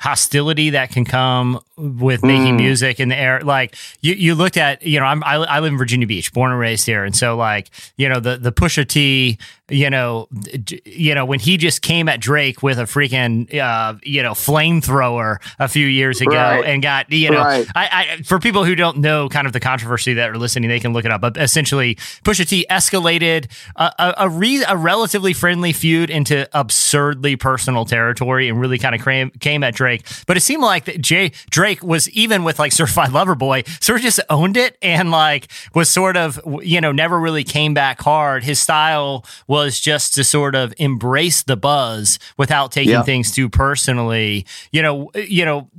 hostility 0.00 0.70
that 0.70 0.90
can 0.90 1.04
come 1.04 1.60
with 1.78 2.22
making 2.24 2.54
Mm. 2.54 2.58
music 2.60 3.00
in 3.00 3.08
the 3.10 3.16
air 3.16 3.40
like 3.42 3.74
you 4.00 4.14
you 4.14 4.34
looked 4.34 4.56
at 4.56 4.82
you 4.82 4.98
know 4.98 5.04
I'm, 5.04 5.22
I, 5.24 5.34
I 5.34 5.60
live 5.60 5.72
in 5.72 5.78
Virginia 5.78 6.06
Beach 6.06 6.32
born 6.32 6.50
and 6.50 6.58
raised 6.58 6.86
here 6.86 7.04
and 7.04 7.14
so 7.14 7.36
like 7.36 7.68
you 7.96 8.08
know 8.08 8.18
the 8.18 8.38
the 8.38 8.50
Pusha 8.50 8.86
T 8.88 9.36
you 9.68 9.90
know 9.90 10.26
d- 10.64 10.80
you 10.86 11.14
know 11.14 11.26
when 11.26 11.38
he 11.38 11.58
just 11.58 11.82
came 11.82 12.08
at 12.08 12.18
Drake 12.20 12.62
with 12.62 12.78
a 12.78 12.84
freaking 12.84 13.52
uh 13.58 13.94
you 14.04 14.22
know 14.22 14.32
flamethrower 14.32 15.36
a 15.58 15.68
few 15.68 15.86
years 15.86 16.20
ago 16.20 16.30
Right. 16.34 16.64
and 16.64 16.82
got 16.82 17.10
you 17.12 17.30
know 17.30 17.42
Right. 17.44 17.66
I, 17.74 18.16
I 18.18 18.22
for 18.22 18.38
people 18.38 18.64
who 18.64 18.74
don't 18.74 18.98
know 18.98 19.28
kind 19.28 19.46
of 19.46 19.52
the 19.52 19.60
controversy 19.60 20.14
that 20.14 20.30
are 20.30 20.38
listening, 20.38 20.68
they 20.70 20.80
can 20.80 20.92
look 20.92 21.04
it 21.04 21.10
up. 21.10 21.20
But 21.20 21.36
essentially, 21.36 21.96
Pusha 22.24 22.48
T 22.48 22.64
escalated 22.70 23.50
a 23.76 23.92
a, 23.98 24.14
a, 24.18 24.28
re, 24.28 24.64
a 24.66 24.76
relatively 24.76 25.32
friendly 25.32 25.72
feud 25.72 26.08
into 26.10 26.48
absurdly 26.58 27.36
personal 27.36 27.84
territory 27.84 28.48
and 28.48 28.58
really 28.60 28.78
kind 28.78 28.94
of 28.94 29.02
came, 29.04 29.30
came 29.40 29.62
at 29.62 29.74
Drake. 29.74 30.06
But 30.26 30.36
it 30.36 30.40
seemed 30.40 30.62
like 30.62 30.84
that 30.86 31.00
Jay 31.00 31.32
Drake 31.50 31.65
was 31.82 32.08
even 32.10 32.44
with 32.44 32.58
like 32.58 32.72
Certified 32.72 33.12
Lover 33.12 33.34
Boy, 33.34 33.62
sort 33.80 33.98
of 33.98 34.02
just 34.04 34.20
owned 34.30 34.56
it 34.56 34.76
and 34.82 35.10
like 35.10 35.48
was 35.74 35.88
sort 35.90 36.16
of 36.16 36.40
you 36.62 36.80
know 36.80 36.92
never 36.92 37.18
really 37.18 37.44
came 37.44 37.74
back 37.74 38.00
hard. 38.00 38.44
His 38.44 38.58
style 38.60 39.24
was 39.46 39.80
just 39.80 40.14
to 40.14 40.24
sort 40.24 40.54
of 40.54 40.72
embrace 40.78 41.42
the 41.42 41.56
buzz 41.56 42.18
without 42.36 42.72
taking 42.72 42.92
Yeah. 42.92 43.02
things 43.02 43.32
too 43.32 43.48
personally. 43.48 44.46
You 44.72 44.82
know, 44.82 45.10
you 45.14 45.44
know 45.44 45.70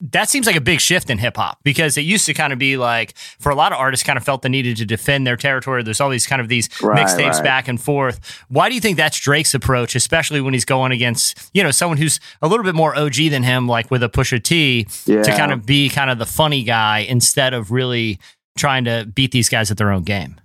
that 0.00 0.28
seems 0.28 0.46
like 0.46 0.56
a 0.56 0.60
big 0.60 0.80
shift 0.80 1.08
in 1.08 1.18
hip 1.18 1.36
hop 1.36 1.58
because 1.62 1.96
it 1.96 2.02
used 2.02 2.26
to 2.26 2.34
kind 2.34 2.52
of 2.52 2.58
be 2.58 2.76
like 2.76 3.16
for 3.38 3.50
a 3.50 3.54
lot 3.54 3.72
of 3.72 3.78
artists 3.78 4.04
kind 4.04 4.16
of 4.16 4.24
felt 4.24 4.42
the 4.42 4.48
needed 4.48 4.76
to 4.76 4.84
defend 4.84 5.26
their 5.26 5.36
territory. 5.36 5.82
There's 5.82 6.00
all 6.00 6.10
these 6.10 6.26
kind 6.26 6.42
of 6.42 6.48
these 6.48 6.68
Right, 6.82 6.98
mixtapes 7.06 7.34
right. 7.34 7.44
back 7.44 7.68
and 7.68 7.80
forth. 7.80 8.44
Why 8.48 8.68
do 8.68 8.74
you 8.74 8.80
think 8.80 8.96
that's 8.96 9.18
Drake's 9.18 9.54
approach, 9.54 9.94
especially 9.94 10.40
when 10.40 10.52
he's 10.52 10.64
going 10.64 10.92
against, 10.92 11.50
you 11.54 11.62
know, 11.62 11.70
someone 11.70 11.96
who's 11.96 12.20
a 12.42 12.48
little 12.48 12.64
bit 12.64 12.74
more 12.74 12.94
OG 12.96 13.14
than 13.30 13.44
him, 13.44 13.68
like 13.68 13.90
with 13.90 14.02
a 14.02 14.08
Pusha 14.08 14.42
T, 14.42 14.84
to 15.06 15.22
kind 15.36 15.52
of 15.52 15.64
be 15.64 15.88
kind 15.88 16.10
of 16.10 16.18
the 16.18 16.26
funny 16.26 16.64
guy 16.64 16.98
instead 16.98 17.54
of 17.54 17.70
really 17.70 18.18
trying 18.58 18.84
to 18.84 19.10
beat 19.14 19.30
these 19.30 19.48
guys 19.48 19.70
at 19.70 19.78
their 19.78 19.90
own 19.92 20.02
game? 20.02 20.40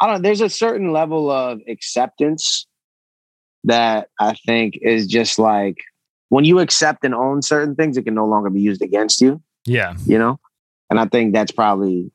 I 0.00 0.06
don't 0.06 0.16
know. 0.16 0.22
There's 0.22 0.40
a 0.40 0.48
certain 0.48 0.92
level 0.92 1.30
of 1.30 1.60
acceptance 1.68 2.66
that 3.64 4.08
I 4.18 4.34
think 4.46 4.78
is 4.82 5.06
just 5.06 5.38
like 5.38 5.76
when 6.32 6.46
you 6.46 6.60
accept 6.60 7.04
and 7.04 7.14
own 7.14 7.42
certain 7.42 7.74
things, 7.74 7.98
it 7.98 8.04
can 8.04 8.14
no 8.14 8.24
longer 8.24 8.48
be 8.48 8.62
used 8.62 8.80
against 8.80 9.20
you, 9.20 9.42
Yeah. 9.66 9.92
you 10.06 10.18
know? 10.18 10.40
And 10.88 10.98
I 10.98 11.04
think 11.04 11.34
that's 11.34 11.52
probably 11.52 12.10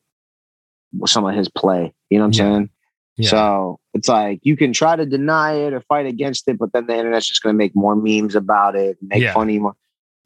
some 1.06 1.24
of 1.24 1.36
his 1.36 1.48
play. 1.48 1.94
You 2.10 2.18
know 2.18 2.24
what 2.24 2.26
I'm 2.26 2.46
Yeah. 2.46 2.52
saying? 2.56 2.70
Yeah. 3.16 3.30
So 3.30 3.80
it's 3.94 4.08
like 4.08 4.40
you 4.42 4.56
can 4.56 4.72
try 4.72 4.96
to 4.96 5.06
deny 5.06 5.52
it 5.52 5.72
or 5.72 5.82
fight 5.82 6.06
against 6.06 6.48
it, 6.48 6.58
but 6.58 6.72
then 6.72 6.88
the 6.88 6.96
internet's 6.96 7.28
just 7.28 7.44
going 7.44 7.54
to 7.54 7.56
make 7.56 7.76
more 7.76 7.94
memes 7.94 8.34
about 8.34 8.74
it, 8.74 8.98
make 9.00 9.22
Yeah. 9.22 9.34
funny 9.34 9.60
more. 9.60 9.74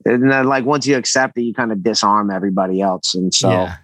And 0.07 0.30
then, 0.32 0.47
like, 0.47 0.64
once 0.64 0.86
you 0.86 0.97
accept 0.97 1.36
it, 1.36 1.43
you 1.43 1.53
kind 1.53 1.70
of 1.70 1.82
disarm 1.82 2.30
everybody 2.30 2.80
else. 2.80 3.14
And 3.14 3.32
so 3.34 3.51
yeah. 3.51 3.76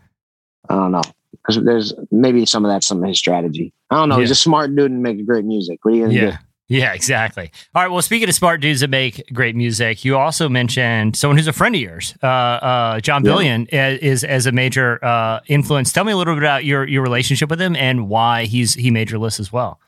I 0.71 0.75
don't 0.75 0.91
know. 0.93 1.03
Because 1.33 1.63
there's 1.65 1.93
maybe 2.11 2.47
some 2.47 2.65
of 2.65 2.71
that's 2.71 2.87
some 2.87 3.03
of 3.03 3.09
his 3.09 3.19
strategy. 3.19 3.75
I 3.91 3.97
don't 3.97 4.09
know. 4.09 4.19
He's 4.19 4.31
a 4.31 4.35
smart 4.35 4.75
dude 4.75 4.91
and 4.91 5.03
makes 5.03 5.21
great 5.23 5.45
music. 5.45 5.81
What 5.83 5.93
are 5.93 5.97
you 5.97 6.03
gonna 6.05 6.15
Yeah. 6.15 6.31
do? 6.31 6.37
Yeah, 6.71 6.93
exactly. 6.93 7.51
All 7.75 7.83
right. 7.83 7.91
Well, 7.91 8.03
speaking 8.03 8.29
of 8.29 8.35
smart 8.35 8.61
dudes 8.61 8.81
that 8.81 8.91
make 8.91 9.25
great 9.33 9.57
music, 9.57 10.05
you 10.05 10.19
also 10.19 10.51
mentioned 10.51 11.17
someone 11.17 11.39
who's 11.39 11.49
a 11.49 11.53
friend 11.53 11.75
of 11.75 11.81
yours, 11.81 12.15
uh, 12.23 12.27
uh, 12.27 13.01
Jon 13.01 13.25
Yeah. 13.25 13.31
Bellion, 13.33 13.69
is, 13.73 14.01
is 14.01 14.25
as 14.25 14.45
a 14.47 14.53
major 14.53 15.03
uh, 15.03 15.41
influence. 15.47 15.93
Tell 15.93 16.05
me 16.05 16.13
a 16.13 16.17
little 16.17 16.35
bit 16.35 16.43
about 16.43 16.67
your 16.67 16.87
your 16.87 17.03
relationship 17.03 17.49
with 17.49 17.61
him 17.61 17.75
and 17.75 18.09
why 18.11 18.45
he's 18.45 18.75
he 18.75 18.91
made 18.91 19.11
your 19.11 19.19
list 19.19 19.41
as 19.41 19.51
well. 19.51 19.81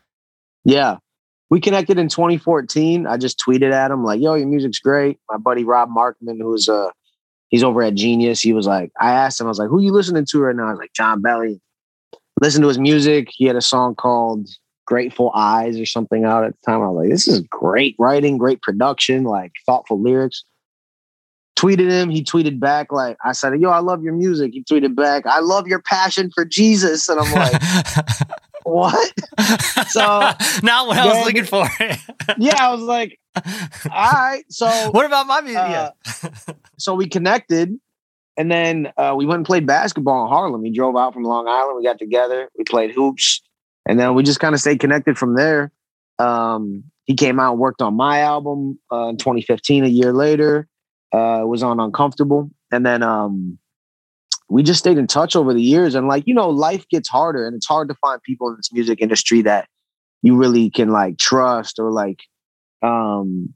Yeah. 0.64 0.97
We 1.51 1.61
connected 1.61 1.99
in 1.99 2.09
2014. 2.09 3.07
I 3.07 3.16
just 3.18 3.39
tweeted 3.47 3.72
at 3.72 3.91
him 3.91 4.03
like, 4.05 4.20
yo, 4.20 4.35
your 4.35 4.47
music's 4.47 4.78
great. 4.78 5.18
My 5.28 5.37
buddy 5.37 5.64
Rob 5.64 5.91
Markman, 5.91 6.41
who's 6.41 6.66
uh 6.66 6.89
he's 7.49 7.62
over 7.62 7.83
at 7.83 7.95
Genius, 7.95 8.41
he 8.41 8.55
was 8.55 8.66
like, 8.66 8.91
I 8.99 9.11
asked 9.11 9.39
him, 9.39 9.47
I 9.47 9.51
was 9.51 9.59
like, 9.59 9.68
who 9.68 9.83
you 9.83 9.93
listening 9.93 10.24
to 10.31 10.41
right 10.41 10.57
now? 10.57 10.68
I 10.68 10.70
was 10.70 10.78
like, 10.78 10.95
Jon 10.95 11.20
Bellion. 11.22 11.61
Listen 12.41 12.62
to 12.62 12.68
his 12.68 12.78
music. 12.78 13.28
He 13.31 13.45
had 13.45 13.57
a 13.57 13.61
song 13.61 13.95
called 13.97 14.49
Grateful 14.91 15.30
Eyes 15.36 15.78
or 15.78 15.86
something 15.86 16.24
out 16.24 16.43
at 16.43 16.51
the 16.53 16.59
time. 16.66 16.82
I 16.82 16.88
was 16.88 17.05
like, 17.05 17.11
this 17.11 17.28
is 17.28 17.38
great 17.49 17.95
writing, 17.97 18.38
great 18.38 18.61
production, 18.61 19.22
like 19.22 19.53
thoughtful 19.64 20.03
lyrics. 20.03 20.45
Tweeted 21.57 21.88
him. 21.88 22.11
He 22.11 22.24
tweeted 22.24 22.59
back 22.59 22.91
like 22.91 23.16
I 23.24 23.30
said, 23.30 23.61
"Yo, 23.61 23.70
I 23.70 23.78
love 23.78 24.03
your 24.03 24.14
music." 24.14 24.53
He 24.53 24.64
tweeted 24.64 24.97
back, 24.97 25.26
"I 25.26 25.38
love 25.38 25.68
your 25.68 25.80
passion 25.80 26.30
for 26.34 26.45
Jesus," 26.45 27.09
and 27.09 27.20
I'm 27.20 27.30
like, 27.32 27.62
"What?" 28.64 29.12
So, 29.88 30.01
not 30.62 30.88
what 30.88 30.97
I 30.97 31.07
was 31.07 31.24
looking 31.24 31.45
for. 31.45 31.68
yeah, 32.38 32.57
I 32.59 32.72
was 32.72 32.80
like, 32.80 33.20
all 33.36 33.43
right. 33.93 34.43
So 34.49 34.91
what 34.91 35.07
about 35.07 35.26
my 35.26 35.41
music? 35.43 35.59
uh, 35.59 35.91
so 36.78 36.95
we 36.95 37.07
connected 37.07 37.78
and 38.36 38.51
then 38.51 38.91
uh, 38.97 39.14
we 39.16 39.26
went 39.26 39.38
and 39.38 39.47
played 39.47 39.66
basketball 39.66 40.24
in 40.24 40.30
Harlem. 40.30 40.64
He 40.64 40.70
drove 40.70 40.97
out 40.97 41.12
from 41.12 41.24
Long 41.24 41.47
Island. 41.47 41.76
We 41.76 41.84
got 41.84 41.99
together. 41.99 42.49
We 42.57 42.64
played 42.64 42.93
hoops. 42.95 43.43
And 43.89 43.99
then 43.99 44.14
we 44.14 44.22
just 44.22 44.41
kind 44.41 44.55
of 44.55 44.61
stayed 44.61 44.81
connected 44.81 45.18
from 45.18 45.35
there. 45.35 45.72
Um, 46.18 46.85
he 47.05 47.14
came 47.14 47.41
out 47.41 47.53
and 47.53 47.61
worked 47.61 47.83
on 47.83 47.95
my 47.95 48.20
album 48.20 48.78
uh, 48.93 49.09
in 49.09 49.16
2015, 49.16 49.85
a 49.85 49.89
year 49.89 50.12
later. 50.12 50.68
Uh, 51.12 51.43
was 51.45 51.62
on 51.62 51.81
Uncomfortable. 51.81 52.51
And 52.70 52.87
then 52.87 53.03
um, 53.03 53.59
we 54.49 54.62
just 54.62 54.78
stayed 54.78 54.97
in 54.97 55.09
touch 55.09 55.35
over 55.35 55.53
the 55.53 55.62
years. 55.62 55.97
And 55.97 56.07
like, 56.07 56.24
you 56.26 56.35
know, 56.35 56.49
life 56.51 56.89
gets 56.89 57.09
harder 57.09 57.47
and 57.47 57.57
it's 57.57 57.66
hard 57.66 57.89
to 57.89 57.97
find 57.97 58.22
people 58.22 58.49
in 58.49 58.57
this 58.57 58.72
music 58.72 59.01
industry 59.01 59.43
that 59.43 59.68
you 60.22 60.37
really 60.37 60.70
can 60.70 60.91
like 60.91 61.18
trust 61.18 61.78
or 61.78 61.91
like 61.91 62.20
um 62.83 63.53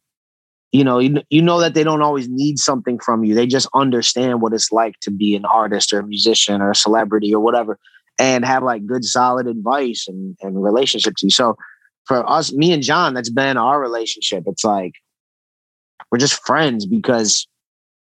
you 0.72 0.84
know 0.84 0.98
you, 0.98 1.22
you 1.30 1.42
know 1.42 1.60
that 1.60 1.74
they 1.74 1.84
don't 1.84 2.02
always 2.02 2.28
need 2.28 2.58
something 2.58 2.98
from 2.98 3.24
you 3.24 3.34
they 3.34 3.46
just 3.46 3.68
understand 3.74 4.40
what 4.40 4.52
it's 4.52 4.72
like 4.72 4.98
to 5.00 5.10
be 5.10 5.34
an 5.34 5.44
artist 5.46 5.92
or 5.92 6.00
a 6.00 6.06
musician 6.06 6.60
or 6.60 6.70
a 6.70 6.74
celebrity 6.74 7.34
or 7.34 7.40
whatever 7.40 7.78
and 8.18 8.44
have 8.44 8.62
like 8.62 8.86
good 8.86 9.04
solid 9.04 9.46
advice 9.46 10.06
and, 10.08 10.36
and 10.42 10.62
relationships. 10.62 11.22
With 11.22 11.28
you 11.28 11.30
so 11.34 11.56
for 12.06 12.28
us 12.30 12.52
me 12.52 12.72
and 12.72 12.82
john 12.82 13.14
that's 13.14 13.30
been 13.30 13.56
our 13.56 13.80
relationship. 13.80 14.44
It's 14.46 14.64
like 14.64 14.92
we're 16.10 16.18
just 16.18 16.44
friends 16.46 16.86
because 16.86 17.46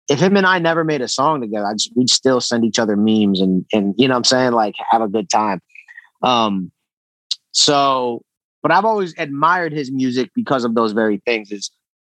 if 0.08 0.18
him 0.20 0.36
and 0.36 0.46
i 0.46 0.58
never 0.58 0.84
made 0.84 1.02
a 1.02 1.08
song 1.08 1.40
together 1.40 1.66
I'd, 1.66 1.78
just- 1.78 1.92
we'd 1.96 2.08
still 2.10 2.40
send 2.40 2.64
each 2.64 2.78
other 2.78 2.96
memes 2.96 3.40
and 3.40 3.64
and 3.72 3.94
you 3.98 4.08
know 4.08 4.14
what 4.14 4.18
i'm 4.18 4.24
saying? 4.24 4.52
Like 4.52 4.74
have 4.90 5.02
a 5.02 5.08
good 5.08 5.28
time. 5.28 5.60
Um 6.22 6.70
so 7.52 8.22
but 8.62 8.70
i've 8.72 8.84
always 8.84 9.14
admired 9.18 9.72
his 9.72 9.90
music 9.90 10.30
because 10.34 10.64
of 10.64 10.74
those 10.74 10.92
very 10.92 11.18
things. 11.26 11.50
Is 11.50 11.70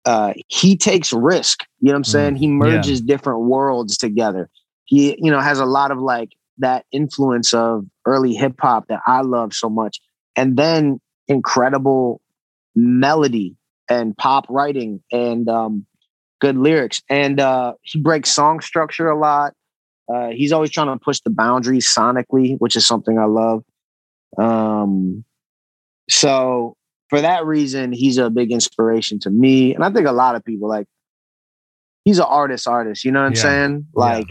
uh 0.05 0.33
he 0.47 0.75
takes 0.77 1.11
risk. 1.11 1.65
You 1.81 1.87
know 1.87 1.93
what 1.93 1.97
i'm 1.97 2.03
saying? 2.05 2.35
He 2.35 2.47
merges 2.47 3.01
different 3.01 3.41
worlds 3.41 3.97
together. 3.97 4.49
He 4.85 5.17
you 5.21 5.29
know 5.31 5.39
has 5.41 5.59
a 5.59 5.65
lot 5.65 5.91
of 5.91 5.99
like 5.99 6.29
that 6.59 6.85
influence 6.91 7.53
of 7.53 7.85
early 8.05 8.33
hip 8.33 8.53
hop 8.59 8.87
that 8.87 8.99
i 9.07 9.21
love 9.21 9.53
so 9.53 9.69
much 9.69 9.99
and 10.35 10.57
then 10.57 10.99
incredible 11.27 12.21
melody 12.75 13.55
and 13.89 14.15
pop 14.17 14.45
writing 14.49 15.01
and 15.11 15.49
um 15.49 15.85
good 16.41 16.57
lyrics 16.57 17.01
and 17.09 17.39
uh 17.39 17.73
he 17.81 17.99
breaks 17.99 18.29
song 18.29 18.59
structure 18.59 19.07
a 19.09 19.17
lot 19.17 19.53
uh 20.13 20.29
he's 20.29 20.51
always 20.51 20.69
trying 20.71 20.87
to 20.87 21.03
push 21.03 21.19
the 21.21 21.29
boundaries 21.29 21.91
sonically 21.97 22.55
which 22.59 22.75
is 22.75 22.85
something 22.85 23.17
i 23.17 23.25
love 23.25 23.63
um 24.37 25.23
so 26.09 26.75
for 27.09 27.21
that 27.21 27.45
reason, 27.45 27.91
he's 27.91 28.17
a 28.17 28.29
big 28.29 28.51
inspiration 28.51 29.19
to 29.19 29.29
me. 29.29 29.75
And 29.75 29.83
I 29.83 29.91
think 29.91 30.07
a 30.07 30.11
lot 30.11 30.35
of 30.35 30.43
people 30.43 30.67
like 30.67 30.87
he's 32.03 32.19
an 32.19 32.25
artist 32.27 32.67
artist, 32.67 33.03
you 33.03 33.11
know 33.11 33.21
what 33.21 33.27
I'm 33.27 33.33
Yeah. 33.35 33.41
saying? 33.41 33.87
Like 33.93 34.27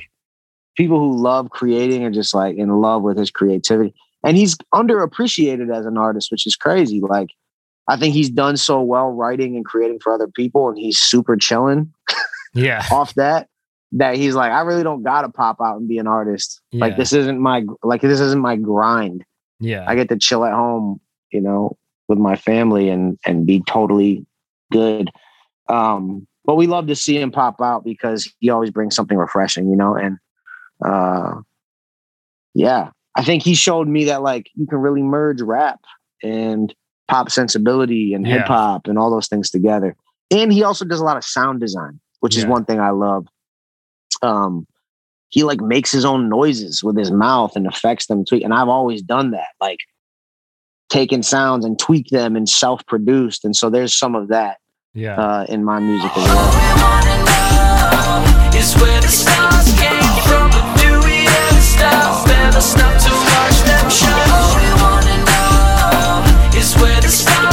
people 0.77 0.99
who 0.99 1.17
love 1.17 1.51
creating 1.51 2.05
are 2.05 2.11
just 2.11 2.35
like 2.35 2.57
in 2.57 2.69
love 2.69 3.03
with 3.03 3.17
his 3.19 3.31
creativity. 3.31 3.95
And 4.25 4.37
he's 4.37 4.57
underappreciated 4.75 5.75
as 5.75 5.87
an 5.87 5.99
artist, 5.99 6.31
which 6.31 6.47
is 6.47 6.57
crazy. 6.57 7.01
Like 7.01 7.31
I 7.89 7.97
think 7.97 8.15
he's 8.15 8.31
done 8.31 8.57
so 8.57 8.81
well 8.81 9.11
writing 9.11 9.57
and 9.57 9.65
creating 9.65 9.99
for 10.03 10.13
other 10.13 10.29
people 10.29 10.69
and 10.69 10.79
he's 10.79 10.99
super 10.99 11.37
chilling 11.37 11.93
Yeah. 12.55 12.85
off 12.93 13.15
that 13.15 13.49
that 13.93 14.17
he's 14.17 14.35
like 14.35 14.51
I 14.51 14.63
really 14.63 14.83
don't 14.83 15.03
got 15.03 15.23
to 15.23 15.29
pop 15.29 15.59
out 15.63 15.77
and 15.77 15.87
be 15.89 15.99
an 15.99 16.07
artist. 16.07 16.61
Like 16.73 16.97
this 16.97 17.13
isn't 17.13 17.39
my 17.39 17.65
like 17.83 18.01
this 18.01 18.21
isn't 18.21 18.41
my 18.41 18.57
grind. 18.57 19.25
Yeah. 19.61 19.85
I 19.87 19.95
get 19.95 20.09
to 20.09 20.17
chill 20.19 20.45
at 20.45 20.53
home, 20.53 21.01
you 21.31 21.41
know, 21.41 21.77
with 22.09 22.19
my 22.19 22.37
family 22.37 22.89
and 22.89 23.19
and 23.27 23.47
be 23.47 23.63
totally 23.69 24.27
good. 24.73 25.11
Um, 25.69 26.27
but 26.45 26.57
we 26.57 26.67
love 26.67 26.89
to 26.89 26.97
see 26.97 27.19
him 27.19 27.31
pop 27.31 27.61
out 27.61 27.85
because 27.85 28.31
he 28.41 28.51
always 28.51 28.71
brings 28.71 28.95
something 28.95 29.17
refreshing, 29.17 29.71
you 29.71 29.77
know. 29.77 29.95
And 29.95 30.19
uh, 30.83 31.41
yeah, 32.55 32.91
I 33.17 33.25
think 33.25 33.43
he 33.43 33.55
showed 33.55 33.89
me 33.89 34.05
that 34.05 34.23
like 34.23 34.49
you 34.55 34.67
can 34.67 34.79
really 34.79 35.03
merge 35.03 35.41
rap 35.43 35.81
and 36.23 36.75
pop 37.09 37.31
sensibility 37.31 38.15
and 38.15 38.27
Yeah. 38.27 38.39
hip 38.39 38.47
hop 38.47 38.87
and 38.87 38.99
all 38.99 39.11
those 39.11 39.29
things 39.29 39.51
together. 39.51 39.95
And 40.31 40.53
he 40.53 40.63
also 40.63 40.85
does 40.85 41.01
a 41.01 41.05
lot 41.05 41.17
of 41.19 41.25
sound 41.25 41.61
design, 41.61 42.01
which 42.21 42.37
is 42.37 42.45
one 42.47 42.65
thing 42.65 42.81
I 42.81 42.91
love. 42.91 43.27
Um, 44.23 44.67
he 45.29 45.43
like 45.45 45.61
makes 45.61 45.91
his 45.93 46.05
own 46.05 46.29
noises 46.29 46.83
with 46.83 46.97
his 46.97 47.11
mouth 47.11 47.57
and 47.57 47.67
affects 47.67 48.07
them 48.07 48.25
tweak. 48.25 48.43
And 48.43 48.55
I've 48.55 48.69
always 48.69 49.03
done 49.03 49.33
that, 49.33 49.49
like 49.61 49.79
taking 50.89 51.23
sounds 51.23 51.65
and 51.65 51.79
tweak 51.79 52.09
them 52.09 52.37
and 52.37 52.49
self-produced. 52.49 53.45
And 53.45 53.55
so 53.55 53.69
there's 53.69 53.93
some 53.97 54.15
of 54.15 54.29
that 54.29 54.59
Yeah. 54.95 55.17
uh, 55.17 55.45
in 55.49 55.65
my 55.65 55.79
music 55.81 56.11
as 56.17 56.25
well. 56.25 56.51
Stop? 62.65 62.95
To 63.05 63.13
watch 63.13 63.59
them 63.69 63.91
shine? 63.91 64.31
All 64.33 64.57
we 64.57 64.69
wanna 64.83 65.17
know 65.29 66.59
is 66.59 66.75
where 66.81 67.01
the 67.01 67.09
stars 67.09 67.44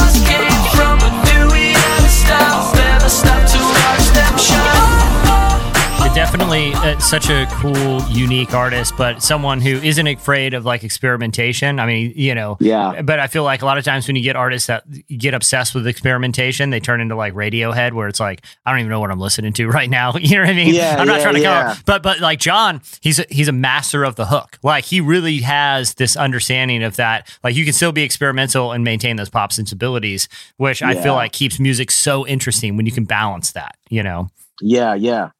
Uh, 6.52 6.98
such 6.98 7.30
a 7.30 7.46
cool, 7.52 8.02
unique 8.10 8.52
artist, 8.52 8.92
but 8.98 9.22
someone 9.22 9.58
who 9.58 9.76
isn't 9.76 10.06
afraid 10.06 10.52
of 10.52 10.66
like 10.66 10.84
experimentation. 10.84 11.80
I 11.80 11.86
mean, 11.86 12.12
you 12.14 12.34
know, 12.34 12.58
Yeah. 12.60 13.00
but 13.00 13.18
I 13.18 13.26
feel 13.26 13.42
like 13.42 13.62
a 13.62 13.64
lot 13.64 13.78
of 13.78 13.84
times 13.84 14.06
when 14.06 14.16
you 14.16 14.22
get 14.22 14.36
artists 14.36 14.66
that 14.66 14.84
get 15.08 15.32
obsessed 15.32 15.74
with 15.74 15.86
experimentation, 15.86 16.68
they 16.68 16.78
turn 16.78 17.00
into 17.00 17.16
like 17.16 17.32
Radiohead, 17.32 17.94
where 17.94 18.06
it's 18.06 18.20
like 18.20 18.44
I 18.66 18.70
don't 18.70 18.80
even 18.80 18.90
know 18.90 19.00
what 19.00 19.10
I'm 19.10 19.18
listening 19.18 19.54
to 19.54 19.66
right 19.70 19.88
now. 19.88 20.12
You 20.22 20.36
know 20.36 20.42
what 20.42 20.50
I 20.50 20.54
mean? 20.54 20.74
Yeah, 20.74 20.96
I'm 20.98 21.06
not 21.06 21.16
yeah, 21.16 21.22
trying 21.22 21.34
to 21.36 21.40
yeah. 21.40 21.72
come, 21.72 21.82
but 21.86 22.02
but 22.02 22.20
like 22.20 22.38
John, 22.38 22.82
he's 23.00 23.18
a, 23.18 23.24
he's 23.30 23.48
a 23.48 23.52
master 23.52 24.04
of 24.04 24.16
the 24.16 24.26
hook. 24.26 24.58
Like 24.62 24.84
he 24.84 25.00
really 25.00 25.38
has 25.38 25.94
this 25.94 26.18
understanding 26.18 26.82
of 26.82 26.96
that. 26.96 27.34
Like 27.42 27.54
you 27.56 27.64
can 27.64 27.72
still 27.72 27.92
be 27.92 28.02
experimental 28.02 28.72
and 28.72 28.84
maintain 28.84 29.16
those 29.16 29.30
pop 29.30 29.52
sensibilities, 29.52 30.28
which 30.58 30.82
I 30.82 30.96
feel 31.02 31.14
like 31.14 31.32
keeps 31.32 31.58
music 31.58 31.90
so 31.90 32.26
interesting 32.26 32.76
when 32.76 32.84
you 32.84 32.92
can 32.92 33.04
balance 33.04 33.52
that. 33.52 33.76
You 33.88 34.02
know? 34.02 34.28
Yeah, 34.60 34.94
yeah. 34.94 35.30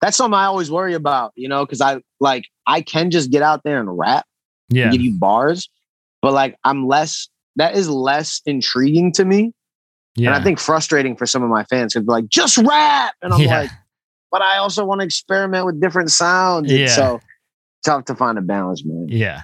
That's 0.00 0.16
something 0.16 0.34
I 0.38 0.44
always 0.46 0.70
worry 0.70 0.94
about, 0.94 1.32
you 1.34 1.48
know, 1.48 1.64
because 1.64 1.80
I 1.80 2.00
like 2.20 2.44
I 2.66 2.82
can 2.82 3.10
just 3.10 3.30
get 3.30 3.42
out 3.42 3.62
there 3.64 3.80
and 3.80 3.96
rap 3.98 4.26
Yeah. 4.68 4.84
and 4.84 4.92
give 4.92 5.00
you 5.00 5.12
bars, 5.18 5.68
but 6.22 6.32
like 6.32 6.56
I'm 6.64 6.86
less 6.86 7.28
that 7.56 7.76
is 7.76 7.88
less 7.88 8.42
intriguing 8.46 9.12
to 9.12 9.24
me. 9.24 9.52
Yeah. 10.16 10.28
And 10.30 10.36
I 10.36 10.42
think 10.44 10.58
frustrating 10.58 11.16
for 11.16 11.26
some 11.26 11.42
of 11.42 11.48
my 11.50 11.64
fans 11.64 11.94
because 11.94 12.06
like, 12.06 12.28
just 12.28 12.58
rap. 12.58 13.14
And 13.22 13.32
I'm 13.32 13.40
Yeah. 13.40 13.60
like, 13.60 13.70
but 14.30 14.42
I 14.42 14.58
also 14.58 14.84
want 14.84 15.00
to 15.00 15.04
experiment 15.04 15.64
with 15.66 15.80
different 15.80 16.10
sounds. 16.10 16.70
And 16.70 16.80
Yeah. 16.80 16.86
so 16.88 17.20
tough 17.84 18.04
to 18.06 18.14
find 18.14 18.36
a 18.38 18.40
balance, 18.42 18.84
man. 18.84 19.06
Yeah. 19.08 19.42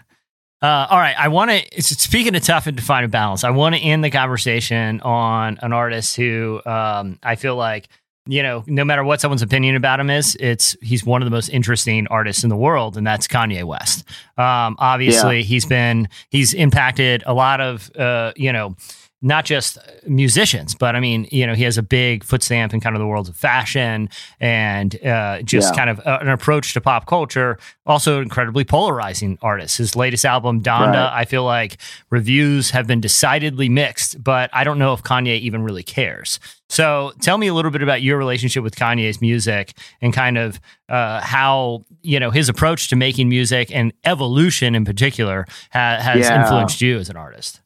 Uh, 0.62 0.86
all 0.90 0.98
right. 0.98 1.14
I 1.18 1.28
want 1.28 1.50
to, 1.50 1.82
speaking 1.82 2.34
of 2.36 2.42
tough 2.42 2.66
and 2.66 2.76
to 2.76 2.82
find 2.82 3.04
a 3.04 3.08
balance, 3.08 3.44
I 3.44 3.50
want 3.50 3.74
to 3.76 3.80
end 3.80 4.04
the 4.04 4.10
conversation 4.10 5.00
on 5.00 5.58
an 5.62 5.72
artist 5.72 6.16
who 6.16 6.60
um, 6.66 7.18
I 7.22 7.36
feel 7.36 7.56
like, 7.56 7.88
you 8.30 8.42
know, 8.42 8.62
no 8.66 8.84
matter 8.84 9.02
what 9.02 9.20
someone's 9.20 9.42
opinion 9.42 9.74
about 9.74 9.98
him 9.98 10.08
is, 10.08 10.36
it's 10.38 10.76
he's 10.80 11.04
one 11.04 11.20
of 11.20 11.26
the 11.26 11.30
most 11.30 11.48
interesting 11.48 12.06
artists 12.08 12.44
in 12.44 12.48
the 12.48 12.56
world, 12.56 12.96
and 12.96 13.04
that's 13.06 13.26
Kanye 13.26 13.64
West. 13.64 14.04
Um, 14.38 14.76
obviously, 14.78 15.42
he's 15.42 15.66
been 15.66 16.08
he's 16.28 16.54
impacted 16.54 17.24
a 17.26 17.34
lot 17.34 17.60
of 17.60 17.90
uh, 17.96 18.32
you 18.36 18.52
know 18.52 18.76
not 19.22 19.44
just 19.44 19.76
musicians, 20.06 20.74
but 20.74 20.96
I 20.96 21.00
mean, 21.00 21.28
you 21.30 21.46
know, 21.46 21.54
he 21.54 21.62
has 21.64 21.76
a 21.76 21.82
big 21.82 22.24
foot 22.24 22.42
stamp 22.42 22.72
in 22.72 22.80
kind 22.80 22.96
of 22.96 23.00
the 23.00 23.06
world 23.06 23.28
of 23.28 23.36
fashion 23.36 24.08
and 24.40 24.94
uh, 25.04 25.42
just 25.42 25.72
Yeah. 25.74 25.76
kind 25.76 25.90
of 25.90 26.00
uh, 26.06 26.18
an 26.22 26.28
approach 26.28 26.72
to 26.72 26.80
pop 26.80 27.06
culture. 27.06 27.58
Also, 27.84 28.22
incredibly 28.22 28.64
polarizing 28.64 29.36
artist. 29.42 29.76
His 29.76 29.94
latest 29.94 30.24
album, 30.24 30.62
Donda, 30.62 30.92
Right. 30.94 31.20
I 31.20 31.24
feel 31.26 31.44
like 31.44 31.76
reviews 32.08 32.70
have 32.70 32.86
been 32.86 33.00
decidedly 33.00 33.68
mixed, 33.68 34.22
but 34.24 34.48
I 34.54 34.64
don't 34.64 34.78
know 34.78 34.94
if 34.94 35.02
Kanye 35.02 35.38
even 35.40 35.62
really 35.62 35.82
cares. 35.82 36.40
So, 36.70 37.12
tell 37.20 37.36
me 37.36 37.48
a 37.48 37.52
little 37.54 37.70
bit 37.72 37.82
about 37.82 38.00
your 38.00 38.16
relationship 38.16 38.62
with 38.62 38.76
Kanye's 38.76 39.20
music 39.20 39.74
and 40.00 40.14
kind 40.14 40.38
of 40.38 40.60
uh, 40.88 41.20
how 41.20 41.84
you 42.02 42.18
know 42.20 42.30
his 42.30 42.48
approach 42.48 42.88
to 42.88 42.96
making 42.96 43.28
music 43.28 43.70
and 43.74 43.92
evolution 44.04 44.74
in 44.74 44.84
particular 44.86 45.46
ha- 45.72 45.98
has 46.00 46.20
Yeah. 46.28 46.40
influenced 46.42 46.80
you 46.80 46.98
as 46.98 47.10
an 47.10 47.16
artist. 47.16 47.60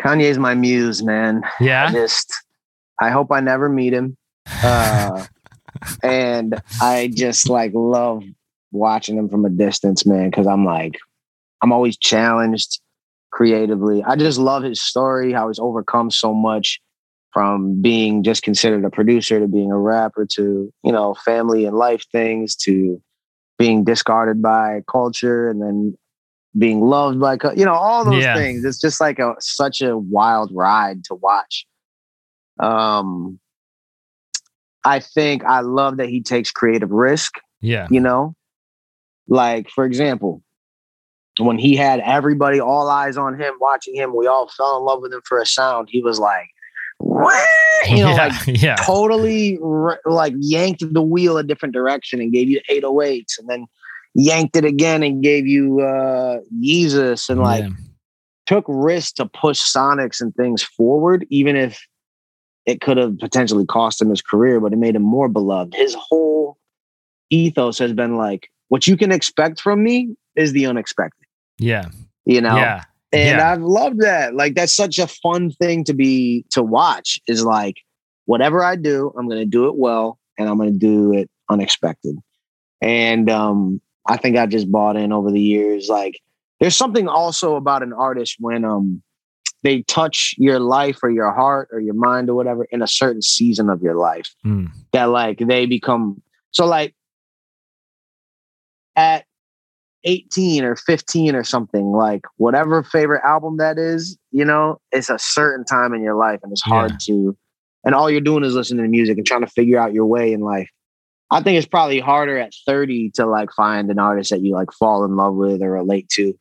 Kanye's 0.00 0.38
my 0.38 0.54
muse, 0.54 1.02
man. 1.02 1.42
I 1.44 1.64
Yeah, 1.64 1.90
just 1.92 2.32
I 3.00 3.10
hope 3.10 3.32
I 3.32 3.40
never 3.40 3.68
meet 3.68 3.92
him. 3.92 4.16
Uh, 4.62 5.24
and 6.02 6.60
I 6.80 7.10
just 7.12 7.48
like 7.48 7.72
love 7.74 8.22
watching 8.72 9.16
him 9.16 9.28
from 9.28 9.44
a 9.44 9.50
distance, 9.50 10.04
man, 10.04 10.30
because 10.30 10.46
I'm 10.46 10.64
like, 10.64 10.98
I'm 11.62 11.72
always 11.72 11.96
challenged 11.96 12.80
creatively. 13.30 14.02
I 14.04 14.16
just 14.16 14.38
love 14.38 14.62
his 14.62 14.82
story, 14.82 15.32
how 15.32 15.48
he's 15.48 15.58
overcome 15.58 16.10
so 16.10 16.34
much 16.34 16.80
from 17.32 17.82
being 17.82 18.22
just 18.22 18.42
considered 18.42 18.84
a 18.84 18.90
producer 18.90 19.40
to 19.40 19.48
being 19.48 19.72
a 19.72 19.78
rapper 19.78 20.24
to, 20.34 20.72
you 20.84 20.92
know, 20.92 21.14
family 21.24 21.64
and 21.64 21.76
life 21.76 22.04
things 22.12 22.54
to 22.54 23.02
being 23.58 23.82
discarded 23.84 24.40
by 24.40 24.82
culture 24.90 25.48
and 25.48 25.60
then 25.60 25.96
being 26.56 26.80
loved 26.80 27.18
by, 27.20 27.36
cu- 27.36 27.54
you 27.56 27.64
know, 27.64 27.74
all 27.74 28.04
those 28.04 28.22
Yeah. 28.22 28.34
things. 28.34 28.64
It's 28.64 28.80
just 28.80 29.00
like 29.00 29.18
a 29.18 29.34
such 29.40 29.82
a 29.82 29.96
wild 29.98 30.50
ride 30.54 31.04
to 31.04 31.14
watch. 31.14 31.66
Um, 32.60 33.40
I 34.84 35.00
think 35.00 35.44
I 35.44 35.60
love 35.60 35.96
that 35.96 36.08
he 36.08 36.20
takes 36.22 36.50
creative 36.50 36.90
risk 36.90 37.34
yeah, 37.62 37.88
you 37.90 37.98
know 38.00 38.34
like 39.26 39.70
for 39.70 39.86
example 39.86 40.42
when 41.38 41.56
he 41.56 41.74
had 41.74 42.00
everybody 42.00 42.60
all 42.60 42.90
eyes 42.90 43.16
on 43.16 43.40
him 43.40 43.54
watching 43.58 43.94
him 43.94 44.14
we 44.14 44.26
all 44.26 44.48
fell 44.54 44.76
in 44.76 44.84
love 44.84 45.00
with 45.00 45.12
him 45.14 45.22
for 45.24 45.40
a 45.40 45.46
sound 45.46 45.88
he 45.90 46.02
was 46.02 46.18
like 46.18 46.46
"What?" 46.98 47.48
you 47.88 47.96
know 48.02 48.10
yeah, 48.14 48.26
like 48.26 48.32
yeah, 48.62 48.76
totally 48.76 49.58
r- 49.64 50.00
like 50.04 50.34
yanked 50.38 50.84
the 50.92 51.00
wheel 51.02 51.38
a 51.38 51.42
different 51.42 51.74
direction 51.74 52.20
and 52.20 52.30
gave 52.32 52.50
you 52.50 52.60
808s 52.70 53.38
and 53.38 53.48
then 53.48 53.66
yanked 54.14 54.56
it 54.56 54.64
again 54.64 55.02
and 55.02 55.22
gave 55.22 55.46
you 55.46 55.80
uh 55.80 56.38
Yeezus 56.62 57.28
and 57.28 57.40
like 57.40 57.64
Yeah. 57.64 57.70
took 58.46 58.64
risks 58.68 59.12
to 59.12 59.26
push 59.26 59.60
Sonics 59.60 60.20
and 60.20 60.34
things 60.34 60.62
forward, 60.62 61.26
even 61.30 61.56
if 61.56 61.80
it 62.66 62.80
could 62.80 62.96
have 62.96 63.18
potentially 63.18 63.66
cost 63.66 64.00
him 64.00 64.10
his 64.10 64.22
career, 64.22 64.60
but 64.60 64.72
it 64.72 64.78
made 64.78 64.96
him 64.96 65.02
more 65.02 65.28
beloved. 65.28 65.74
His 65.74 65.94
whole 65.98 66.56
ethos 67.30 67.78
has 67.78 67.92
been 67.92 68.16
like, 68.16 68.48
what 68.68 68.86
you 68.86 68.96
can 68.96 69.12
expect 69.12 69.60
from 69.60 69.82
me 69.82 70.14
is 70.36 70.52
the 70.52 70.66
unexpected, 70.66 71.26
yeah, 71.58 71.88
you 72.24 72.40
know? 72.40 72.56
yeah, 72.56 72.84
And 73.12 73.38
Yeah. 73.38 73.52
I've 73.52 73.60
loved 73.62 74.00
that. 74.00 74.34
Like, 74.34 74.54
that's 74.54 74.74
such 74.74 74.98
a 74.98 75.06
fun 75.06 75.50
thing 75.50 75.84
to 75.84 75.94
be, 75.94 76.44
to 76.50 76.62
watch 76.62 77.20
is 77.28 77.44
like, 77.44 77.76
whatever 78.24 78.64
I 78.64 78.76
do, 78.76 79.12
I'm 79.18 79.28
going 79.28 79.40
to 79.40 79.46
do 79.46 79.66
it 79.68 79.76
well 79.76 80.18
and 80.38 80.48
I'm 80.48 80.56
going 80.56 80.72
to 80.72 80.78
do 80.78 81.12
it 81.12 81.30
unexpected. 81.50 82.16
And 82.80 83.30
um, 83.30 83.80
I 84.06 84.16
think 84.16 84.36
I 84.36 84.46
just 84.46 84.70
bought 84.70 84.96
in 84.96 85.12
over 85.12 85.30
the 85.30 85.40
years. 85.40 85.88
Like, 85.88 86.20
there's 86.60 86.76
something 86.76 87.08
also 87.08 87.56
about 87.56 87.82
an 87.82 87.92
artist 87.92 88.36
when 88.38 88.64
um 88.64 89.02
they 89.62 89.82
touch 89.82 90.34
your 90.36 90.60
life 90.60 90.98
or 91.02 91.10
your 91.10 91.32
heart 91.32 91.68
or 91.72 91.80
your 91.80 91.94
mind 91.94 92.28
or 92.28 92.34
whatever 92.34 92.66
in 92.70 92.82
a 92.82 92.86
certain 92.86 93.22
season 93.22 93.70
of 93.70 93.80
your 93.82 93.94
life 93.94 94.34
Mm. 94.44 94.68
that 94.92 95.04
like 95.06 95.38
they 95.38 95.64
become 95.66 96.20
so 96.50 96.66
like 96.66 96.94
at 98.96 99.24
18 100.04 100.64
or 100.64 100.76
15 100.76 101.34
or 101.34 101.44
something 101.44 101.92
like 101.92 102.22
whatever 102.36 102.82
favorite 102.82 103.22
album 103.24 103.56
that 103.56 103.78
is 103.78 104.18
you 104.32 104.44
know 104.44 104.78
it's 104.92 105.08
a 105.10 105.18
certain 105.18 105.64
time 105.64 105.94
in 105.94 106.02
your 106.02 106.14
life 106.14 106.40
and 106.42 106.52
it's 106.52 106.62
hard 106.62 106.92
Yeah. 106.92 106.96
to 107.06 107.36
and 107.84 107.94
all 107.94 108.10
you're 108.10 108.20
doing 108.20 108.44
is 108.44 108.54
listening 108.54 108.84
to 108.84 108.88
music 108.90 109.16
and 109.16 109.26
trying 109.26 109.40
to 109.40 109.46
figure 109.46 109.78
out 109.78 109.94
your 109.94 110.06
way 110.06 110.32
in 110.34 110.40
life 110.40 110.68
i 111.30 111.40
think 111.42 111.58
it's 111.58 111.66
probably 111.66 112.00
harder 112.00 112.38
at 112.38 112.52
30 112.66 113.10
to 113.14 113.26
like 113.26 113.50
find 113.52 113.90
an 113.90 113.98
artist 113.98 114.30
that 114.30 114.42
you 114.42 114.54
like 114.54 114.72
fall 114.72 115.04
in 115.04 115.16
love 115.16 115.34
with 115.34 115.62
or 115.62 115.72
relate 115.72 116.08
to. 116.10 116.34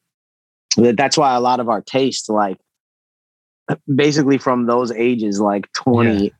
That's 0.75 1.17
why 1.17 1.35
a 1.35 1.39
lot 1.39 1.59
of 1.59 1.69
our 1.69 1.81
taste 1.81 2.29
like 2.29 2.57
basically 3.93 4.37
from 4.37 4.65
those 4.65 4.91
ages 4.91 5.39
like 5.39 5.71
20 5.73 6.33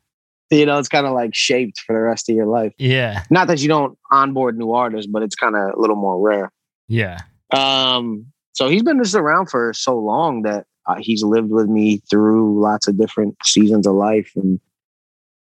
you 0.50 0.66
know 0.66 0.78
it's 0.78 0.88
kind 0.88 1.06
of 1.06 1.12
like 1.12 1.34
shaped 1.34 1.80
for 1.80 1.94
the 1.94 2.00
rest 2.00 2.28
of 2.28 2.36
your 2.36 2.46
life. 2.46 2.72
Yeah, 2.78 3.22
not 3.30 3.48
that 3.48 3.60
you 3.60 3.68
don't 3.68 3.98
onboard 4.10 4.58
new 4.58 4.72
artists, 4.72 5.10
but 5.10 5.22
it's 5.22 5.34
kind 5.34 5.56
of 5.56 5.74
a 5.74 5.80
little 5.80 5.96
more 5.96 6.20
rare. 6.20 6.52
yeah, 6.88 7.18
Um, 7.50 8.26
so 8.52 8.68
he's 8.68 8.82
been 8.82 9.02
just 9.02 9.14
around 9.14 9.50
for 9.50 9.72
so 9.72 9.98
long 9.98 10.42
that 10.42 10.66
uh, 10.86 10.96
he's 10.98 11.22
lived 11.22 11.50
with 11.50 11.68
me 11.68 12.02
through 12.10 12.60
lots 12.60 12.86
of 12.86 12.98
different 12.98 13.36
seasons 13.42 13.86
of 13.86 13.94
life, 13.94 14.30
and 14.36 14.60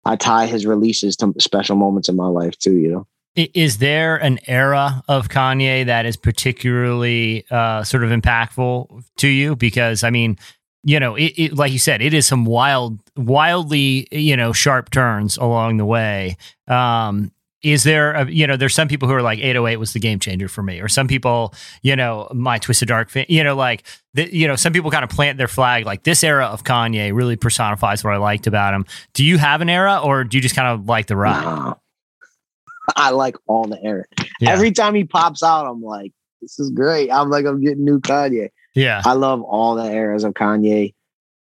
I 0.05 0.15
tie 0.15 0.45
his 0.45 0.65
releases 0.65 1.15
to 1.17 1.33
special 1.39 1.75
moments 1.75 2.09
in 2.09 2.15
my 2.15 2.27
life 2.27 2.57
too. 2.57 2.77
You 2.77 2.91
know, 2.91 3.07
Is 3.35 3.77
there 3.77 4.17
an 4.17 4.39
era 4.47 5.03
of 5.07 5.29
Kanye 5.29 5.85
that 5.85 6.05
is 6.05 6.17
particularly 6.17 7.45
uh, 7.51 7.83
sort 7.83 8.03
of 8.03 8.09
impactful 8.09 9.03
to 9.17 9.27
you? 9.27 9.55
Because 9.55 10.03
I 10.03 10.09
mean, 10.09 10.37
you 10.83 10.99
know, 10.99 11.15
it, 11.15 11.33
it, 11.37 11.53
like 11.53 11.71
you 11.71 11.79
said, 11.79 12.01
it 12.01 12.13
is 12.13 12.25
some 12.25 12.45
wild, 12.45 12.99
wildly, 13.15 14.07
you 14.11 14.35
know, 14.35 14.53
sharp 14.53 14.89
turns 14.89 15.37
along 15.37 15.77
the 15.77 15.85
way. 15.85 16.37
Um, 16.67 17.31
is 17.61 17.83
there, 17.83 18.13
a, 18.13 18.29
you 18.29 18.47
know, 18.47 18.55
there's 18.55 18.73
some 18.73 18.87
people 18.87 19.07
who 19.07 19.13
are 19.13 19.21
like 19.21 19.39
808 19.39 19.77
was 19.77 19.93
the 19.93 19.99
game 19.99 20.19
changer 20.19 20.47
for 20.47 20.63
me, 20.63 20.79
or 20.79 20.87
some 20.87 21.07
people, 21.07 21.53
you 21.81 21.95
know, 21.95 22.27
my 22.33 22.57
Twisted 22.57 22.87
Dark, 22.87 23.09
fan, 23.09 23.25
you 23.27 23.43
know, 23.43 23.55
like, 23.55 23.85
the, 24.13 24.33
you 24.33 24.47
know, 24.47 24.55
some 24.55 24.71
people 24.71 24.91
kind 24.91 25.03
of 25.03 25.09
plant 25.09 25.37
their 25.37 25.47
flag 25.47 25.85
like 25.85 26.03
this 26.03 26.23
era 26.23 26.45
of 26.45 26.63
Kanye 26.63 27.13
really 27.13 27.35
personifies 27.35 28.03
what 28.03 28.13
I 28.13 28.17
liked 28.17 28.47
about 28.47 28.73
him. 28.73 28.85
Do 29.13 29.25
you 29.25 29.37
have 29.37 29.61
an 29.61 29.69
era, 29.69 29.99
or 30.01 30.23
do 30.23 30.37
you 30.37 30.41
just 30.41 30.55
kind 30.55 30.67
of 30.67 30.87
like 30.87 31.07
the 31.07 31.17
ride? 31.17 31.75
I 32.95 33.11
like 33.11 33.35
all 33.45 33.65
the 33.65 33.81
era. 33.83 34.05
Yeah. 34.39 34.51
Every 34.51 34.71
time 34.71 34.95
he 34.95 35.03
pops 35.03 35.43
out, 35.43 35.67
I'm 35.67 35.81
like, 35.81 36.11
this 36.41 36.59
is 36.59 36.71
great. 36.71 37.11
I'm 37.11 37.29
like, 37.29 37.45
I'm 37.45 37.61
getting 37.61 37.83
new 37.83 37.99
Kanye. 37.99 38.49
Yeah, 38.73 39.01
I 39.03 39.13
love 39.13 39.41
all 39.41 39.75
the 39.75 39.91
eras 39.91 40.23
of 40.23 40.33
Kanye. 40.33 40.93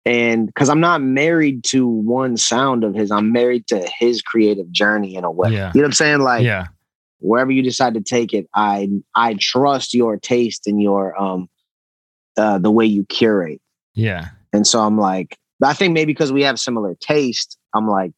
And 0.06 0.46
because 0.46 0.68
I'm 0.68 0.80
not 0.80 1.00
married 1.00 1.64
to 1.64 1.86
one 1.86 2.36
sound 2.36 2.84
of 2.84 2.94
his, 2.94 3.10
I'm 3.10 3.32
married 3.32 3.66
to 3.68 3.88
his 3.98 4.20
creative 4.20 4.70
journey 4.70 5.14
in 5.16 5.24
a 5.24 5.30
way. 5.30 5.52
Yeah. 5.52 5.72
You 5.74 5.80
know 5.80 5.84
what 5.84 5.86
I'm 5.86 5.92
saying? 5.92 6.20
Like 6.20 6.44
yeah, 6.44 6.66
wherever 7.20 7.50
you 7.50 7.62
decide 7.62 7.94
to 7.94 8.02
take 8.02 8.34
it, 8.34 8.48
I 8.54 8.90
I 9.14 9.34
trust 9.40 9.94
your 9.94 10.18
taste 10.18 10.66
and 10.66 10.80
your 10.80 11.18
um 11.20 11.48
uh 12.36 12.58
the 12.58 12.70
way 12.70 12.84
you 12.84 13.04
curate. 13.06 13.62
yeah, 13.94 14.28
And 14.52 14.66
so 14.66 14.80
I'm 14.80 14.98
like, 14.98 15.38
I 15.62 15.72
think 15.72 15.94
maybe 15.94 16.12
because 16.12 16.32
we 16.32 16.42
have 16.42 16.60
similar 16.60 16.94
taste, 16.96 17.58
I'm 17.74 17.88
like, 17.88 18.12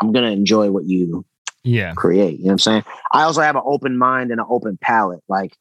I'm 0.00 0.12
gonna 0.12 0.30
enjoy 0.30 0.70
what 0.70 0.86
you 0.86 1.24
yeah, 1.64 1.94
create. 1.94 2.38
You 2.38 2.44
know 2.44 2.48
what 2.48 2.52
I'm 2.52 2.58
saying? 2.60 2.84
I 3.12 3.22
also 3.24 3.40
have 3.40 3.56
an 3.56 3.62
open 3.64 3.98
mind 3.98 4.30
and 4.30 4.40
an 4.40 4.46
open 4.48 4.78
palate. 4.80 5.22
Like, 5.28 5.56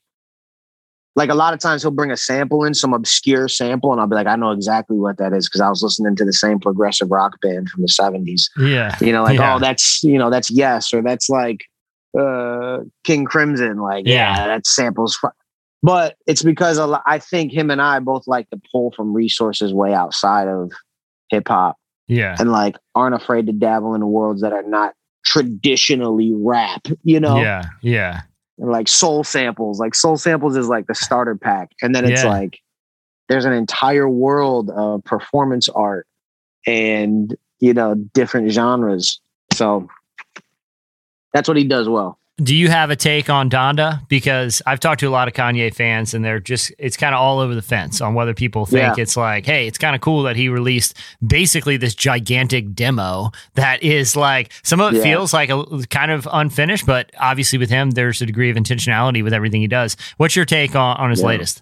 like 1.16 1.30
a 1.30 1.36
lot 1.36 1.54
of 1.54 1.60
times 1.60 1.82
he'll 1.82 1.92
bring 1.92 2.12
a 2.12 2.18
sample 2.18 2.64
in, 2.66 2.74
some 2.74 2.94
obscure 2.94 3.48
sample, 3.48 3.92
and 3.92 4.02
I'll 4.02 4.08
be 4.08 4.16
like, 4.16 4.28
I 4.28 4.36
know 4.36 4.52
exactly 4.52 4.98
what 4.98 5.18
that 5.18 5.32
is 5.34 5.48
because 5.48 5.62
I 5.62 5.70
was 5.70 5.82
listening 5.82 6.16
to 6.18 6.26
the 6.26 6.34
same 6.34 6.60
progressive 6.60 7.10
rock 7.10 7.40
band 7.42 7.70
from 7.70 7.82
the 7.84 7.88
70s. 7.88 8.50
yeah. 8.58 8.96
You 9.02 9.12
know, 9.14 9.24
like, 9.24 9.40
Yeah. 9.40 9.56
oh, 9.56 9.60
that's 9.60 10.04
you 10.04 10.18
know, 10.18 10.30
that's 10.30 10.52
yes, 10.52 10.94
or 10.94 11.02
that's 11.02 11.30
like 11.30 11.66
uh 12.20 12.80
King 13.04 13.26
Crimson. 13.26 13.78
Like, 13.78 14.06
yeah, 14.08 14.38
Yeah. 14.38 14.48
that 14.48 14.68
samples 14.68 15.16
fu-" 15.16 15.28
but 15.84 16.16
it's 16.28 16.44
because 16.44 16.78
a 16.78 16.88
lo- 16.88 17.00
I 17.06 17.20
think 17.20 17.52
him 17.52 17.70
and 17.72 17.82
I 17.82 18.00
both 18.00 18.24
like 18.28 18.50
to 18.50 18.60
pull 18.72 18.92
from 18.96 19.14
resources 19.14 19.74
way 19.74 19.94
outside 19.94 20.48
of 20.48 20.72
hip 21.30 21.48
hop 21.48 21.78
Yeah. 22.08 22.36
and 22.40 22.52
like 22.52 22.76
aren't 22.96 23.16
afraid 23.16 23.48
to 23.48 23.54
dabble 23.54 23.96
in 23.96 24.06
worlds 24.08 24.42
that 24.42 24.54
are 24.54 24.64
not 24.64 24.94
traditionally 25.26 26.34
rap, 26.36 26.88
you 27.04 27.20
know? 27.20 27.38
Yeah. 27.42 27.64
Yeah. 27.82 28.22
And 28.58 28.72
like 28.72 28.88
soul 28.88 29.24
samples. 29.24 29.80
Like 29.80 29.96
soul 29.96 30.18
samples 30.18 30.56
is 30.56 30.68
like 30.68 30.88
the 30.88 30.96
starter 30.96 31.36
pack. 31.36 31.72
And 31.82 31.94
then 31.94 32.06
it's 32.06 32.24
Yeah. 32.24 32.30
like 32.30 32.60
there's 33.28 33.46
an 33.46 33.54
entire 33.54 34.08
world 34.08 34.70
of 34.70 35.04
performance 35.04 35.68
art 35.70 36.08
and 36.66 37.36
you 37.60 37.74
know, 37.74 37.96
different 37.96 38.52
genres. 38.52 39.20
So 39.54 39.88
that's 41.34 41.48
what 41.48 41.58
he 41.58 41.64
does 41.64 41.88
well. 41.88 42.20
Do 42.38 42.54
you 42.54 42.68
have 42.70 42.90
a 42.90 42.98
take 42.98 43.30
on 43.30 43.50
Donda? 43.50 44.06
Because 44.10 44.62
I've 44.66 44.82
talked 44.82 45.00
to 45.00 45.06
a 45.08 45.10
lot 45.10 45.30
of 45.30 45.34
Kanye 45.34 45.74
fans 45.74 46.14
and 46.14 46.26
they're 46.26 46.42
just, 46.42 46.74
it's 46.78 46.98
kind 46.98 47.16
of 47.16 47.22
all 47.22 47.40
over 47.40 47.56
the 47.56 47.62
fence 47.62 48.02
on 48.02 48.14
whether 48.14 48.34
people 48.34 48.66
think 48.66 48.98
Yeah. 48.98 49.02
it's 49.02 49.16
like, 49.16 49.46
hey, 49.46 49.68
it's 49.68 49.78
kind 49.78 49.96
of 49.96 50.02
cool 50.02 50.24
that 50.24 50.36
he 50.36 50.50
released 50.50 50.96
basically 51.26 51.78
this 51.78 51.96
gigantic 51.96 52.74
demo 52.74 53.32
that 53.54 53.82
is 53.84 54.18
like, 54.18 54.52
some 54.64 54.82
of 54.82 54.94
it 54.94 54.98
Yeah. 54.98 55.04
feels 55.04 55.34
like 55.34 55.50
a 55.50 55.64
kind 55.90 56.12
of 56.12 56.28
unfinished, 56.30 56.86
but 56.86 57.10
obviously 57.18 57.58
with 57.58 57.70
him, 57.70 57.92
there's 57.92 58.22
a 58.22 58.26
degree 58.26 58.50
of 58.50 58.58
intentionality 58.58 59.24
with 59.24 59.34
everything 59.34 59.62
he 59.62 59.68
does. 59.68 59.96
What's 60.18 60.36
your 60.36 60.44
take 60.46 60.76
on, 60.76 60.98
on 60.98 61.12
his 61.12 61.22
Yeah. 61.22 61.28
latest? 61.28 61.62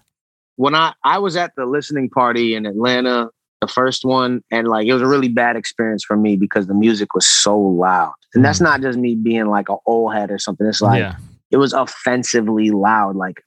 When 0.56 0.74
I 0.74 0.92
I 1.04 1.18
was 1.18 1.36
at 1.36 1.52
the 1.56 1.66
listening 1.66 2.10
party 2.10 2.56
in 2.56 2.66
Atlanta 2.66 3.28
the 3.64 3.72
first 3.72 4.04
one, 4.04 4.42
and 4.50 4.68
like 4.68 4.86
it 4.86 4.92
was 4.92 5.02
a 5.02 5.06
really 5.06 5.28
bad 5.28 5.56
experience 5.56 6.04
for 6.04 6.16
me 6.16 6.36
because 6.36 6.66
the 6.66 6.74
music 6.74 7.14
was 7.14 7.26
so 7.26 7.58
loud. 7.58 8.12
And 8.34 8.44
that's 8.44 8.60
not 8.60 8.80
just 8.80 8.98
me 8.98 9.14
being 9.14 9.46
like 9.46 9.68
an 9.68 9.76
old 9.86 10.12
head 10.12 10.30
or 10.30 10.38
something. 10.38 10.66
It's 10.66 10.82
like 10.82 11.00
yeah. 11.00 11.16
it 11.50 11.56
was 11.56 11.72
offensively 11.72 12.70
loud, 12.70 13.16
like 13.16 13.42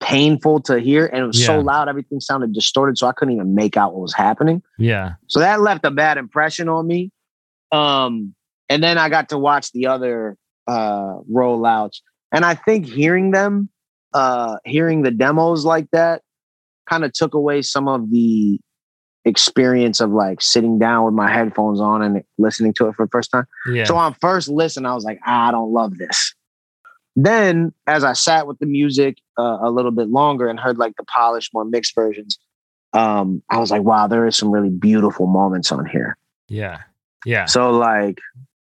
painful 0.00 0.60
to 0.62 0.78
hear, 0.78 1.06
and 1.06 1.22
it 1.22 1.26
was 1.26 1.44
so 1.44 1.60
loud, 1.60 1.88
everything 1.88 2.20
sounded 2.20 2.52
distorted, 2.52 2.98
so 2.98 3.06
I 3.06 3.12
couldn't 3.12 3.34
even 3.34 3.54
make 3.54 3.76
out 3.76 3.92
what 3.92 4.02
was 4.02 4.14
happening. 4.14 4.62
Yeah. 4.78 5.14
So 5.28 5.40
that 5.40 5.60
left 5.60 5.84
a 5.84 5.90
bad 5.90 6.18
impression 6.18 6.68
on 6.68 6.86
me. 6.86 7.10
Um, 7.70 8.34
and 8.68 8.82
then 8.82 8.98
I 8.98 9.08
got 9.08 9.28
to 9.30 9.38
watch 9.38 9.72
the 9.72 9.86
other 9.86 10.36
uh 10.66 11.18
rollouts. 11.30 12.00
And 12.30 12.44
I 12.44 12.54
think 12.54 12.86
hearing 12.86 13.32
them, 13.32 13.68
uh 14.14 14.56
hearing 14.64 15.02
the 15.02 15.10
demos 15.10 15.64
like 15.64 15.88
that 15.92 16.22
kind 16.88 17.04
of 17.04 17.12
took 17.12 17.34
away 17.34 17.62
some 17.62 17.88
of 17.88 18.10
the 18.10 18.60
experience 19.24 20.00
of 20.00 20.10
like 20.10 20.40
sitting 20.42 20.78
down 20.78 21.04
with 21.04 21.14
my 21.14 21.30
headphones 21.32 21.80
on 21.80 22.02
and 22.02 22.22
listening 22.38 22.72
to 22.74 22.88
it 22.88 22.94
for 22.96 23.06
the 23.06 23.10
first 23.10 23.30
time. 23.30 23.46
Yeah. 23.70 23.84
So 23.84 23.96
on 23.96 24.14
first 24.20 24.48
listen, 24.48 24.84
I 24.86 24.94
was 24.94 25.04
like, 25.04 25.20
"Ah, 25.24 25.48
I 25.48 25.50
don't 25.52 25.72
love 25.72 25.96
this. 25.98 26.34
Then 27.14 27.72
as 27.86 28.04
I 28.04 28.14
sat 28.14 28.46
with 28.46 28.58
the 28.58 28.66
music 28.66 29.18
uh, 29.38 29.58
a 29.60 29.70
little 29.70 29.90
bit 29.90 30.08
longer 30.08 30.48
and 30.48 30.58
heard 30.58 30.78
like 30.78 30.96
the 30.96 31.04
polished, 31.04 31.52
more 31.52 31.64
mixed 31.64 31.94
versions, 31.94 32.38
um, 32.94 33.42
I 33.50 33.58
was 33.58 33.70
like, 33.70 33.82
wow, 33.82 34.06
there 34.06 34.26
is 34.26 34.36
some 34.36 34.50
really 34.50 34.70
beautiful 34.70 35.26
moments 35.26 35.70
on 35.72 35.86
here. 35.86 36.16
yeah. 36.48 36.80
Yeah. 37.24 37.44
So 37.44 37.70
like 37.70 38.18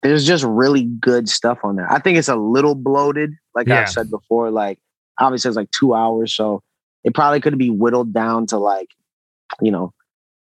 there's 0.03 0.27
just 0.27 0.43
really 0.43 0.83
good 0.83 1.29
stuff 1.29 1.59
on 1.63 1.77
there. 1.77 1.89
I 1.89 1.99
think 1.99 2.17
it's 2.17 2.27
a 2.27 2.35
little 2.35 2.75
bloated, 2.75 3.31
like 3.55 3.67
Yeah. 3.67 3.81
I've 3.81 3.89
said 3.89 4.09
before. 4.09 4.51
Like 4.51 4.77
obviously 5.17 5.47
it's 5.47 5.55
like 5.55 5.71
two 5.71 5.93
hours, 5.93 6.33
so 6.35 6.61
it 7.05 7.13
probably 7.13 7.39
could 7.39 7.57
be 7.57 7.69
whittled 7.69 8.11
down 8.13 8.47
to 8.47 8.57
like, 8.57 8.89
you 9.61 9.71
know, 9.71 9.93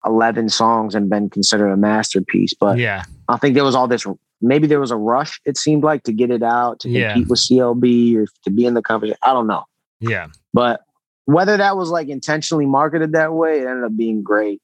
eleven 0.05 0.49
songs 0.49 0.95
and 0.95 1.09
been 1.09 1.29
considered 1.29 1.69
a 1.71 1.77
masterpiece. 1.77 2.53
But 2.53 2.77
yeah. 2.77 3.03
I 3.27 3.37
think 3.37 3.55
there 3.55 3.63
was 3.63 3.75
all 3.75 3.87
this. 3.87 4.05
Maybe 4.41 4.67
there 4.67 4.79
was 4.79 4.91
a 4.91 4.95
rush. 4.97 5.39
It 5.45 5.57
seemed 5.57 5.83
like 5.83 6.03
to 6.03 6.13
get 6.13 6.29
it 6.31 6.43
out 6.43 6.79
to 6.81 6.89
Yeah. 6.89 7.13
compete 7.13 7.29
with 7.29 7.39
CLB 7.39 8.15
or 8.17 8.27
to 8.43 8.49
be 8.51 8.65
in 8.65 8.73
the 8.75 8.81
conversation. 8.81 9.17
I 9.23 9.33
don't 9.33 9.47
know, 9.47 9.63
Yeah. 9.99 10.27
but 10.53 10.81
whether 11.25 11.57
that 11.57 11.75
was 11.75 11.89
like 11.89 12.07
intentionally 12.07 12.65
marketed 12.65 13.13
that 13.13 13.33
way, 13.33 13.59
it 13.61 13.67
ended 13.67 13.83
up 13.83 13.97
being 13.97 14.21
great. 14.23 14.61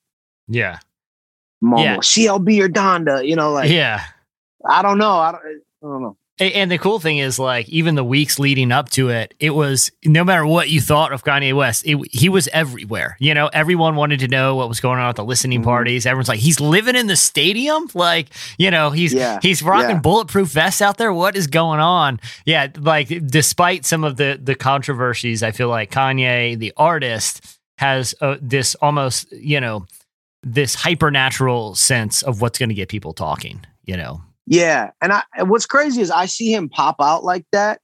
Yeah. 0.48 0.80
Momo, 1.64 1.84
Yeah. 1.84 1.98
CLB 1.98 2.62
or 2.62 2.70
Donda, 2.70 3.28
you 3.28 3.36
know, 3.36 3.52
like 3.52 3.70
Yeah. 3.70 4.02
I 4.66 4.82
don't 4.82 4.98
know. 4.98 5.12
I 5.18 5.32
don't, 5.32 5.42
I 5.44 5.86
don't 5.88 6.02
know. 6.04 6.18
And 6.40 6.72
the 6.72 6.80
cool 6.80 7.00
thing 7.00 7.20
is, 7.20 7.38
like, 7.38 7.70
even 7.70 7.94
the 7.94 8.04
weeks 8.04 8.40
leading 8.40 8.72
up 8.72 8.90
to 8.92 9.10
it, 9.10 9.36
it 9.40 9.52
was 9.52 9.92
no 10.04 10.24
matter 10.24 10.44
what 10.48 10.68
you 10.72 10.82
thought 10.82 11.14
of 11.14 11.24
Kanye 11.24 11.54
West, 11.56 11.84
it, 11.86 11.96
he 12.12 12.28
was 12.28 12.48
everywhere. 12.48 13.16
You 13.20 13.36
know, 13.36 13.52
everyone 13.54 13.96
wanted 13.96 14.20
to 14.22 14.28
know 14.28 14.56
what 14.56 14.68
was 14.68 14.80
going 14.80 14.98
on 15.00 15.10
at 15.10 15.16
the 15.16 15.24
listening 15.24 15.62
Mhm. 15.62 15.66
parties. 15.66 16.08
Everyone's 16.08 16.30
like, 16.30 16.40
he's 16.40 16.60
living 16.60 16.96
in 16.96 17.06
the 17.06 17.16
stadium. 17.16 17.88
Like, 17.94 18.30
you 18.58 18.72
know, 18.72 18.90
he's 18.90 19.14
Yeah, 19.14 19.38
he's 19.44 19.62
rocking 19.62 19.92
yeah. 19.98 20.00
bulletproof 20.00 20.48
vests 20.50 20.82
out 20.82 20.98
there. 20.98 21.14
What 21.14 21.36
is 21.36 21.46
going 21.46 21.80
on? 21.80 22.20
Yeah, 22.48 22.66
like 22.80 23.10
despite 23.28 23.86
some 23.86 24.04
of 24.04 24.18
the 24.18 24.40
the 24.42 24.56
controversies, 24.56 25.44
I 25.44 25.52
feel 25.52 25.70
like 25.70 25.92
Kanye, 25.92 26.58
the 26.58 26.74
artist, 26.78 27.60
has 27.78 28.16
uh, 28.22 28.38
this 28.42 28.74
almost 28.82 29.32
you 29.32 29.62
know 29.62 29.86
this 30.42 30.74
hypernatural 30.76 31.76
sense 31.76 32.24
of 32.24 32.42
what's 32.42 32.58
going 32.58 32.70
to 32.70 32.76
get 32.76 32.90
people 32.90 33.14
talking. 33.14 33.64
You 33.86 33.98
know, 33.98 34.22
Yeah, 34.46 34.92
and 35.02 35.14
I 35.14 35.24
what's 35.44 35.66
crazy 35.66 36.02
is 36.02 36.12
I 36.12 36.26
see 36.26 36.54
him 36.54 36.70
pop 36.70 36.98
out 37.02 37.24
like 37.24 37.46
that 37.52 37.80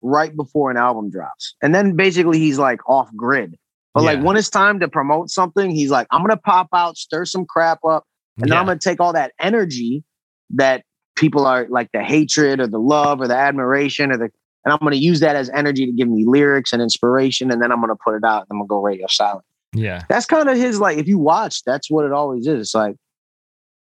right 0.00 0.34
before 0.34 0.70
an 0.70 0.76
album 0.76 1.10
drops, 1.10 1.54
and 1.62 1.74
then 1.74 1.96
basically 1.96 2.38
he's 2.38 2.58
like 2.58 2.88
off 2.88 3.10
grid. 3.16 3.56
But 3.94 4.04
like 4.04 4.22
when 4.22 4.36
it's 4.38 4.48
time 4.48 4.80
to 4.80 4.88
promote 4.88 5.28
something, 5.28 5.70
he's 5.70 5.90
like, 5.90 6.06
I'm 6.10 6.22
gonna 6.22 6.38
pop 6.38 6.68
out, 6.72 6.96
stir 6.96 7.26
some 7.26 7.44
crap 7.44 7.84
up, 7.84 8.04
and 8.38 8.50
then 8.50 8.56
I'm 8.56 8.64
gonna 8.64 8.78
take 8.78 9.00
all 9.00 9.12
that 9.12 9.32
energy 9.38 10.02
that 10.50 10.84
people 11.14 11.46
are 11.46 11.66
like 11.68 11.90
the 11.92 12.02
hatred 12.02 12.60
or 12.60 12.66
the 12.66 12.78
love 12.78 13.20
or 13.20 13.28
the 13.28 13.36
admiration 13.36 14.10
or 14.10 14.16
the 14.16 14.30
and 14.64 14.72
I'm 14.72 14.78
gonna 14.78 14.96
use 14.96 15.20
that 15.20 15.36
as 15.36 15.50
energy 15.50 15.86
to 15.86 15.92
give 15.92 16.08
me 16.08 16.24
lyrics 16.26 16.72
and 16.72 16.80
inspiration, 16.80 17.50
and 17.50 17.60
then 17.60 17.72
I'm 17.72 17.80
gonna 17.80 17.96
put 17.96 18.14
it 18.14 18.24
out 18.24 18.42
and 18.42 18.48
I'm 18.52 18.58
gonna 18.58 18.68
go 18.68 18.80
radio 18.80 19.06
silent. 19.08 19.44
yeah, 19.74 20.04
That's 20.08 20.26
kind 20.26 20.48
of 20.48 20.56
his 20.56 20.80
like 20.80 20.98
if 20.98 21.06
you 21.08 21.18
watch, 21.18 21.62
that's 21.64 21.90
what 21.90 22.04
it 22.04 22.12
always 22.12 22.46
is. 22.46 22.60
It's 22.60 22.74
like 22.74 22.96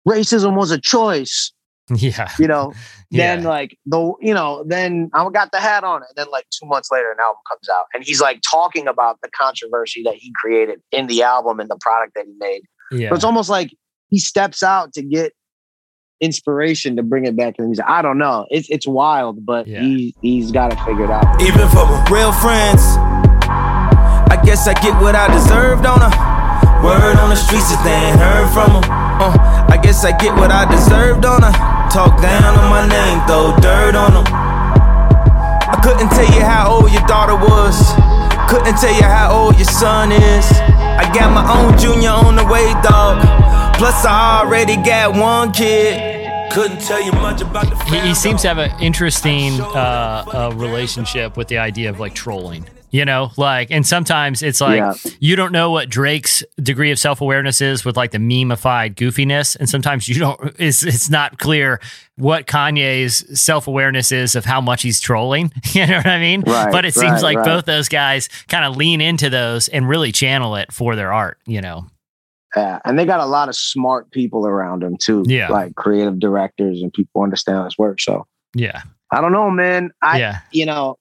racism 0.07 0.55
was 0.55 0.71
a 0.71 0.79
choice 0.79 1.51
yeah. 1.95 2.29
you 2.39 2.47
know, 2.47 2.73
then 3.11 3.41
Yeah. 3.43 3.47
like 3.49 3.77
the 3.85 4.13
you 4.21 4.33
know, 4.33 4.63
then 4.65 5.09
I 5.13 5.27
got 5.29 5.51
the 5.51 5.59
hat 5.59 5.83
on 5.83 6.01
it. 6.03 6.07
And 6.09 6.17
then 6.25 6.31
like 6.31 6.45
two 6.49 6.65
months 6.67 6.89
later, 6.91 7.11
an 7.11 7.19
album 7.19 7.41
comes 7.47 7.69
out, 7.69 7.85
and 7.93 8.03
he's 8.03 8.21
like 8.21 8.41
talking 8.41 8.87
about 8.87 9.19
the 9.21 9.29
controversy 9.29 10.03
that 10.03 10.15
he 10.15 10.33
created 10.41 10.81
in 10.91 11.07
the 11.07 11.23
album 11.23 11.59
and 11.59 11.69
the 11.69 11.77
product 11.77 12.13
that 12.15 12.25
he 12.25 12.33
made. 12.39 12.61
Yeah. 12.91 13.09
But 13.09 13.15
it's 13.15 13.23
almost 13.25 13.49
like 13.49 13.73
he 14.09 14.19
steps 14.19 14.63
out 14.63 14.93
to 14.93 15.01
get 15.01 15.33
inspiration 16.19 16.95
to 16.95 17.03
bring 17.03 17.25
it 17.25 17.35
back 17.37 17.55
to 17.55 17.61
the 17.61 17.67
music. 17.67 17.85
I 17.87 18.01
don't 18.01 18.17
know. 18.17 18.47
It's 18.49 18.69
it's 18.69 18.87
wild, 18.87 19.45
but 19.45 19.67
Yeah. 19.67 19.81
he 19.81 20.15
he's 20.21 20.51
got 20.51 20.73
it 20.73 20.79
figured 20.81 21.09
out. 21.11 21.41
Even 21.41 21.67
for 21.69 21.85
my 21.85 22.07
real 22.11 22.31
friends, 22.31 22.81
I 23.49 24.39
guess 24.43 24.67
I 24.67 24.73
get 24.73 24.99
what 25.01 25.15
I 25.15 25.27
deserve, 25.31 25.81
don't 25.83 26.01
I? 26.01 26.83
Word 26.83 27.17
on 27.17 27.29
the 27.29 27.35
streets 27.35 27.71
if 27.71 27.81
they 27.83 27.91
ain't 27.93 28.19
heard 28.19 28.49
from 28.49 28.71
'em. 28.83 28.83
Uh, 28.91 29.65
I 29.69 29.77
guess 29.81 30.03
I 30.05 30.11
get 30.17 30.35
what 30.35 30.51
I 30.51 30.69
deserve, 30.69 31.21
don't 31.21 31.43
I? 31.43 31.51
Talk 31.91 32.21
down 32.21 32.43
on 32.43 32.69
my 32.69 32.85
name, 32.87 33.19
throw 33.27 33.55
dirt 33.59 33.95
on 33.95 34.17
'em. 34.17 34.25
I 34.29 35.79
couldn't 35.81 36.09
tell 36.09 36.25
you 36.35 36.43
how 36.43 36.69
old 36.69 36.91
your 36.91 37.05
daughter 37.07 37.35
was. 37.35 37.93
Couldn't 38.49 38.77
tell 38.77 38.93
you 38.93 39.03
how 39.03 39.31
old 39.31 39.55
your 39.55 39.65
son 39.65 40.11
is. 40.11 40.45
I 40.61 41.09
got 41.13 41.31
my 41.31 41.45
own 41.51 41.77
junior 41.77 42.11
on 42.11 42.35
the 42.35 42.45
way, 42.45 42.73
dog. 42.83 43.21
Plus, 43.77 44.05
I 44.05 44.41
already 44.41 44.75
got 44.77 45.15
one 45.15 45.51
kid. 45.51 46.51
Couldn't 46.51 46.81
tell 46.81 47.01
you 47.01 47.11
much 47.13 47.41
about 47.41 47.69
the 47.69 47.75
he, 47.85 47.99
he 48.09 48.13
seems 48.15 48.41
to 48.43 48.47
have 48.47 48.57
an 48.57 48.71
interesting 48.81 49.59
uh, 49.61 50.23
uh, 50.33 50.51
relationship 50.55 51.35
with 51.37 51.47
the 51.47 51.57
idea 51.57 51.89
of 51.89 51.99
like 51.99 52.13
trolling. 52.13 52.65
You 52.89 53.03
know, 53.03 53.31
like, 53.35 53.69
and 53.69 53.85
sometimes 53.85 54.41
it's 54.41 54.61
like 54.61 54.77
Yeah. 54.77 54.93
you 55.19 55.35
don't 55.35 55.51
know 55.51 55.71
what 55.71 55.89
Drake's 55.89 56.41
degree 56.61 56.89
of 56.91 56.97
self 56.97 57.19
awareness 57.19 57.59
is 57.59 57.83
with 57.83 57.97
like 57.97 58.11
the 58.11 58.17
memeified 58.17 58.95
goofiness, 58.95 59.57
and 59.57 59.69
sometimes 59.69 60.07
you 60.07 60.19
don't. 60.19 60.39
It's 60.59 60.83
it's 60.83 61.09
not 61.09 61.37
clear 61.37 61.81
what 62.15 62.47
Kanye's 62.47 63.39
self 63.39 63.67
awareness 63.67 64.11
is 64.11 64.35
of 64.35 64.45
how 64.45 64.61
much 64.61 64.83
he's 64.83 64.99
trolling. 65.01 65.51
You 65.73 65.85
know 65.85 65.97
what 65.97 66.07
I 66.07 66.19
mean? 66.19 66.41
Right, 66.47 66.71
but 66.71 66.85
it 66.85 66.93
seems 66.93 67.21
right, 67.21 67.23
like 67.23 67.37
right. 67.37 67.45
both 67.45 67.65
those 67.65 67.89
guys 67.89 68.29
kind 68.47 68.63
of 68.65 68.77
lean 68.77 69.01
into 69.01 69.29
those 69.29 69.67
and 69.67 69.87
really 69.87 70.11
channel 70.13 70.55
it 70.55 70.71
for 70.71 70.95
their 70.95 71.11
art. 71.11 71.39
You 71.45 71.61
know? 71.61 71.87
Yeah, 72.55 72.79
and 72.85 72.97
they 72.97 73.05
got 73.05 73.19
a 73.19 73.25
lot 73.25 73.49
of 73.49 73.55
smart 73.55 74.09
people 74.11 74.47
around 74.47 74.81
them 74.81 74.95
too. 74.97 75.23
Yeah. 75.27 75.49
like 75.49 75.75
creative 75.75 76.19
directors 76.19 76.81
and 76.81 76.91
people 76.93 77.21
understand 77.21 77.65
his 77.65 77.77
work. 77.77 77.99
So 77.99 78.25
Yeah, 78.55 78.81
I 79.11 79.19
don't 79.19 79.33
know, 79.33 79.51
man. 79.51 79.91
I 80.01 80.19
yeah, 80.19 80.39
you 80.51 80.65
know, 80.65 80.97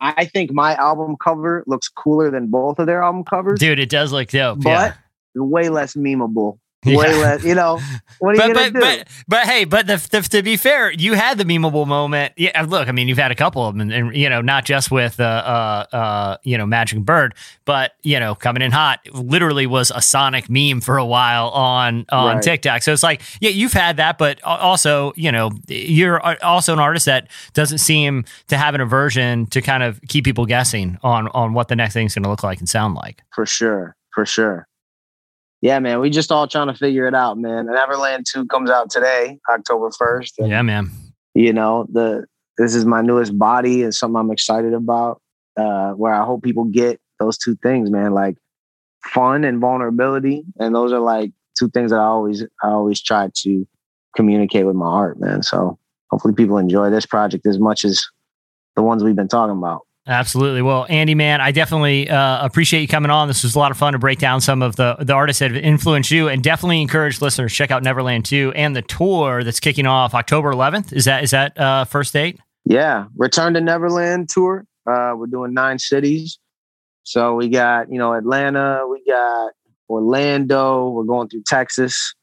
I 0.00 0.24
think 0.24 0.52
my 0.52 0.74
album 0.76 1.16
cover 1.22 1.62
looks 1.66 1.88
cooler 1.88 2.30
than 2.30 2.46
both 2.46 2.78
of 2.78 2.86
their 2.86 3.02
album 3.02 3.24
covers, 3.24 3.58
dude, 3.58 3.78
it 3.78 3.90
does 3.90 4.12
look 4.12 4.28
dope. 4.28 4.62
but 4.62 4.96
yeah. 5.34 5.42
way 5.42 5.68
less 5.68 5.94
memeable. 5.94 6.58
Yeah. 6.82 6.96
Way 6.96 7.14
less, 7.20 7.44
you 7.44 7.54
know. 7.54 7.78
What 8.20 8.34
are 8.34 8.36
but 8.38 8.48
you 8.48 8.54
gonna 8.54 8.70
do? 8.70 8.80
but 8.80 9.08
but 9.28 9.46
hey, 9.46 9.64
but 9.64 9.86
the, 9.86 9.96
the, 10.10 10.22
to 10.22 10.42
be 10.42 10.56
fair, 10.56 10.90
you 10.90 11.12
had 11.12 11.36
the 11.36 11.44
memeable 11.44 11.86
moment. 11.86 12.32
Yeah, 12.38 12.62
look, 12.62 12.88
I 12.88 12.92
mean, 12.92 13.06
you've 13.06 13.18
had 13.18 13.30
a 13.30 13.34
couple 13.34 13.66
of 13.66 13.74
them, 13.74 13.82
and, 13.82 13.92
and, 13.92 14.16
you 14.16 14.30
know, 14.30 14.40
not 14.40 14.64
just 14.64 14.90
with 14.90 15.20
uh, 15.20 15.24
uh 15.24 15.96
uh 15.96 16.36
you 16.42 16.56
know 16.56 16.64
Magic 16.64 17.00
Bird, 17.00 17.34
but 17.66 17.92
you 18.02 18.18
know, 18.18 18.34
coming 18.34 18.62
in 18.62 18.72
hot, 18.72 19.00
literally 19.12 19.66
was 19.66 19.90
a 19.90 20.00
Sonic 20.00 20.48
meme 20.48 20.80
for 20.80 20.96
a 20.96 21.04
while 21.04 21.48
on 21.48 22.06
on 22.10 22.36
Right. 22.36 22.42
TikTok. 22.42 22.82
So 22.82 22.92
it's 22.92 23.02
like, 23.02 23.20
yeah, 23.40 23.50
you've 23.50 23.72
had 23.74 23.98
that, 23.98 24.16
but 24.16 24.42
also, 24.42 25.12
you 25.16 25.30
know, 25.30 25.50
you're 25.68 26.20
also 26.42 26.72
an 26.72 26.78
artist 26.78 27.04
that 27.06 27.28
doesn't 27.52 27.78
seem 27.78 28.24
to 28.48 28.56
have 28.56 28.74
an 28.74 28.80
aversion 28.80 29.46
to 29.46 29.60
kind 29.60 29.82
of 29.82 30.00
keep 30.08 30.24
people 30.24 30.46
guessing 30.46 30.98
on 31.02 31.28
on 31.28 31.52
what 31.52 31.68
the 31.68 31.76
next 31.76 31.92
thing's 31.94 32.14
going 32.14 32.22
to 32.22 32.30
look 32.30 32.42
like 32.42 32.58
and 32.58 32.68
sound 32.68 32.94
like. 32.94 33.22
for 33.34 33.44
sure, 33.44 33.96
for 34.14 34.24
sure. 34.24 34.66
Yeah, 35.62 35.78
man. 35.78 36.00
We 36.00 36.08
just 36.10 36.32
all 36.32 36.46
trying 36.48 36.68
to 36.68 36.74
figure 36.74 37.06
it 37.06 37.14
out, 37.14 37.36
man. 37.38 37.66
And 37.66 37.74
Neverland 37.74 38.24
Two 38.30 38.46
comes 38.46 38.70
out 38.70 38.90
today, 38.90 39.38
October 39.48 39.90
first. 39.90 40.34
Yeah, 40.38 40.62
man. 40.62 40.90
you 41.34 41.52
know 41.52 41.86
the 41.92 42.24
this 42.58 42.74
is 42.74 42.84
my 42.84 43.00
newest 43.00 43.38
body 43.38 43.82
and 43.84 43.94
something 43.94 44.18
i'm 44.18 44.30
excited 44.32 44.74
about 44.74 45.22
uh 45.56 45.92
where 45.92 46.12
i 46.12 46.24
hope 46.24 46.42
people 46.42 46.64
get 46.64 47.00
those 47.20 47.38
two 47.38 47.54
things 47.62 47.88
man 47.90 48.12
like 48.12 48.36
fun 49.04 49.44
and 49.44 49.60
vulnerability 49.60 50.42
and 50.58 50.74
those 50.74 50.92
are 50.92 50.98
like 50.98 51.30
two 51.56 51.70
things 51.70 51.90
that 51.92 52.00
i 52.00 52.04
always 52.04 52.42
i 52.64 52.68
always 52.68 53.00
try 53.00 53.30
to 53.34 53.66
communicate 54.16 54.66
with 54.66 54.74
my 54.76 54.86
art 54.86 55.20
man 55.20 55.40
so 55.42 55.78
hopefully 56.10 56.34
people 56.34 56.58
enjoy 56.58 56.90
this 56.90 57.06
project 57.06 57.46
as 57.46 57.58
much 57.58 57.84
as 57.84 58.04
the 58.76 58.82
ones 58.82 59.04
we've 59.04 59.16
been 59.16 59.28
talking 59.28 59.56
about 59.56 59.86
Absolutely. 60.10 60.60
Well, 60.60 60.86
Andy, 60.88 61.14
man, 61.14 61.40
I 61.40 61.52
definitely 61.52 62.10
uh, 62.10 62.44
appreciate 62.44 62.82
you 62.82 62.88
coming 62.88 63.10
on. 63.10 63.28
This 63.28 63.44
was 63.44 63.54
a 63.54 63.58
lot 63.58 63.70
of 63.70 63.78
fun 63.78 63.92
to 63.92 63.98
break 63.98 64.18
down 64.18 64.40
some 64.40 64.60
of 64.60 64.76
the 64.76 64.96
the 64.98 65.12
artists 65.12 65.38
that 65.40 65.52
have 65.52 65.62
influenced 65.62 66.10
you, 66.10 66.28
and 66.28 66.42
definitely 66.42 66.82
encourage 66.82 67.20
listeners 67.20 67.52
to 67.52 67.56
check 67.56 67.70
out 67.70 67.82
Neverland 67.82 68.24
2 68.24 68.52
and 68.54 68.74
the 68.74 68.82
tour 68.82 69.44
that's 69.44 69.60
kicking 69.60 69.86
off 69.86 70.12
October 70.14 70.52
11th. 70.52 70.92
Is 70.92 71.06
that 71.06 71.24
is 71.24 71.30
that 71.30 71.58
uh, 71.58 71.84
first 71.84 72.12
date? 72.12 72.38
yeah 72.66 73.06
return 73.16 73.54
to 73.54 73.60
neverland 73.60 74.28
tour 74.28 74.66
uh 74.86 75.14
we're 75.16 75.26
doing 75.26 75.54
nine 75.54 75.78
cities 75.78 76.38
so 77.04 77.34
we 77.34 77.48
got 77.48 77.90
you 77.90 77.98
know 77.98 78.12
atlanta 78.12 78.86
we 78.86 79.02
got 79.08 79.50
Orlando. 79.90 80.88
We're 80.88 81.04
going 81.04 81.28
through 81.28 81.42
Texas. 81.46 82.14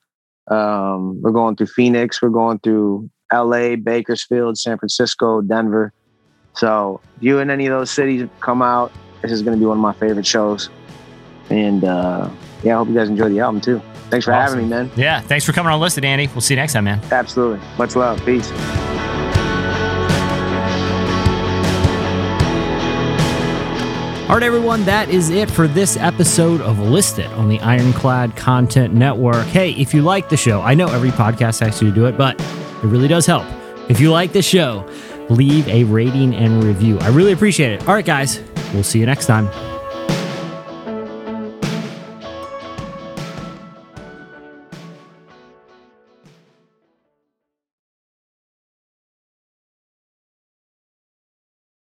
Um, 0.49 1.21
we're 1.21 1.31
going 1.31 1.55
through 1.55 1.67
Phoenix. 1.67 2.21
We're 2.21 2.29
going 2.29 2.59
through 2.59 3.09
LA, 3.31 3.75
Bakersfield, 3.75 4.57
San 4.57 4.77
Francisco, 4.77 5.41
Denver. 5.41 5.93
So 6.57 6.99
if 7.17 7.23
you 7.23 7.39
in 7.39 7.49
any 7.49 7.67
of 7.67 7.71
those 7.71 7.91
cities 7.91 8.27
come 8.39 8.61
out, 8.61 8.91
this 9.21 9.31
is 9.31 9.41
going 9.41 9.55
to 9.55 9.59
be 9.59 9.65
one 9.65 9.77
of 9.77 9.81
my 9.81 9.93
favorite 9.93 10.25
shows. 10.25 10.69
And 11.49 11.83
uh, 11.83 12.29
yeah, 12.63 12.75
I 12.75 12.77
hope 12.79 12.87
you 12.89 12.95
guys 12.95 13.09
enjoy 13.09 13.29
the 13.29 13.39
album 13.39 13.61
too. 13.61 13.81
Thanks 14.09 14.25
for 14.25 14.33
Awesome. 14.33 14.59
having 14.59 14.69
me, 14.69 14.75
man. 14.75 14.91
Yeah, 14.95 15.19
thanks 15.21 15.45
for 15.45 15.51
coming 15.53 15.71
on 15.71 15.79
List 15.79 15.97
It, 15.97 16.05
Andy. 16.05 16.27
We'll 16.27 16.41
see 16.41 16.53
you 16.53 16.59
next 16.59 16.73
time, 16.73 16.85
man. 16.85 17.01
Absolutely. 17.11 17.59
Much 17.77 17.95
love. 17.95 18.23
Peace. 18.25 18.51
All 24.29 24.33
right, 24.33 24.43
everyone, 24.43 24.83
that 24.83 25.07
is 25.07 25.29
it 25.29 25.49
for 25.49 25.69
this 25.69 25.95
episode 25.95 26.59
of 26.59 26.79
List 26.79 27.17
It 27.17 27.27
on 27.33 27.47
the 27.47 27.61
Ironclad 27.61 28.35
Content 28.35 28.93
Network. 28.93 29.45
Hey, 29.47 29.71
if 29.71 29.93
you 29.93 30.01
like 30.01 30.27
the 30.27 30.35
show, 30.35 30.61
I 30.61 30.73
know 30.73 30.87
every 30.87 31.11
podcast 31.11 31.65
asks 31.65 31.81
you 31.81 31.87
to 31.89 31.95
do 31.95 32.05
it, 32.07 32.17
but 32.17 32.37
it 32.41 32.83
really 32.83 33.07
does 33.07 33.25
help. 33.25 33.45
If 33.87 34.01
you 34.01 34.11
like 34.11 34.33
the 34.33 34.41
show, 34.41 34.85
leave 35.29 35.67
a 35.67 35.83
rating 35.85 36.35
and 36.35 36.63
review. 36.63 36.99
I 36.99 37.09
really 37.09 37.31
appreciate 37.31 37.73
it. 37.73 37.87
All 37.87 37.93
right, 37.93 38.05
guys, 38.05 38.41
we'll 38.73 38.83
see 38.83 38.99
you 38.99 39.05
next 39.05 39.25
time. 39.25 39.47